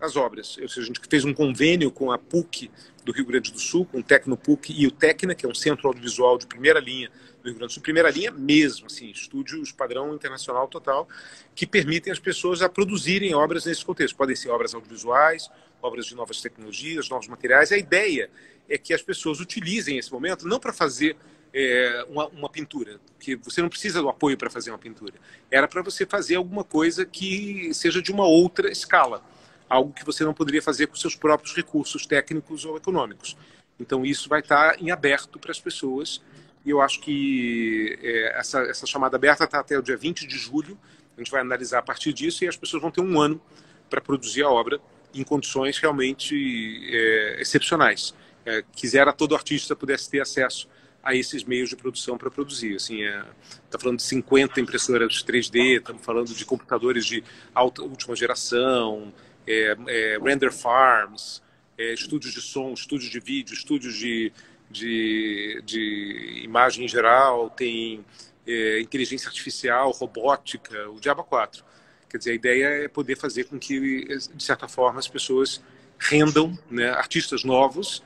as 0.00 0.16
obras. 0.16 0.56
Ou 0.58 0.68
seja, 0.68 0.82
a 0.82 0.84
gente 0.84 1.00
fez 1.08 1.24
um 1.24 1.34
convênio 1.34 1.90
com 1.90 2.12
a 2.12 2.18
PUC 2.18 2.70
do 3.04 3.12
Rio 3.12 3.24
Grande 3.26 3.52
do 3.52 3.58
Sul, 3.58 3.84
com 3.84 3.98
o 3.98 4.02
Tecnopuc 4.02 4.72
e 4.72 4.86
o 4.86 4.90
Tecna, 4.90 5.34
que 5.34 5.44
é 5.44 5.48
um 5.48 5.54
centro 5.54 5.88
audiovisual 5.88 6.38
de 6.38 6.46
primeira 6.46 6.78
linha 6.78 7.10
do 7.42 7.48
Rio 7.48 7.54
Grande 7.56 7.66
do 7.66 7.72
Sul, 7.72 7.82
primeira 7.82 8.10
linha 8.10 8.30
mesmo, 8.30 8.86
assim, 8.86 9.10
estúdios 9.10 9.72
padrão 9.72 10.14
internacional 10.14 10.68
total, 10.68 11.08
que 11.54 11.66
permitem 11.66 12.12
as 12.12 12.20
pessoas 12.20 12.62
a 12.62 12.68
produzirem 12.68 13.34
obras 13.34 13.64
nesse 13.64 13.84
contexto. 13.84 14.16
Podem 14.16 14.36
ser 14.36 14.50
obras 14.50 14.74
audiovisuais, 14.74 15.50
obras 15.82 16.06
de 16.06 16.14
novas 16.14 16.40
tecnologias, 16.40 17.08
novos 17.08 17.26
materiais. 17.26 17.72
A 17.72 17.78
ideia 17.78 18.30
é 18.68 18.78
que 18.78 18.94
as 18.94 19.02
pessoas 19.02 19.40
utilizem 19.40 19.98
esse 19.98 20.12
momento 20.12 20.46
não 20.46 20.60
para 20.60 20.72
fazer 20.72 21.16
é, 21.52 22.04
uma, 22.08 22.28
uma, 22.28 22.48
pintura, 22.48 23.00
que 23.18 23.36
você 23.36 23.60
não 23.60 23.68
precisa 23.68 24.00
do 24.00 24.08
apoio 24.08 24.36
para 24.36 24.50
fazer 24.50 24.70
uma 24.70 24.78
pintura. 24.78 25.14
Era 25.50 25.66
para 25.66 25.82
você 25.82 26.06
fazer 26.06 26.36
alguma 26.36 26.64
coisa 26.64 27.04
que 27.04 27.72
seja 27.74 28.00
de 28.00 28.12
uma 28.12 28.26
outra 28.26 28.70
escala, 28.70 29.22
algo 29.68 29.92
que 29.92 30.04
você 30.04 30.24
não 30.24 30.34
poderia 30.34 30.62
fazer 30.62 30.86
com 30.86 30.96
seus 30.96 31.14
próprios 31.14 31.54
recursos 31.54 32.06
técnicos 32.06 32.64
ou 32.64 32.76
econômicos. 32.76 33.36
Então 33.78 34.04
isso 34.04 34.28
vai 34.28 34.40
estar 34.40 34.72
tá 34.74 34.78
em 34.80 34.90
aberto 34.90 35.38
para 35.38 35.50
as 35.50 35.60
pessoas 35.60 36.22
e 36.64 36.70
eu 36.70 36.80
acho 36.80 37.00
que 37.00 37.98
é, 38.02 38.38
essa, 38.38 38.60
essa 38.62 38.86
chamada 38.86 39.16
aberta 39.16 39.44
está 39.44 39.60
até 39.60 39.78
o 39.78 39.82
dia 39.82 39.96
20 39.96 40.26
de 40.26 40.36
julho. 40.36 40.78
A 41.16 41.20
gente 41.20 41.30
vai 41.30 41.40
analisar 41.40 41.78
a 41.78 41.82
partir 41.82 42.12
disso 42.12 42.44
e 42.44 42.48
as 42.48 42.56
pessoas 42.56 42.82
vão 42.82 42.90
ter 42.90 43.00
um 43.00 43.20
ano 43.20 43.40
para 43.88 44.00
produzir 44.00 44.42
a 44.42 44.50
obra 44.50 44.80
em 45.14 45.24
condições 45.24 45.78
realmente 45.78 46.34
é, 46.92 47.40
excepcionais. 47.40 48.14
É, 48.44 48.62
quisera 48.72 49.12
todo 49.12 49.34
artista 49.34 49.74
pudesse 49.74 50.10
ter 50.10 50.20
acesso 50.20 50.68
a 51.02 51.14
esses 51.14 51.44
meios 51.44 51.70
de 51.70 51.76
produção 51.76 52.18
para 52.18 52.30
produzir. 52.30 52.76
Assim, 52.76 53.02
é, 53.02 53.24
tá 53.70 53.78
falando 53.78 53.98
de 53.98 54.04
50 54.04 54.60
impressoras 54.60 55.24
3D, 55.24 55.78
estamos 55.78 56.04
falando 56.04 56.34
de 56.34 56.44
computadores 56.44 57.06
de 57.06 57.24
alta, 57.54 57.82
última 57.82 58.14
geração, 58.14 59.12
é, 59.46 59.76
é, 59.86 60.18
render 60.18 60.52
farms, 60.52 61.42
é, 61.78 61.94
estúdios 61.94 62.32
de 62.34 62.40
som, 62.40 62.72
estúdios 62.72 63.10
de 63.10 63.20
vídeo, 63.20 63.54
estúdios 63.54 63.94
de, 63.94 64.32
de, 64.70 65.62
de 65.64 66.42
imagem 66.44 66.84
em 66.84 66.88
geral, 66.88 67.48
tem 67.50 68.04
é, 68.46 68.80
inteligência 68.80 69.28
artificial, 69.28 69.90
robótica, 69.92 70.90
o 70.90 71.00
Diaba 71.00 71.24
4. 71.24 71.64
Quer 72.08 72.18
dizer, 72.18 72.30
a 72.32 72.34
ideia 72.34 72.66
é 72.84 72.88
poder 72.88 73.16
fazer 73.16 73.44
com 73.44 73.58
que, 73.58 74.04
de 74.34 74.42
certa 74.42 74.66
forma, 74.66 74.98
as 74.98 75.08
pessoas 75.08 75.62
rendam 75.98 76.58
né, 76.70 76.90
artistas 76.90 77.44
novos 77.44 78.02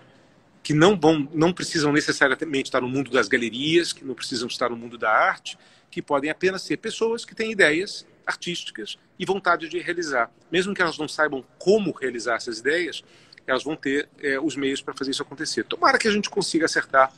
que 0.64 0.72
não 0.72 0.98
vão, 0.98 1.28
não 1.34 1.52
precisam 1.52 1.92
necessariamente 1.92 2.68
estar 2.68 2.80
no 2.80 2.88
mundo 2.88 3.10
das 3.10 3.28
galerias, 3.28 3.92
que 3.92 4.02
não 4.02 4.14
precisam 4.14 4.48
estar 4.48 4.70
no 4.70 4.76
mundo 4.76 4.96
da 4.96 5.10
arte, 5.10 5.58
que 5.90 6.00
podem 6.00 6.30
apenas 6.30 6.62
ser 6.62 6.78
pessoas 6.78 7.22
que 7.22 7.34
têm 7.34 7.52
ideias 7.52 8.06
artísticas 8.26 8.98
e 9.18 9.26
vontade 9.26 9.68
de 9.68 9.78
realizar. 9.78 10.30
Mesmo 10.50 10.74
que 10.74 10.80
elas 10.80 10.96
não 10.96 11.06
saibam 11.06 11.44
como 11.58 11.92
realizar 11.92 12.36
essas 12.36 12.60
ideias, 12.60 13.04
elas 13.46 13.62
vão 13.62 13.76
ter 13.76 14.08
é, 14.22 14.40
os 14.40 14.56
meios 14.56 14.80
para 14.80 14.94
fazer 14.94 15.10
isso 15.10 15.20
acontecer. 15.20 15.64
Tomara 15.64 15.98
que 15.98 16.08
a 16.08 16.10
gente 16.10 16.30
consiga 16.30 16.64
acertar 16.64 17.12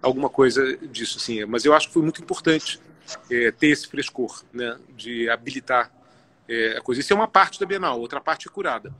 alguma 0.00 0.30
coisa 0.30 0.74
disso, 0.78 1.20
sim. 1.20 1.44
Mas 1.44 1.66
eu 1.66 1.74
acho 1.74 1.88
que 1.88 1.92
foi 1.92 2.02
muito 2.02 2.22
importante 2.22 2.80
é, 3.30 3.50
ter 3.50 3.68
esse 3.68 3.86
frescor, 3.86 4.42
né, 4.54 4.78
de 4.96 5.28
habilitar 5.28 5.92
é, 6.48 6.78
a 6.78 6.80
coisa. 6.80 7.02
Isso 7.02 7.12
é 7.12 7.16
uma 7.16 7.28
parte 7.28 7.60
da 7.60 7.66
Bienal, 7.66 8.00
outra 8.00 8.22
parte 8.22 8.48
é 8.48 8.50
curada. 8.50 8.90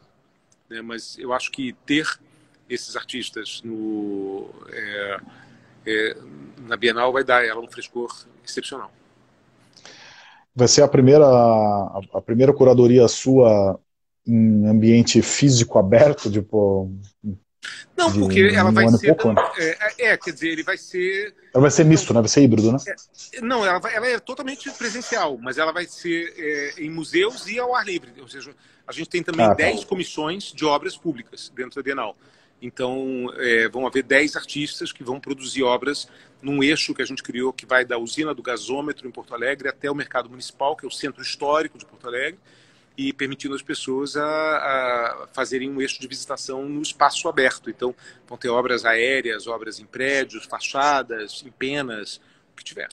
Né, 0.68 0.82
mas 0.82 1.18
eu 1.18 1.32
acho 1.32 1.50
que 1.50 1.72
ter 1.87 2.06
esses 2.68 2.96
artistas 2.96 3.62
no, 3.64 4.48
é, 4.70 5.20
é, 5.87 6.16
na 6.66 6.76
Bienal 6.76 7.12
vai 7.12 7.24
dar 7.24 7.44
ela 7.44 7.61
um 7.61 7.68
frescor 7.68 8.12
excepcional. 8.44 8.90
Vai 10.55 10.68
ser 10.68 10.83
a 10.83 10.88
primeira, 10.88 11.26
a 11.26 12.22
primeira 12.24 12.52
curadoria 12.52 13.07
sua 13.09 13.79
em 14.26 14.66
ambiente 14.66 15.22
físico 15.22 15.79
aberto, 15.79 16.31
tipo... 16.31 16.90
Não, 17.96 18.11
de, 18.11 18.18
porque 18.18 18.40
ela 18.55 18.70
vai 18.70 18.88
ser... 18.88 19.14
Pouco, 19.14 19.33
né? 19.33 19.42
é, 19.59 20.09
é, 20.09 20.16
quer 20.16 20.33
dizer, 20.33 20.48
ele 20.48 20.62
vai 20.62 20.76
ser... 20.76 21.35
Ela 21.55 21.62
vai 21.62 21.70
ser 21.70 21.85
misto, 21.85 22.12
né? 22.12 22.20
Vai 22.20 22.29
ser 22.29 22.42
híbrido, 22.42 22.72
né? 22.72 22.79
É, 23.35 23.40
não, 23.40 23.64
ela, 23.64 23.79
vai, 23.79 23.94
ela 23.94 24.07
é 24.07 24.18
totalmente 24.18 24.70
presencial, 24.72 25.38
mas 25.40 25.59
ela 25.59 25.72
vai 25.72 25.87
ser 25.87 26.35
é, 26.37 26.83
em 26.83 26.90
museus 26.90 27.46
e 27.46 27.59
ao 27.59 27.74
ar 27.74 27.85
livre. 27.85 28.12
Ou 28.20 28.29
seja, 28.29 28.52
a 28.87 28.92
gente 28.92 29.09
tem 29.09 29.22
também 29.22 29.46
ah, 29.46 29.55
10 29.55 29.81
tá. 29.81 29.87
comissões 29.87 30.52
de 30.52 30.64
obras 30.64 30.96
públicas 30.96 31.52
dentro 31.55 31.76
da 31.76 31.83
Bienal. 31.83 32.16
Então, 32.60 33.30
é, 33.36 33.68
vão 33.68 33.86
haver 33.86 34.02
10 34.02 34.36
artistas 34.36 34.92
que 34.92 35.04
vão 35.04 35.20
produzir 35.20 35.62
obras 35.62 36.08
num 36.40 36.62
eixo 36.62 36.94
que 36.94 37.02
a 37.02 37.04
gente 37.04 37.22
criou, 37.22 37.52
que 37.52 37.66
vai 37.66 37.84
da 37.84 37.98
usina 37.98 38.34
do 38.34 38.42
gasômetro 38.42 39.06
em 39.06 39.10
Porto 39.10 39.34
Alegre 39.34 39.68
até 39.68 39.90
o 39.90 39.94
mercado 39.94 40.30
municipal, 40.30 40.76
que 40.76 40.84
é 40.84 40.88
o 40.88 40.92
centro 40.92 41.22
histórico 41.22 41.78
de 41.78 41.84
Porto 41.84 42.06
Alegre, 42.06 42.38
e 42.96 43.12
permitindo 43.12 43.54
as 43.54 43.61
pessoas 43.61 44.16
a, 44.16 44.24
a 44.24 45.28
fazerem 45.32 45.70
um 45.70 45.80
eixo 45.82 46.00
de 46.00 46.09
visitação 46.09 46.66
no 46.66 46.80
espaço 46.80 47.28
aberto. 47.28 47.68
Então, 47.68 47.94
vão 48.26 48.38
ter 48.38 48.48
obras 48.48 48.86
aéreas, 48.86 49.46
obras 49.46 49.78
em 49.78 49.84
prédios, 49.84 50.46
fachadas, 50.46 51.44
em 51.46 51.50
penas, 51.50 52.20
o 52.52 52.57
que 52.57 52.64
tiver. 52.64 52.88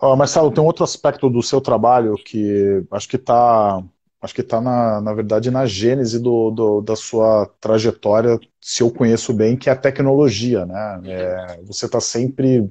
Oh, 0.00 0.14
Marcelo, 0.14 0.52
tem 0.52 0.62
um 0.62 0.66
outro 0.66 0.84
aspecto 0.84 1.28
do 1.28 1.42
seu 1.42 1.60
trabalho 1.60 2.14
que 2.16 2.84
acho 2.90 3.08
que 3.08 3.16
está 3.16 3.82
acho 4.20 4.34
que 4.34 4.40
está, 4.42 4.60
na, 4.60 5.00
na 5.00 5.14
verdade, 5.14 5.50
na 5.50 5.66
gênese 5.66 6.18
do, 6.20 6.50
do, 6.50 6.80
da 6.82 6.96
sua 6.96 7.46
trajetória, 7.60 8.38
se 8.60 8.82
eu 8.82 8.90
conheço 8.92 9.32
bem, 9.34 9.56
que 9.56 9.68
é 9.70 9.72
a 9.72 9.76
tecnologia, 9.76 10.66
né? 10.66 11.00
É, 11.06 11.62
você 11.64 11.86
está 11.86 12.00
sempre... 12.00 12.70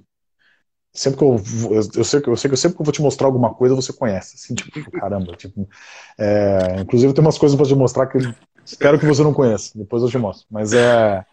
Sempre 0.93 1.19
que 1.19 1.23
eu, 1.25 1.35
eu, 1.95 2.03
sei, 2.03 2.21
eu 2.25 2.35
sei 2.35 2.49
que 2.49 2.57
sempre 2.57 2.75
que 2.75 2.81
eu 2.81 2.85
vou 2.85 2.93
te 2.93 3.01
mostrar 3.03 3.27
alguma 3.27 3.53
coisa, 3.53 3.75
você 3.75 3.93
conhece, 3.93 4.35
assim, 4.35 4.55
tipo, 4.55 4.91
caramba, 4.91 5.35
tipo, 5.35 5.69
é, 6.17 6.81
inclusive 6.81 7.13
tem 7.13 7.23
umas 7.23 7.37
coisas 7.37 7.55
para 7.55 7.67
te 7.67 7.75
mostrar 7.75 8.07
que 8.07 8.17
espero 8.65 8.99
que 8.99 9.05
você 9.05 9.21
não 9.23 9.33
conheça, 9.33 9.77
depois 9.77 10.01
eu 10.01 10.09
te 10.09 10.17
mostro, 10.17 10.47
mas 10.49 10.73
é, 10.73 11.23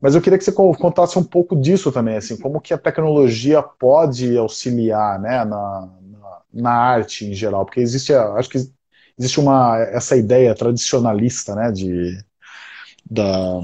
Mas 0.00 0.14
eu 0.14 0.22
queria 0.22 0.38
que 0.38 0.44
você 0.44 0.52
contasse 0.52 1.18
um 1.18 1.24
pouco 1.24 1.56
disso 1.56 1.92
também, 1.92 2.16
assim, 2.16 2.36
como 2.38 2.60
que 2.60 2.74
a 2.74 2.78
tecnologia 2.78 3.62
pode 3.62 4.36
auxiliar, 4.38 5.20
né, 5.20 5.44
na, 5.44 5.90
na, 6.02 6.42
na 6.52 6.72
arte 6.72 7.26
em 7.26 7.34
geral, 7.34 7.64
porque 7.66 7.80
existe, 7.80 8.14
acho 8.14 8.48
que 8.50 8.58
existe 9.18 9.40
uma 9.40 9.78
essa 9.78 10.16
ideia 10.16 10.54
tradicionalista, 10.54 11.54
né, 11.54 11.72
de 11.72 12.18
da, 13.10 13.60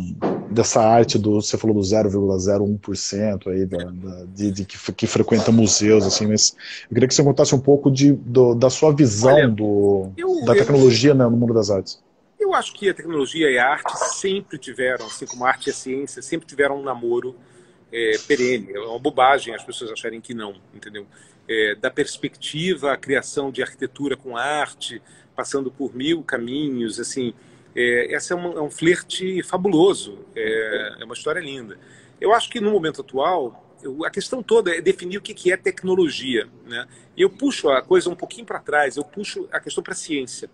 dessa 0.51 0.81
arte 0.81 1.19
do 1.19 1.35
você 1.35 1.59
falou 1.59 1.77
do 1.77 1.83
0,01% 1.83 3.53
aí 3.53 3.67
da, 3.67 3.85
da, 3.85 4.25
de, 4.25 4.51
de 4.51 4.65
que, 4.65 4.93
que, 4.93 5.07
frequenta 5.07 5.53
museus 5.53 6.07
assim 6.07 6.27
mas 6.27 6.57
eu 6.89 6.95
queria 6.95 7.07
que 7.07 7.15
você 7.15 7.23
contasse 7.23 7.55
um 7.55 7.61
pouco 7.61 7.91
de, 7.91 8.13
do, 8.13 8.55
da 8.55 8.71
sua 8.71 8.95
visão 8.95 9.35
Olha, 9.35 9.49
do, 9.49 10.13
eu, 10.17 10.45
da 10.47 10.55
tecnologia 10.55 11.11
eu, 11.11 11.15
né, 11.15 11.25
no 11.25 11.37
mundo 11.37 11.53
das 11.53 11.71
artes. 11.71 12.03
Eu 12.41 12.55
acho 12.55 12.73
que 12.73 12.89
a 12.89 12.95
tecnologia 12.95 13.51
e 13.51 13.59
a 13.59 13.69
arte 13.69 13.93
sempre 14.15 14.59
tiveram 14.59 15.07
assim 15.07 15.27
como 15.27 15.45
a 15.45 15.49
arte 15.49 15.67
e 15.67 15.71
a 15.71 15.75
ciência 15.75 16.23
sempre 16.23 16.47
tiveram 16.47 16.81
um 16.81 16.83
namoro 16.83 17.37
é, 17.93 18.17
perene. 18.27 18.73
É 18.73 18.81
uma 18.81 18.99
bobagem 18.99 19.55
as 19.55 19.63
pessoas 19.63 19.91
acharem 19.91 20.21
que 20.21 20.33
não 20.33 20.55
entendeu? 20.75 21.07
É, 21.47 21.75
da 21.75 21.91
perspectiva 21.91 22.93
a 22.93 22.97
criação 22.97 23.51
de 23.51 23.63
arquitetura 23.63 24.17
com 24.17 24.37
arte 24.37 25.03
passando 25.35 25.71
por 25.71 25.95
mil 25.95 26.23
caminhos 26.23 27.01
assim 27.01 27.35
é, 27.75 28.15
essa 28.15 28.35
é, 28.35 28.37
uma, 28.37 28.55
é, 28.55 28.61
um 28.61 28.71
flerte 28.71 29.43
fabuloso, 29.43 30.19
é, 30.35 30.97
é, 31.01 31.05
uma 31.05 31.15
história 31.15 31.41
linda. 31.41 31.79
Eu 32.21 32.33
acho 32.33 32.49
que 32.49 32.61
no 32.61 32.71
momento 32.71 33.01
atual, 33.01 33.77
eu, 33.83 34.05
a 34.05 34.11
questão 34.11 34.43
toda 34.43 34.75
é 34.75 34.81
definir 34.81 35.19
o 35.19 35.21
que, 35.21 35.35
que 35.35 35.53
é 35.53 35.57
tecnologia. 35.57 36.49
Né? 36.67 36.87
E 37.17 37.23
eu 37.23 37.31
puxo 37.31 37.69
a 37.69 37.83
coisa 37.83 38.09
um 38.09 38.15
pouquinho 38.15 38.47
para 38.47 38.61
trás, 38.61 38.97
eu 38.97 39.05
puxo 39.05 39.49
a 39.51 39.59
questão 39.59 39.83
para 39.83 39.93
a 39.93 39.97
ciência. 39.97 40.49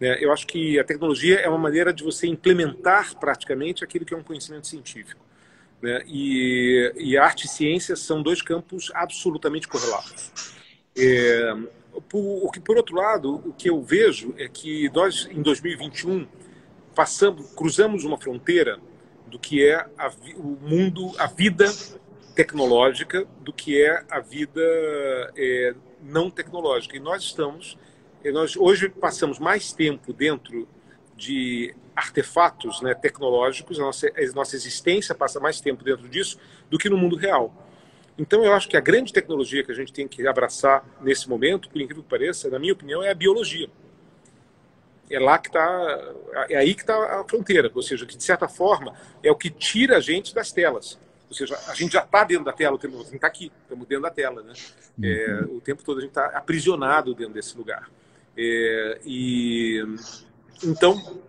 Né? 0.00 0.16
Eu 0.20 0.32
acho 0.32 0.46
que 0.46 0.78
a 0.78 0.84
tecnologia 0.84 1.38
é 1.38 1.48
uma 1.48 1.58
maneira 1.58 1.92
de 1.92 2.02
você 2.02 2.26
implementar 2.26 3.14
praticamente 3.18 3.84
aquilo 3.84 4.04
que 4.04 4.14
é 4.14 4.16
um 4.16 4.22
conhecimento 4.22 4.66
científico. 4.66 5.22
Né? 5.82 6.02
E, 6.06 6.92
e 6.96 7.18
arte 7.18 7.44
e 7.44 7.48
ciência 7.48 7.94
são 7.94 8.22
dois 8.22 8.40
campos 8.40 8.90
absolutamente 8.94 9.68
correlatos. 9.68 10.32
É, 10.96 11.54
por, 12.08 12.46
o 12.46 12.50
que, 12.50 12.60
por 12.60 12.76
outro 12.76 12.96
lado, 12.96 13.36
o 13.46 13.52
que 13.52 13.68
eu 13.68 13.82
vejo 13.82 14.34
é 14.36 14.48
que 14.48 14.90
nós, 14.90 15.28
em 15.30 15.42
2021, 15.42 16.26
passamos, 16.94 17.52
cruzamos 17.54 18.04
uma 18.04 18.18
fronteira 18.18 18.78
do 19.26 19.38
que 19.38 19.66
é 19.66 19.74
a, 19.98 20.10
o 20.36 20.58
mundo, 20.60 21.12
a 21.18 21.26
vida 21.26 21.66
tecnológica, 22.34 23.26
do 23.40 23.52
que 23.52 23.82
é 23.82 24.04
a 24.10 24.20
vida 24.20 24.60
é, 25.36 25.74
não 26.02 26.30
tecnológica. 26.30 26.96
E 26.96 27.00
nós 27.00 27.22
estamos, 27.22 27.78
nós 28.32 28.56
hoje 28.56 28.88
passamos 28.88 29.38
mais 29.38 29.72
tempo 29.72 30.12
dentro 30.12 30.68
de 31.16 31.74
artefatos 31.94 32.80
né, 32.82 32.92
tecnológicos, 32.94 33.78
a 33.78 33.82
nossa, 33.82 34.08
a 34.08 34.32
nossa 34.34 34.56
existência 34.56 35.14
passa 35.14 35.38
mais 35.38 35.60
tempo 35.60 35.84
dentro 35.84 36.08
disso 36.08 36.38
do 36.68 36.78
que 36.78 36.88
no 36.88 36.96
mundo 36.96 37.16
real. 37.16 37.54
Então, 38.16 38.44
eu 38.44 38.52
acho 38.52 38.68
que 38.68 38.76
a 38.76 38.80
grande 38.80 39.12
tecnologia 39.12 39.64
que 39.64 39.72
a 39.72 39.74
gente 39.74 39.92
tem 39.92 40.06
que 40.06 40.26
abraçar 40.26 40.84
nesse 41.00 41.28
momento, 41.28 41.68
por 41.68 41.80
incrível 41.80 42.02
que 42.02 42.08
pareça, 42.08 42.48
na 42.48 42.58
minha 42.58 42.72
opinião, 42.72 43.02
é 43.02 43.10
a 43.10 43.14
biologia 43.14 43.68
é 45.10 45.18
lá 45.18 45.38
que 45.38 45.48
está, 45.48 46.14
é 46.48 46.56
aí 46.56 46.74
que 46.74 46.80
está 46.80 47.20
a 47.20 47.24
fronteira, 47.24 47.70
ou 47.74 47.82
seja, 47.82 48.06
que 48.06 48.16
de 48.16 48.24
certa 48.24 48.48
forma 48.48 48.94
é 49.22 49.30
o 49.30 49.36
que 49.36 49.50
tira 49.50 49.98
a 49.98 50.00
gente 50.00 50.34
das 50.34 50.52
telas. 50.52 50.98
Ou 51.28 51.34
seja, 51.34 51.58
a 51.68 51.74
gente 51.74 51.92
já 51.92 52.02
está 52.02 52.22
dentro 52.24 52.44
da 52.44 52.52
tela, 52.52 52.76
o 52.76 52.78
tempo, 52.78 52.96
a 52.96 53.02
gente 53.02 53.16
está 53.16 53.26
aqui, 53.26 53.50
estamos 53.62 53.86
dentro 53.86 54.02
da 54.02 54.10
tela, 54.10 54.42
né? 54.42 54.52
É, 55.02 55.40
uhum. 55.42 55.56
o 55.56 55.60
tempo 55.60 55.82
todo 55.82 55.98
a 55.98 56.00
gente 56.00 56.10
está 56.10 56.26
aprisionado 56.26 57.14
dentro 57.14 57.34
desse 57.34 57.56
lugar. 57.56 57.90
É, 58.36 59.00
e 59.04 59.82
então, 60.62 61.20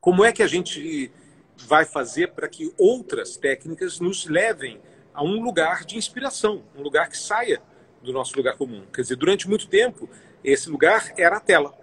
como 0.00 0.24
é 0.24 0.32
que 0.32 0.42
a 0.42 0.46
gente 0.46 1.10
vai 1.56 1.84
fazer 1.84 2.32
para 2.32 2.48
que 2.48 2.72
outras 2.76 3.36
técnicas 3.36 4.00
nos 4.00 4.26
levem 4.26 4.80
a 5.16 5.24
um 5.24 5.42
lugar 5.42 5.84
de 5.84 5.96
inspiração, 5.96 6.62
um 6.76 6.82
lugar 6.82 7.08
que 7.08 7.18
saia 7.18 7.60
do 8.02 8.12
nosso 8.12 8.36
lugar 8.36 8.56
comum? 8.56 8.84
Quer 8.92 9.02
dizer, 9.02 9.16
durante 9.16 9.48
muito 9.48 9.66
tempo 9.66 10.08
esse 10.44 10.70
lugar 10.70 11.12
era 11.16 11.38
a 11.38 11.40
tela 11.40 11.74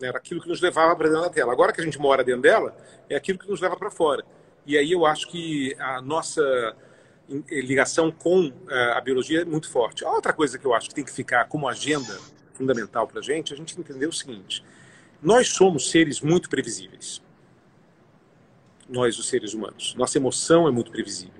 era 0.00 0.18
aquilo 0.18 0.40
que 0.40 0.48
nos 0.48 0.60
levava 0.60 0.94
para 0.94 1.08
dentro 1.08 1.22
da 1.22 1.30
tela. 1.30 1.52
Agora 1.52 1.72
que 1.72 1.80
a 1.80 1.84
gente 1.84 1.98
mora 1.98 2.22
dentro 2.22 2.42
dela, 2.42 2.76
é 3.08 3.16
aquilo 3.16 3.38
que 3.38 3.48
nos 3.48 3.60
leva 3.60 3.76
para 3.76 3.90
fora. 3.90 4.24
E 4.66 4.76
aí 4.76 4.92
eu 4.92 5.06
acho 5.06 5.28
que 5.28 5.74
a 5.78 6.00
nossa 6.02 6.42
eh, 7.30 7.60
ligação 7.60 8.10
com 8.10 8.52
eh, 8.68 8.92
a 8.94 9.00
biologia 9.00 9.42
é 9.42 9.44
muito 9.44 9.70
forte. 9.70 10.04
A 10.04 10.10
outra 10.10 10.32
coisa 10.32 10.58
que 10.58 10.64
eu 10.64 10.74
acho 10.74 10.88
que 10.88 10.94
tem 10.94 11.04
que 11.04 11.12
ficar 11.12 11.46
como 11.46 11.68
agenda 11.68 12.18
fundamental 12.52 13.06
para 13.06 13.20
a 13.20 13.22
gente, 13.22 13.52
a 13.52 13.56
gente 13.56 13.78
entender 13.78 14.06
o 14.06 14.12
seguinte: 14.12 14.64
nós 15.22 15.48
somos 15.48 15.90
seres 15.90 16.20
muito 16.20 16.50
previsíveis. 16.50 17.22
Nós, 18.88 19.18
os 19.18 19.28
seres 19.28 19.52
humanos. 19.52 19.94
Nossa 19.96 20.18
emoção 20.18 20.68
é 20.68 20.70
muito 20.70 20.90
previsível. 20.92 21.35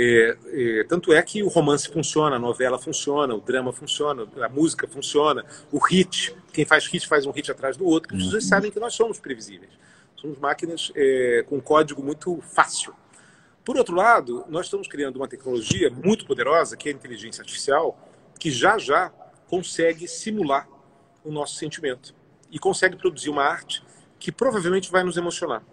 É, 0.00 0.36
é, 0.52 0.84
tanto 0.84 1.12
é 1.12 1.20
que 1.20 1.42
o 1.42 1.48
romance 1.48 1.88
funciona, 1.88 2.36
a 2.36 2.38
novela 2.38 2.78
funciona, 2.78 3.34
o 3.34 3.40
drama 3.40 3.72
funciona, 3.72 4.28
a 4.40 4.48
música 4.48 4.86
funciona, 4.86 5.44
o 5.72 5.78
hit, 5.78 6.36
quem 6.52 6.64
faz 6.64 6.86
hit 6.86 7.08
faz 7.08 7.26
um 7.26 7.32
hit 7.32 7.50
atrás 7.50 7.76
do 7.76 7.84
outro, 7.84 8.14
as 8.14 8.22
pessoas 8.22 8.44
uhum. 8.44 8.48
sabem 8.48 8.70
que 8.70 8.78
nós 8.78 8.94
somos 8.94 9.18
previsíveis. 9.18 9.72
Somos 10.14 10.38
máquinas 10.38 10.92
é, 10.94 11.44
com 11.48 11.60
código 11.60 12.00
muito 12.00 12.40
fácil. 12.42 12.94
Por 13.64 13.76
outro 13.76 13.96
lado, 13.96 14.44
nós 14.48 14.66
estamos 14.66 14.86
criando 14.86 15.16
uma 15.16 15.26
tecnologia 15.26 15.90
muito 15.90 16.24
poderosa, 16.26 16.76
que 16.76 16.88
é 16.88 16.92
a 16.92 16.94
inteligência 16.94 17.42
artificial, 17.42 17.98
que 18.38 18.52
já 18.52 18.78
já 18.78 19.12
consegue 19.48 20.06
simular 20.06 20.68
o 21.24 21.32
nosso 21.32 21.56
sentimento 21.56 22.14
e 22.52 22.58
consegue 22.60 22.96
produzir 22.96 23.30
uma 23.30 23.42
arte 23.42 23.82
que 24.20 24.30
provavelmente 24.30 24.92
vai 24.92 25.02
nos 25.02 25.16
emocionar 25.16 25.64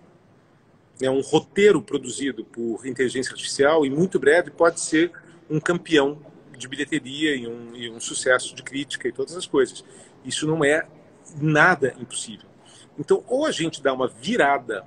é 1.02 1.10
um 1.10 1.22
roteiro 1.22 1.82
produzido 1.82 2.46
por 2.46 2.86
inteligência 2.86 3.32
artificial 3.32 3.86
e 3.86 3.89
muito 3.89 4.20
breve 4.20 4.52
pode 4.52 4.80
ser 4.80 5.12
um 5.50 5.60
campeão 5.60 6.20
de 6.58 6.68
bilheteria 6.68 7.36
e 7.36 7.48
um, 7.48 7.76
e 7.76 7.89
um 7.89 8.00
sucesso 8.00 8.56
de 8.56 8.64
crítica 8.64 9.08
e 9.08 9.12
todas 9.12 9.36
as 9.36 9.46
coisas. 9.46 9.84
Isso 10.24 10.48
não 10.48 10.64
é 10.64 10.88
nada 11.39 11.93
impossível. 12.00 12.48
Então, 12.98 13.24
ou 13.28 13.46
a 13.46 13.52
gente 13.52 13.82
dá 13.82 13.93
uma 13.93 14.08
virada 14.08 14.86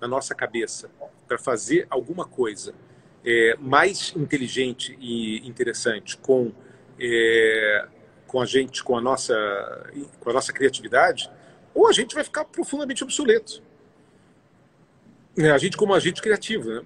na 0.00 0.06
nossa 0.06 0.34
cabeça 0.34 0.90
para 1.26 1.38
fazer 1.38 1.86
alguma 1.88 2.26
coisa 2.26 2.74
é, 3.24 3.56
mais 3.58 4.14
inteligente 4.16 4.96
e 5.00 5.46
interessante 5.48 6.16
com 6.16 6.52
é, 6.98 7.88
com 8.26 8.40
a 8.40 8.46
gente, 8.46 8.84
com 8.84 8.96
a 8.96 9.00
nossa 9.00 9.34
com 10.20 10.30
a 10.30 10.32
nossa 10.32 10.52
criatividade, 10.52 11.30
ou 11.74 11.88
a 11.88 11.92
gente 11.92 12.14
vai 12.14 12.24
ficar 12.24 12.44
profundamente 12.44 13.02
obsoleto. 13.02 13.62
É, 15.36 15.50
agente 15.50 15.76
como 15.76 15.94
agente 15.94 16.20
criativo. 16.20 16.70
Né? 16.70 16.82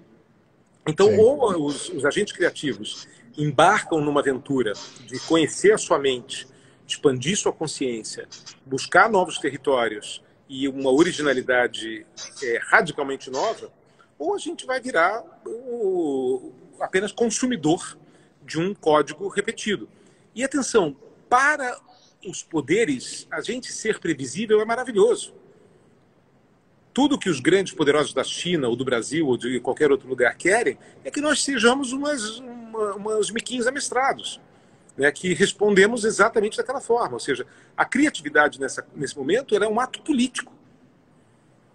Então, 0.86 1.08
Sim. 1.08 1.18
ou 1.18 1.66
os, 1.66 1.88
os, 1.88 2.04
agentes 2.04 2.32
criativos 2.32 3.08
embarcam 3.36 4.00
numa 4.00 4.20
aventura 4.20 4.72
de 5.06 5.18
conhecer 5.20 5.72
a 5.72 5.78
sua 5.78 5.98
mente, 5.98 6.46
expandir 6.86 7.36
sua 7.36 7.52
consciência, 7.52 8.28
buscar 8.64 9.10
novos 9.10 9.38
territórios 9.38 10.22
e 10.48 10.68
uma 10.68 10.90
originalidade 10.92 12.06
é, 12.42 12.60
radicalmente 12.62 13.30
nova, 13.30 13.72
ou 14.18 14.34
a 14.34 14.38
gente 14.38 14.66
vai 14.66 14.80
virar 14.80 15.24
o, 15.46 16.52
apenas 16.80 17.10
consumidor 17.12 17.98
de 18.44 18.60
um 18.60 18.74
código 18.74 19.26
repetido. 19.28 19.88
E 20.34 20.44
atenção, 20.44 20.94
para 21.28 21.80
os 22.26 22.42
poderes, 22.42 23.26
a 23.30 23.40
gente 23.40 23.72
ser 23.72 23.98
previsível 23.98 24.60
é 24.60 24.64
maravilhoso 24.64 25.34
tudo 26.94 27.18
que 27.18 27.28
os 27.28 27.40
grandes 27.40 27.74
poderosos 27.74 28.14
da 28.14 28.22
China 28.22 28.68
ou 28.68 28.76
do 28.76 28.84
Brasil 28.84 29.26
ou 29.26 29.36
de 29.36 29.58
qualquer 29.58 29.90
outro 29.90 30.08
lugar 30.08 30.34
querem 30.36 30.78
é 31.04 31.10
que 31.10 31.20
nós 31.20 31.42
sejamos 31.42 31.92
umas, 31.92 32.38
uma, 32.38 32.94
umas 32.94 33.30
miquinhos 33.32 33.66
amestrados, 33.66 34.40
né, 34.96 35.10
que 35.10 35.34
respondemos 35.34 36.04
exatamente 36.04 36.56
daquela 36.56 36.80
forma. 36.80 37.14
Ou 37.14 37.20
seja, 37.20 37.44
a 37.76 37.84
criatividade 37.84 38.60
nessa, 38.60 38.86
nesse 38.94 39.18
momento 39.18 39.56
é 39.56 39.68
um 39.68 39.80
ato 39.80 40.00
político. 40.02 40.54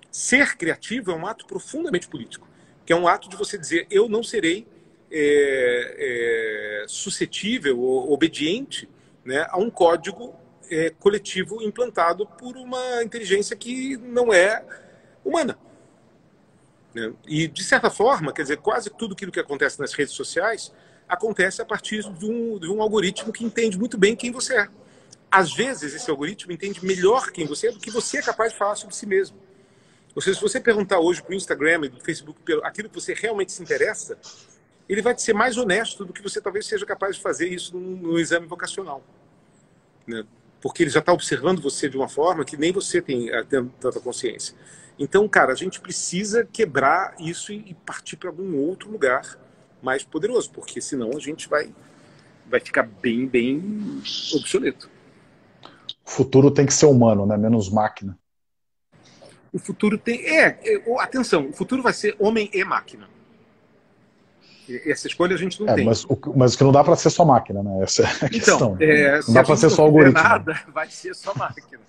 Ser 0.10 0.56
criativo 0.56 1.12
é 1.12 1.14
um 1.14 1.28
ato 1.28 1.46
profundamente 1.46 2.08
político, 2.08 2.48
que 2.86 2.94
é 2.94 2.96
um 2.96 3.08
ato 3.08 3.30
de 3.30 3.36
você 3.36 3.58
dizer 3.58 3.86
eu 3.92 4.08
não 4.08 4.24
serei 4.24 4.66
é, 5.12 6.84
é, 6.84 6.86
suscetível 6.88 7.78
ou 7.78 8.14
obediente 8.14 8.90
né, 9.26 9.46
a 9.50 9.58
um 9.58 9.70
código 9.70 10.34
é, 10.72 10.92
coletivo 10.92 11.62
implantado 11.62 12.26
por 12.26 12.56
uma 12.56 13.04
inteligência 13.04 13.56
que 13.56 13.98
não 13.98 14.34
é 14.34 14.64
humana. 15.24 15.58
Né? 16.94 17.14
E, 17.28 17.48
de 17.48 17.64
certa 17.64 17.90
forma, 17.90 18.34
quer 18.34 18.44
dizer, 18.44 18.58
quase 18.58 18.90
tudo 18.90 19.14
aquilo 19.14 19.32
que 19.32 19.40
acontece 19.40 19.80
nas 19.80 19.94
redes 19.94 20.14
sociais 20.14 20.72
acontece 21.08 21.62
a 21.62 21.66
partir 21.66 22.04
de 22.04 22.26
um, 22.26 22.60
de 22.60 22.70
um 22.70 22.82
algoritmo 22.82 23.34
que 23.34 23.44
entende 23.44 23.78
muito 23.78 23.98
bem 23.98 24.16
quem 24.16 24.32
você 24.32 24.58
é. 24.58 24.68
Às 25.32 25.54
vezes, 25.54 25.94
esse 25.94 26.10
algoritmo 26.10 26.52
entende 26.52 26.84
melhor 26.84 27.32
quem 27.32 27.46
você 27.46 27.68
é 27.68 27.72
do 27.72 27.80
que 27.80 27.92
você 27.92 28.18
é 28.18 28.22
capaz 28.22 28.52
de 28.52 28.58
falar 28.58 28.76
sobre 28.76 28.96
si 28.96 29.06
mesmo. 29.06 29.38
Ou 30.16 30.22
seja, 30.22 30.36
se 30.36 30.42
você 30.42 30.60
perguntar 30.60 31.00
hoje 31.00 31.22
para 31.22 31.32
o 31.32 31.36
Instagram 31.36 31.86
e 31.86 31.90
do 31.90 32.00
Facebook 32.00 32.42
aquilo 32.64 32.90
que 32.90 32.96
você 32.96 33.14
realmente 33.14 33.52
se 33.52 33.62
interessa, 33.62 34.18
ele 34.88 35.02
vai 35.02 35.14
te 35.14 35.22
ser 35.22 35.34
mais 35.34 35.56
honesto 35.58 36.04
do 36.04 36.12
que 36.12 36.22
você 36.22 36.42
talvez 36.42 36.66
seja 36.66 36.86
capaz 36.86 37.16
de 37.16 37.22
fazer 37.22 37.48
isso 37.48 37.78
no, 37.78 37.96
no 37.96 38.20
exame 38.20 38.48
vocacional. 38.48 39.04
Né? 40.08 40.26
Porque 40.60 40.84
ele 40.84 40.90
já 40.90 41.00
está 41.00 41.14
observando 41.14 41.62
você 41.62 41.88
de 41.88 41.96
uma 41.96 42.10
forma 42.10 42.44
que 42.44 42.58
nem 42.58 42.72
você 42.72 43.02
tem, 43.02 43.30
tem 43.48 43.66
tanta 43.80 44.00
consciência. 44.00 44.56
Então, 45.00 45.28
cara, 45.30 45.54
a 45.54 45.56
gente 45.56 45.80
precisa 45.80 46.46
quebrar 46.52 47.16
isso 47.18 47.54
e 47.54 47.74
partir 47.86 48.18
para 48.18 48.30
algum 48.30 48.58
outro 48.58 48.92
lugar 48.92 49.40
mais 49.82 50.04
poderoso, 50.04 50.52
porque 50.52 50.82
senão 50.82 51.12
a 51.16 51.20
gente 51.20 51.48
vai, 51.48 51.74
vai 52.46 52.60
ficar 52.60 52.84
bem, 52.84 53.26
bem 53.26 54.02
obsoleto. 54.34 54.90
O 56.06 56.10
futuro 56.10 56.52
tem 56.52 56.66
que 56.66 56.74
ser 56.74 56.88
humano, 56.88 57.26
né? 57.26 57.38
Menos 57.38 57.70
máquina. 57.70 58.20
O 59.54 59.58
futuro 59.58 59.98
tem. 59.98 60.20
É, 60.26 60.60
é 60.62 61.02
atenção, 61.02 61.48
o 61.48 61.54
futuro 61.54 61.82
vai 61.82 61.94
ser 61.94 62.16
homem 62.20 62.50
e 62.54 62.64
máquina. 62.66 63.08
Essa 64.86 65.08
escolha 65.08 65.34
a 65.34 65.38
gente 65.38 65.60
não 65.62 65.70
é, 65.70 65.76
tem. 65.76 65.86
Mas 65.86 66.04
o, 66.04 66.20
mas 66.36 66.54
o 66.54 66.58
que 66.58 66.64
não 66.64 66.72
dá 66.72 66.84
para 66.84 66.96
ser 66.96 67.10
só 67.10 67.24
máquina, 67.26 67.64
né? 67.64 67.84
Essa 67.84 68.04
é 68.04 68.06
a 68.06 68.10
então, 68.10 68.30
questão. 68.30 68.78
É, 68.80 69.20
não 69.22 69.34
dá 69.34 69.44
para 69.44 69.56
ser 69.56 69.70
só 69.70 69.84
algoritmo. 69.84 70.22
Nada, 70.22 70.62
vai 70.74 70.90
ser 70.90 71.16
só 71.16 71.34
máquina. 71.34 71.89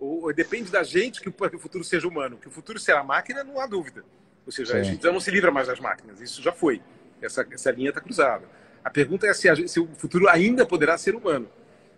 Ou, 0.00 0.32
depende 0.32 0.70
da 0.72 0.82
gente 0.82 1.20
que 1.20 1.28
o, 1.28 1.32
futuro 1.60 1.84
seja 1.84 2.08
humano. 2.08 2.38
Que 2.38 2.48
o 2.48 2.50
futuro 2.50 2.78
será 2.78 3.04
máquina, 3.04 3.44
não 3.44 3.60
há 3.60 3.66
dúvida. 3.66 4.02
Ou 4.44 4.50
seja, 4.50 4.72
Sim. 4.72 4.78
a 4.78 4.82
gente 4.82 5.02
já 5.02 5.12
não 5.12 5.20
se 5.20 5.30
livra 5.30 5.52
mais 5.52 5.68
das 5.68 5.78
máquinas. 5.78 6.20
Isso 6.20 6.42
já 6.42 6.52
foi. 6.52 6.80
Essa, 7.20 7.46
essa 7.52 7.70
linha 7.70 7.90
está 7.90 8.00
cruzada. 8.00 8.46
A 8.82 8.90
pergunta 8.90 9.26
é 9.26 9.34
se, 9.34 9.48
a, 9.48 9.68
se, 9.68 9.78
o 9.78 9.86
futuro 9.96 10.28
ainda 10.28 10.64
poderá 10.64 10.96
ser 10.96 11.14
humano. 11.14 11.48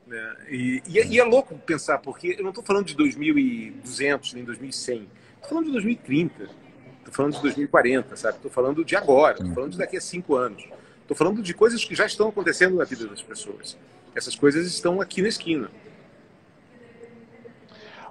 Né? 0.07 0.37
E, 0.51 0.83
e, 0.87 0.99
e, 0.99 1.21
é 1.21 1.25
louco 1.25 1.57
pensar, 1.59 1.99
porque 1.99 2.35
eu 2.37 2.43
não 2.43 2.51
estou 2.51 2.65
falando 2.65 2.87
de 2.87 2.97
2200 2.97 4.35
nem 4.35 4.45
2100. 4.45 5.09
Estou 5.37 5.49
falando 5.49 5.67
de 5.67 5.73
2030 5.73 6.63
Estou 7.03 7.13
falando 7.13 7.35
de 7.35 7.43
2040, 7.43 8.17
sabe? 8.17 8.37
Estou 8.37 8.51
falando 8.51 8.85
de 8.85 8.97
agora, 8.97 9.37
estou 9.37 9.53
falando 9.53 9.73
de 9.73 9.79
daqui 9.79 9.97
a 9.97 10.01
cinco 10.01 10.37
anos. 10.37 10.65
Estou 11.03 11.17
falando 11.17 11.43
de 11.43 11.53
coisas 11.53 11.85
que 11.85 11.95
já 11.95 12.07
estão 12.07 12.29
acontecendo 12.29 12.77
na 12.77 12.85
vida 12.85 13.07
das 13.07 13.21
pessoas. 13.21 13.77
Essas 14.15 14.35
coisas 14.35 14.67
estão 14.67 15.01
aqui 15.01 15.21
na 15.21 15.29
esquina. 15.29 15.71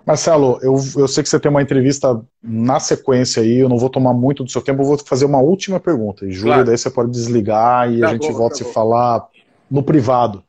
Marcelo, 0.05 0.59
eu, 0.61 0.75
eu 0.97 1.07
sei 1.07 1.23
que 1.23 1.29
você 1.29 1.39
tem 1.39 1.49
uma 1.49 1.61
entrevista 1.61 2.21
na 2.41 2.79
sequência 2.79 3.41
aí, 3.41 3.59
eu 3.59 3.69
não 3.69 3.77
vou 3.77 3.89
tomar 3.89 4.13
muito 4.13 4.43
do 4.43 4.49
seu 4.49 4.61
tempo, 4.61 4.81
eu 4.81 4.85
vou 4.85 4.97
fazer 4.97 5.25
uma 5.25 5.39
última 5.39 5.79
pergunta. 5.79 6.25
E 6.25 6.31
Júlio, 6.31 6.53
claro. 6.53 6.65
daí 6.65 6.77
você 6.77 6.89
pode 6.89 7.11
desligar 7.11 7.91
e 7.91 7.99
tá 7.99 8.07
a 8.07 8.11
gente 8.13 8.27
bom, 8.31 8.37
volta 8.37 8.57
tá 8.57 8.63
a 8.63 8.67
se 8.67 8.73
falar 8.73 9.27
no 9.69 9.83
privado. 9.83 10.43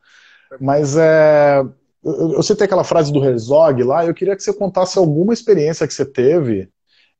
Mas 0.59 0.97
é, 0.97 1.63
eu, 2.03 2.33
eu 2.33 2.43
citei 2.43 2.65
aquela 2.65 2.83
frase 2.83 3.11
do 3.11 3.23
Herzog 3.23 3.83
lá, 3.83 4.05
eu 4.05 4.13
queria 4.13 4.35
que 4.35 4.43
você 4.43 4.53
contasse 4.53 4.97
alguma 4.97 5.33
experiência 5.33 5.87
que 5.87 5.93
você 5.93 6.05
teve 6.05 6.69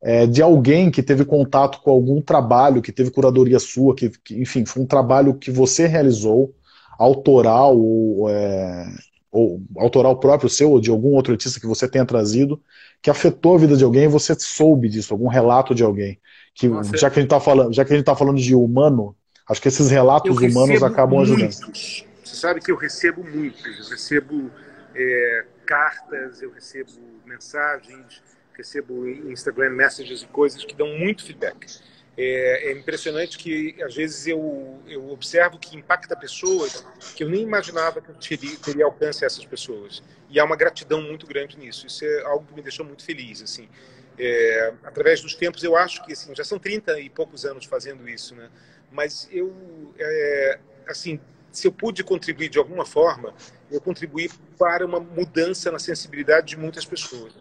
é, 0.02 0.28
de 0.28 0.42
alguém 0.42 0.92
que 0.92 1.02
teve 1.02 1.24
contato 1.24 1.82
com 1.82 1.90
algum 1.90 2.22
trabalho, 2.22 2.82
que 2.82 2.92
teve 2.92 3.10
curadoria 3.10 3.58
sua, 3.60 3.96
que, 3.96 4.10
que 4.10 4.42
enfim, 4.42 4.66
foi 4.66 4.84
um 4.84 4.86
trabalho 4.86 5.36
que 5.36 5.50
você 5.50 5.88
realizou, 5.88 6.54
autoral 7.00 7.78
ou, 7.78 8.30
é, 8.30 8.86
ou 9.34 9.62
autoral 9.78 10.18
próprio 10.18 10.50
seu 10.50 10.72
ou 10.72 10.80
de 10.80 10.90
algum 10.90 11.10
outro 11.10 11.34
artista 11.34 11.60
que 11.60 11.68
você 11.68 11.88
tenha 11.88 12.06
trazido, 12.06 12.62
que 13.02 13.10
afetou 13.10 13.56
a 13.56 13.58
vida 13.58 13.76
de 13.76 13.84
alguém 13.84 14.04
e 14.04 14.08
você 14.08 14.34
soube 14.40 14.88
disso, 14.88 15.14
algum 15.14 15.28
relato 15.28 15.74
de 15.74 15.84
alguém. 15.84 16.20
Que, 16.54 16.68
Nossa, 16.68 16.96
já 16.96 17.10
que 17.10 17.20
a 17.20 17.22
gente 17.22 17.30
está 17.30 17.40
falando, 17.40 17.74
já 17.74 17.84
que 17.84 17.92
a 17.92 17.96
gente 17.96 18.06
tá 18.06 18.16
falando 18.16 18.38
de 18.38 18.54
humano, 18.56 19.16
acho 19.50 19.62
que 19.62 19.68
esses 19.68 19.90
relatos 19.90 20.38
humanos 20.38 20.84
acabam 20.84 21.18
muitos. 21.18 21.34
ajudando. 21.34 22.06
Você 22.24 22.36
sabe 22.36 22.62
que 22.62 22.72
eu 22.72 22.78
recebo 22.78 23.24
muitos, 23.24 23.66
eu 23.66 23.90
recebo 23.90 24.52
é, 24.96 25.46
cartas, 25.66 26.42
eu 26.42 26.52
recebo 26.52 26.92
mensagens 27.26 28.22
recebo 28.56 29.08
Instagram 29.08 29.72
messages 29.72 30.22
e 30.22 30.28
coisas 30.28 30.64
que 30.64 30.76
dão 30.76 30.88
muito 30.98 31.26
feedback. 31.26 31.68
É, 32.16 32.70
é, 32.70 32.72
impressionante 32.74 33.40
que 33.40 33.76
às 33.82 33.96
vezes 33.96 34.28
eu, 34.28 34.80
eu 34.88 35.10
observo 35.10 35.58
que 35.58 35.76
impacta 35.76 36.16
pessoas 36.16 36.86
que 37.16 37.24
eu 37.24 37.30
nem 37.30 37.42
imaginava 37.42 38.00
que 38.02 38.10
eu 38.10 38.16
teria, 38.16 38.56
teria 38.58 38.86
alcance 38.86 39.24
a 39.24 39.28
essas 39.28 39.46
pessoas. 39.46 40.04
E 40.30 40.40
há 40.40 40.46
uma 40.46 40.56
gratidão 40.56 41.02
muito 41.02 41.26
grande 41.26 41.58
nisso. 41.58 41.88
Isso 41.88 42.06
é 42.06 42.22
algo 42.24 42.46
que 42.46 42.54
me 42.54 42.62
deixou 42.62 42.86
muito 42.86 43.04
feliz. 43.04 43.42
Assim, 43.42 43.68
é, 44.18 44.74
através 44.84 45.22
dos 45.22 45.34
tempos, 45.34 45.64
eu 45.64 45.76
acho 45.76 46.06
que 46.06 46.14
assim, 46.14 46.36
já 46.36 46.44
são 46.44 46.60
30 46.60 47.00
e 47.00 47.10
poucos 47.10 47.46
anos 47.46 47.66
fazendo 47.66 48.08
isso, 48.08 48.36
né? 48.36 48.50
Mas 48.92 49.28
eu, 49.32 49.52
é, 49.98 50.60
assim, 50.88 51.20
se 51.52 51.68
eu 51.68 51.72
pude 51.72 52.04
contribuir 52.04 52.50
de 52.50 52.60
alguma 52.60 52.86
forma, 52.86 53.34
eu 53.72 53.82
contribuí 53.82 54.30
para 54.58 54.86
uma 54.86 55.00
mudança 55.00 55.72
na 55.72 55.80
sensibilidade 55.80 56.48
de 56.48 56.58
muitas 56.58 56.86
pessoas 56.86 57.34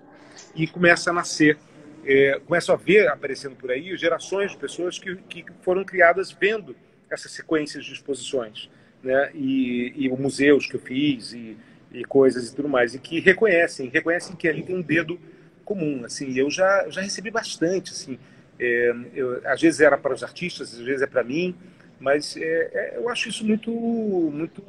e 0.54 0.66
começa 0.66 1.10
a 1.10 1.12
nascer, 1.12 1.58
é, 2.04 2.40
a 2.72 2.76
ver 2.76 3.08
aparecendo 3.08 3.56
por 3.56 3.70
aí 3.70 3.96
gerações 3.96 4.52
de 4.52 4.56
pessoas 4.56 4.98
que, 4.98 5.16
que 5.16 5.44
foram 5.62 5.84
criadas 5.84 6.32
vendo 6.32 6.74
essas 7.10 7.32
sequências 7.32 7.84
de 7.84 7.92
exposições, 7.92 8.70
né? 9.02 9.30
E, 9.34 9.92
e 9.96 10.08
museus 10.08 10.66
que 10.66 10.76
eu 10.76 10.80
fiz 10.80 11.32
e, 11.32 11.56
e 11.92 12.04
coisas 12.04 12.48
e 12.48 12.56
tudo 12.56 12.68
mais, 12.68 12.94
e 12.94 12.98
que 12.98 13.20
reconhecem, 13.20 13.88
reconhecem 13.88 14.34
que 14.34 14.48
ali 14.48 14.62
tem 14.62 14.76
um 14.76 14.82
dedo 14.82 15.18
comum, 15.64 16.04
assim. 16.04 16.36
Eu 16.38 16.50
já 16.50 16.88
já 16.88 17.00
recebi 17.00 17.30
bastante, 17.30 17.92
assim. 17.92 18.18
É, 18.58 18.94
eu, 19.14 19.40
às 19.46 19.60
vezes 19.60 19.80
era 19.80 19.98
para 19.98 20.14
os 20.14 20.22
artistas, 20.22 20.72
às 20.74 20.80
vezes 20.80 21.02
é 21.02 21.06
para 21.06 21.22
mim, 21.22 21.54
mas 22.00 22.36
é, 22.36 22.70
é, 22.72 22.96
eu 22.96 23.08
acho 23.08 23.28
isso 23.28 23.44
muito 23.44 23.70
muito 23.70 24.62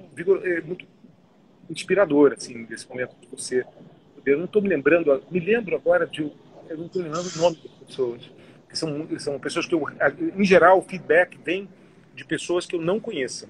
é, 0.44 0.62
muito 0.62 0.86
inspirador, 1.70 2.34
assim, 2.34 2.66
desse 2.66 2.88
momento 2.88 3.16
de 3.22 3.28
você 3.28 3.64
eu 4.26 4.38
não 4.38 4.46
estou 4.46 4.62
me 4.62 4.70
lembrando, 4.70 5.22
me 5.30 5.40
lembro 5.40 5.76
agora 5.76 6.08
de, 6.08 6.32
eu 6.70 6.78
não 6.78 6.86
estou 6.86 7.02
lembrando 7.02 7.28
o 7.28 7.38
nome 7.38 7.58
das 7.58 7.88
pessoas, 7.88 8.22
são, 8.74 9.20
são 9.20 9.40
pessoas 9.40 9.66
que 9.66 9.76
eu, 9.76 9.86
em 10.36 10.46
geral, 10.46 10.80
o 10.80 10.82
feedback 10.82 11.38
vem 11.44 11.70
de 12.14 12.26
pessoas 12.26 12.66
que 12.66 12.76
eu 12.76 12.82
não 12.82 13.00
conheço. 13.00 13.48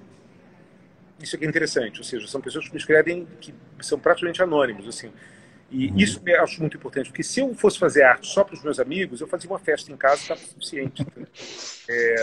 Isso 1.20 1.36
aqui 1.36 1.44
é 1.44 1.48
interessante, 1.48 1.98
ou 1.98 2.04
seja, 2.04 2.26
são 2.26 2.40
pessoas 2.40 2.66
que 2.66 2.72
me 2.72 2.78
escrevem 2.78 3.26
que 3.40 3.54
são 3.80 3.98
praticamente 3.98 4.42
anônimos, 4.42 4.86
assim. 4.86 5.10
E 5.70 5.88
uhum. 5.88 5.98
isso 5.98 6.20
eu 6.26 6.42
acho 6.42 6.60
muito 6.60 6.76
importante, 6.76 7.08
porque 7.08 7.22
se 7.22 7.40
eu 7.40 7.54
fosse 7.54 7.78
fazer 7.78 8.02
arte 8.02 8.26
só 8.26 8.44
para 8.44 8.54
os 8.54 8.62
meus 8.62 8.78
amigos, 8.78 9.20
eu 9.20 9.26
fazia 9.26 9.48
uma 9.48 9.58
festa 9.58 9.90
em 9.90 9.96
casa 9.96 10.16
e 10.16 10.22
estava 10.22 10.40
suficiente. 10.40 11.06
É, 11.88 12.14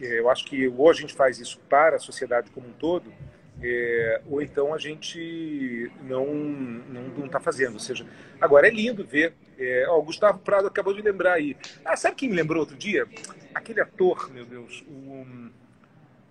eu 0.00 0.30
acho 0.30 0.44
que 0.44 0.68
hoje 0.68 1.00
a 1.00 1.02
gente 1.02 1.14
faz 1.14 1.38
isso 1.38 1.58
para 1.68 1.96
a 1.96 1.98
sociedade 1.98 2.50
como 2.50 2.68
um 2.68 2.72
todo, 2.72 3.12
é, 3.60 4.20
ou 4.26 4.40
então 4.40 4.72
a 4.74 4.78
gente 4.78 5.90
não 6.02 6.26
não 6.26 7.26
está 7.26 7.40
fazendo. 7.40 7.74
Ou 7.74 7.80
seja, 7.80 8.06
agora 8.40 8.66
é 8.66 8.70
lindo 8.70 9.04
ver. 9.04 9.34
É, 9.58 9.86
ó, 9.88 9.98
o 9.98 10.02
Gustavo 10.02 10.38
Prado 10.38 10.66
acabou 10.66 10.94
de 10.94 11.02
lembrar 11.02 11.34
aí. 11.34 11.56
Ah, 11.84 11.96
sabe 11.96 12.16
quem 12.16 12.28
me 12.28 12.36
lembrou 12.36 12.60
outro 12.60 12.76
dia? 12.76 13.06
Aquele 13.54 13.80
ator, 13.80 14.32
meu 14.32 14.44
Deus, 14.44 14.82
o, 14.88 15.26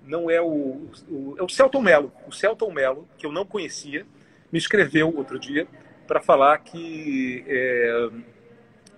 não 0.04 0.30
é 0.30 0.42
o, 0.42 0.90
o 1.10 1.36
é 1.38 1.44
o 1.44 1.50
Celton 1.50 1.82
Mello. 1.82 2.12
O 2.28 2.32
Celton 2.32 2.72
Mello, 2.72 3.08
que 3.18 3.26
eu 3.26 3.32
não 3.32 3.46
conhecia, 3.46 4.06
me 4.52 4.58
escreveu 4.60 5.16
outro 5.16 5.40
dia 5.40 5.68
para 6.08 6.20
falar 6.20 6.58
que 6.58 7.46
é, 7.48 8.10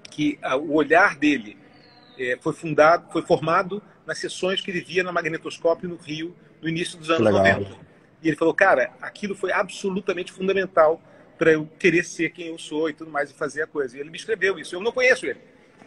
que 0.09 0.39
a, 0.41 0.55
o 0.55 0.73
olhar 0.73 1.15
dele 1.17 1.57
é, 2.17 2.37
foi 2.41 2.53
fundado, 2.53 3.11
foi 3.11 3.21
formado 3.21 3.81
nas 4.05 4.17
sessões 4.17 4.61
que 4.61 4.71
ele 4.71 4.81
via 4.81 5.03
na 5.03 5.11
magnetoscópio 5.11 5.89
no 5.89 5.97
Rio 5.97 6.35
no 6.61 6.69
início 6.69 6.97
dos 6.97 7.09
anos 7.09 7.31
90. 7.31 7.92
E 8.23 8.29
ele 8.29 8.37
falou, 8.37 8.53
cara, 8.53 8.91
aquilo 9.01 9.35
foi 9.35 9.51
absolutamente 9.51 10.31
fundamental 10.31 11.01
para 11.37 11.51
eu 11.51 11.67
querer 11.77 12.05
ser 12.05 12.29
quem 12.29 12.47
eu 12.47 12.57
sou 12.57 12.89
e 12.89 12.93
tudo 12.93 13.11
mais, 13.11 13.29
e 13.29 13.33
fazer 13.33 13.63
a 13.63 13.67
coisa. 13.67 13.97
E 13.97 13.99
ele 13.99 14.09
me 14.09 14.17
escreveu 14.17 14.57
isso. 14.57 14.75
Eu 14.75 14.81
não 14.81 14.91
conheço 14.91 15.25
ele. 15.25 15.39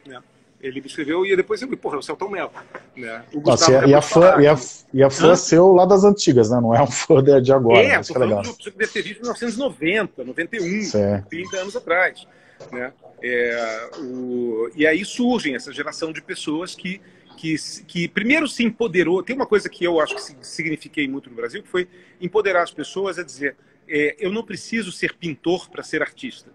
Né? 0.07 0.21
Ele 0.61 0.81
me 0.81 0.87
escreveu 0.87 1.25
e 1.25 1.35
depois 1.35 1.63
eu 1.63 1.69
falei, 1.69 1.81
porra, 1.81 1.97
é 1.97 1.99
o 1.99 2.03
Celton 2.03 2.29
Mello. 2.29 2.51
Né? 2.97 3.25
O 3.33 3.41
Nossa, 3.41 3.87
e, 3.87 3.95
a 3.95 4.03
fã, 4.03 4.37
e, 4.41 4.47
a, 4.47 4.57
e 4.93 5.03
a 5.03 5.11
fã 5.11 5.35
seu 5.35 5.73
lá 5.73 5.87
das 5.87 6.05
antigas, 6.05 6.51
né? 6.51 6.61
Não 6.61 6.75
é 6.75 6.83
um 6.83 6.87
fã 6.91 7.23
de 7.23 7.53
agora. 7.53 7.79
É, 7.79 8.03
falando 8.03 8.43
de 8.43 8.71
que 8.71 8.71
deve 8.71 8.93
ter 8.93 9.03
visto 9.03 9.19
em 9.19 9.23
1990, 9.23 10.25
91, 10.25 10.83
certo. 10.83 11.29
30 11.29 11.57
anos 11.57 11.77
atrás. 11.77 12.27
Né? 12.73 12.93
É, 13.23 13.91
o, 13.99 14.71
e 14.75 14.87
aí 14.87 15.05
surgem 15.05 15.55
essa 15.55 15.73
geração 15.73 16.13
de 16.13 16.21
pessoas 16.21 16.75
que 16.75 17.01
que, 17.37 17.55
que 17.87 18.09
primeiro 18.09 18.49
se 18.49 18.65
empoderou. 18.65 19.23
Tem 19.23 19.37
uma 19.37 19.47
coisa 19.47 19.69
que 19.69 19.85
eu 19.85 20.01
acho 20.01 20.15
que 20.15 20.47
signifiquei 20.47 21.07
muito 21.07 21.31
no 21.31 21.37
Brasil, 21.37 21.63
que 21.63 21.69
foi 21.69 21.89
empoderar 22.21 22.63
as 22.63 22.73
pessoas 22.73 23.19
a 23.19 23.23
dizer: 23.23 23.57
é, 23.89 24.17
eu 24.19 24.33
não 24.33 24.43
preciso 24.43 24.91
ser 24.91 25.15
pintor 25.15 25.69
para 25.71 25.83
ser 25.83 26.03
artista. 26.03 26.51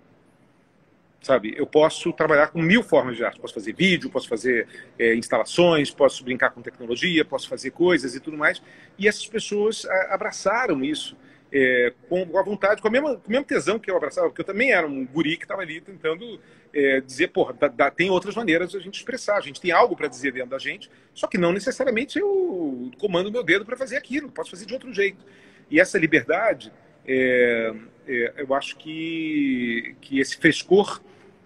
Sabe, 1.22 1.54
eu 1.56 1.68
posso 1.68 2.12
trabalhar 2.12 2.48
com 2.48 2.60
mil 2.60 2.82
formas 2.82 3.16
de 3.16 3.24
arte. 3.24 3.40
Posso 3.40 3.54
fazer 3.54 3.74
vídeo, 3.74 4.10
posso 4.10 4.28
fazer 4.28 4.68
é, 4.98 5.14
instalações, 5.14 5.92
posso 5.92 6.24
brincar 6.24 6.50
com 6.50 6.64
tecnologia, 6.64 7.24
posso 7.24 7.48
fazer 7.48 7.70
coisas 7.70 8.16
e 8.16 8.20
tudo 8.20 8.36
mais. 8.36 8.62
E 8.98 9.08
essas 9.08 9.28
pessoas 9.28 9.86
abraçaram 10.10 10.84
isso 10.84 11.16
é, 11.52 11.94
com 12.08 12.38
a 12.38 12.42
vontade, 12.42 12.82
com, 12.82 12.88
a 12.88 12.92
mesma, 12.92 13.18
com 13.18 13.28
o 13.28 13.32
mesmo 13.32 13.46
tesão 13.46 13.78
que 13.78 13.92
eu 13.92 13.98
abraçava, 13.98 14.30
porque 14.30 14.42
eu 14.42 14.46
também 14.46 14.72
era 14.72 14.88
um 14.88 15.06
guri 15.06 15.38
que 15.38 15.44
estava 15.44 15.62
ali 15.62 15.82
tentando 15.82 16.40
é, 16.74 17.02
dizer, 17.02 17.28
porra, 17.30 17.54
dá, 17.54 17.68
dá, 17.68 17.92
tem 17.92 18.10
outras 18.10 18.36
maneiras 18.36 18.72
de 18.72 18.78
a 18.78 18.80
gente 18.80 18.96
expressar, 18.96 19.38
a 19.38 19.42
gente 19.42 19.60
tem 19.60 19.72
algo 19.72 19.96
para 19.96 20.08
dizer 20.08 20.32
dentro 20.32 20.50
da 20.50 20.58
gente, 20.58 20.90
só 21.14 21.28
que 21.28 21.38
não 21.38 21.52
necessariamente 21.52 22.20
eu 22.20 22.92
comando 22.98 23.32
meu 23.32 23.44
dedo 23.44 23.66
para 23.66 23.78
fazer 23.78 23.98
aquilo, 23.98 24.32
posso 24.32 24.52
fazer 24.52 24.66
de 24.66 24.74
outro 24.74 24.94
jeito. 24.94 25.24
E 25.70 25.80
essa 25.80 25.98
liberdade, 25.98 26.72
é, 27.06 27.74
é, 28.08 28.34
eu 28.38 28.54
acho 28.54 28.78
que, 28.78 29.96
que 30.02 30.20
esse 30.20 30.38
frescor 30.38 31.02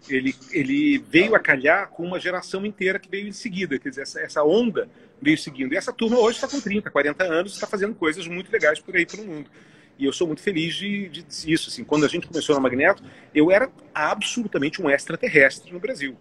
ele, 0.09 0.36
ele 0.51 0.99
veio 0.99 1.36
a 1.36 1.39
calhar 1.39 1.89
com 1.89 2.03
uma 2.03 2.19
geração 2.19 2.65
inteira 2.65 2.99
que 2.99 3.09
veio 3.09 3.28
em 3.28 3.32
seguida, 3.32 3.80
quer 3.80 3.89
dizer, 3.89 4.03
essa, 4.03 4.19
essa 4.19 4.43
onda 4.43 4.88
veio 5.21 5.38
seguindo. 5.38 5.73
E 5.73 5.78
essa 5.78 5.91
turma 5.91 6.19
hoje 6.19 6.38
está 6.38 6.47
com 6.47 6.59
30, 6.59 6.91
40 6.91 7.23
anos, 7.23 7.53
está 7.53 7.65
fazendo 7.65 7.95
coisas 7.95 8.28
muito 8.28 8.51
legais 8.51 8.80
por 8.80 8.95
aí 8.95 9.05
pelo 9.05 9.23
mundo. 9.23 9.49
E 9.98 10.06
eu 10.06 10.12
sou 10.12 10.28
muito 10.28 10.41
feliz 10.41 10.76
de, 10.76 11.08
de 11.08 11.26
isso. 11.52 11.70
Assim, 11.70 11.84
quando 11.84 12.06
a 12.06 12.08
gente 12.08 12.28
começou 12.28 12.56
na 12.56 12.62
Magneto, 12.62 13.04
eu 13.34 13.52
era 13.52 13.70
absolutamente 13.93 14.82
um 14.82 14.89
extraterrestre 14.89 15.72
no 15.72 15.80
Brasil. 15.80 16.18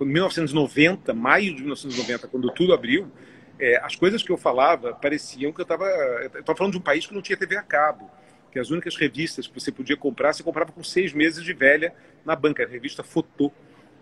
em 0.00 0.04
1990, 0.04 1.14
maio 1.14 1.54
de 1.54 1.60
1990, 1.60 2.28
quando 2.28 2.50
tudo 2.52 2.74
abriu, 2.74 3.10
é, 3.58 3.76
as 3.76 3.94
coisas 3.94 4.22
que 4.22 4.30
eu 4.30 4.36
falava 4.36 4.92
pareciam 4.92 5.52
que 5.52 5.60
eu 5.60 5.64
estava. 5.64 5.86
Falando 6.56 6.72
de 6.72 6.78
um 6.78 6.82
país 6.82 7.06
que 7.06 7.14
não 7.14 7.22
tinha 7.22 7.36
TV 7.36 7.56
a 7.56 7.62
cabo. 7.62 8.10
Que 8.50 8.58
as 8.58 8.70
únicas 8.70 8.96
revistas 8.96 9.46
que 9.46 9.60
você 9.60 9.72
podia 9.72 9.96
comprar, 9.96 10.32
você 10.32 10.42
comprava 10.42 10.70
com 10.70 10.82
seis 10.82 11.12
meses 11.12 11.42
de 11.42 11.52
velha 11.52 11.92
na 12.24 12.36
banca, 12.36 12.66
revista 12.66 13.02
Fotô. 13.02 13.52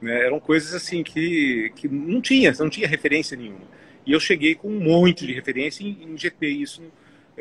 Né? 0.01 0.27
Eram 0.27 0.41
coisas 0.41 0.75
assim 0.75 1.03
que, 1.03 1.73
que 1.77 1.89
não 1.89 2.21
tinha, 2.21 2.53
não 2.59 2.69
tinha 2.69 2.87
referência 2.87 3.37
nenhuma. 3.37 3.67
E 4.05 4.13
eu 4.13 4.21
cheguei 4.21 4.55
com 4.55 4.69
um 4.69 4.81
monte 4.81 5.27
de 5.27 5.33
referência 5.33 5.85
e 5.85 6.05
injetei 6.05 6.51
isso 6.51 6.83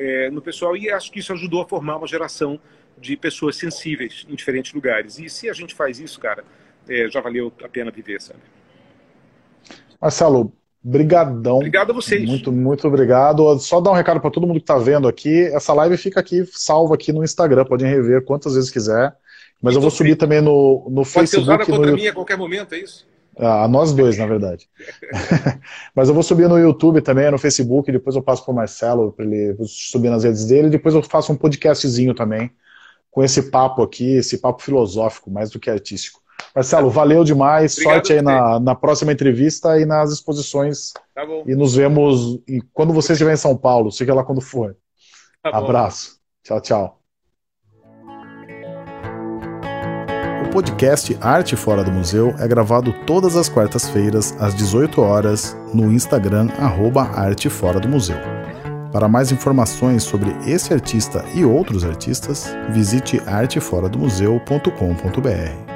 é, 0.01 0.31
no 0.31 0.41
pessoal 0.41 0.75
e 0.75 0.89
acho 0.89 1.11
que 1.11 1.19
isso 1.19 1.31
ajudou 1.31 1.61
a 1.61 1.67
formar 1.67 1.97
uma 1.97 2.07
geração 2.07 2.59
de 2.97 3.15
pessoas 3.15 3.55
sensíveis 3.55 4.25
em 4.27 4.35
diferentes 4.35 4.73
lugares. 4.73 5.19
E 5.19 5.29
se 5.29 5.49
a 5.49 5.53
gente 5.53 5.75
faz 5.75 5.99
isso, 5.99 6.19
cara, 6.19 6.43
é, 6.89 7.07
já 7.07 7.21
valeu 7.21 7.53
a 7.63 7.69
pena 7.69 7.91
viver, 7.91 8.19
sabe? 8.19 8.39
Marcelo, 10.01 10.51
brigadão. 10.83 11.57
Obrigado 11.57 11.91
a 11.91 11.93
vocês. 11.93 12.27
Muito, 12.27 12.51
muito 12.51 12.87
obrigado. 12.87 13.57
Só 13.59 13.79
dar 13.79 13.91
um 13.91 13.95
recado 13.95 14.19
para 14.19 14.31
todo 14.31 14.47
mundo 14.47 14.57
que 14.57 14.63
está 14.63 14.77
vendo 14.77 15.07
aqui. 15.07 15.45
Essa 15.53 15.73
live 15.73 15.95
fica 15.97 16.19
aqui, 16.19 16.43
salva 16.51 16.95
aqui 16.95 17.13
no 17.13 17.23
Instagram. 17.23 17.65
Podem 17.65 17.87
rever 17.87 18.25
quantas 18.25 18.55
vezes 18.55 18.71
quiser. 18.71 19.15
Mas 19.61 19.75
eu 19.75 19.81
vou 19.81 19.91
subir 19.91 20.15
também 20.15 20.41
no, 20.41 20.87
no 20.89 21.03
Pode 21.03 21.09
Facebook. 21.09 21.13
Pode 21.13 21.29
ser 21.29 21.39
usada 21.39 21.65
contra 21.65 21.91
no... 21.91 21.97
mim 21.97 22.07
a 22.07 22.13
qualquer 22.13 22.35
momento, 22.35 22.73
é 22.73 22.79
isso? 22.79 23.07
A 23.37 23.67
nós 23.67 23.93
dois, 23.93 24.17
na 24.17 24.25
verdade. 24.25 24.69
Mas 25.95 26.09
eu 26.09 26.13
vou 26.13 26.23
subir 26.23 26.49
no 26.49 26.57
YouTube 26.57 27.01
também, 27.01 27.31
no 27.31 27.37
Facebook, 27.37 27.91
depois 27.91 28.15
eu 28.15 28.21
passo 28.21 28.43
para 28.43 28.51
o 28.51 28.55
Marcelo, 28.55 29.11
para 29.13 29.25
ele 29.25 29.55
subir 29.65 30.09
nas 30.09 30.23
redes 30.23 30.45
dele, 30.45 30.69
depois 30.69 30.93
eu 30.93 31.01
faço 31.01 31.31
um 31.31 31.35
podcastzinho 31.35 32.13
também, 32.13 32.51
com 33.09 33.23
esse 33.23 33.49
papo 33.49 33.81
aqui, 33.81 34.15
esse 34.15 34.37
papo 34.37 34.61
filosófico, 34.61 35.31
mais 35.31 35.49
do 35.49 35.59
que 35.59 35.69
artístico. 35.69 36.21
Marcelo, 36.55 36.89
valeu 36.89 37.23
demais, 37.23 37.73
Obrigado 37.73 37.93
sorte 37.93 38.13
aí 38.13 38.21
na, 38.21 38.59
na 38.59 38.75
próxima 38.75 39.11
entrevista 39.11 39.79
e 39.79 39.85
nas 39.85 40.11
exposições. 40.11 40.91
Tá. 41.13 41.23
E 41.45 41.55
nos 41.55 41.75
vemos 41.75 42.39
quando 42.73 42.93
você 42.93 43.13
estiver 43.13 43.33
em 43.33 43.37
São 43.37 43.55
Paulo, 43.55 43.91
seja 43.91 44.13
lá 44.13 44.23
quando 44.23 44.41
for. 44.41 44.75
Tá 45.41 45.57
Abraço. 45.57 46.19
Tchau, 46.43 46.59
tchau. 46.59 47.00
Podcast 50.51 51.17
Arte 51.21 51.55
Fora 51.55 51.81
do 51.83 51.91
Museu 51.91 52.35
é 52.37 52.47
gravado 52.47 52.93
todas 53.07 53.35
as 53.37 53.47
quartas-feiras, 53.47 54.35
às 54.39 54.53
18 54.53 55.01
horas, 55.01 55.57
no 55.73 55.91
Instagram, 55.91 56.49
arroba 56.59 57.03
Arte 57.03 57.49
Fora 57.49 57.79
do 57.79 57.87
Museu. 57.87 58.17
Para 58.91 59.07
mais 59.07 59.31
informações 59.31 60.03
sobre 60.03 60.35
esse 60.45 60.73
artista 60.73 61.23
e 61.33 61.45
outros 61.45 61.85
artistas, 61.85 62.53
visite 62.69 63.21
arteforadomuseu.com.br. 63.25 65.70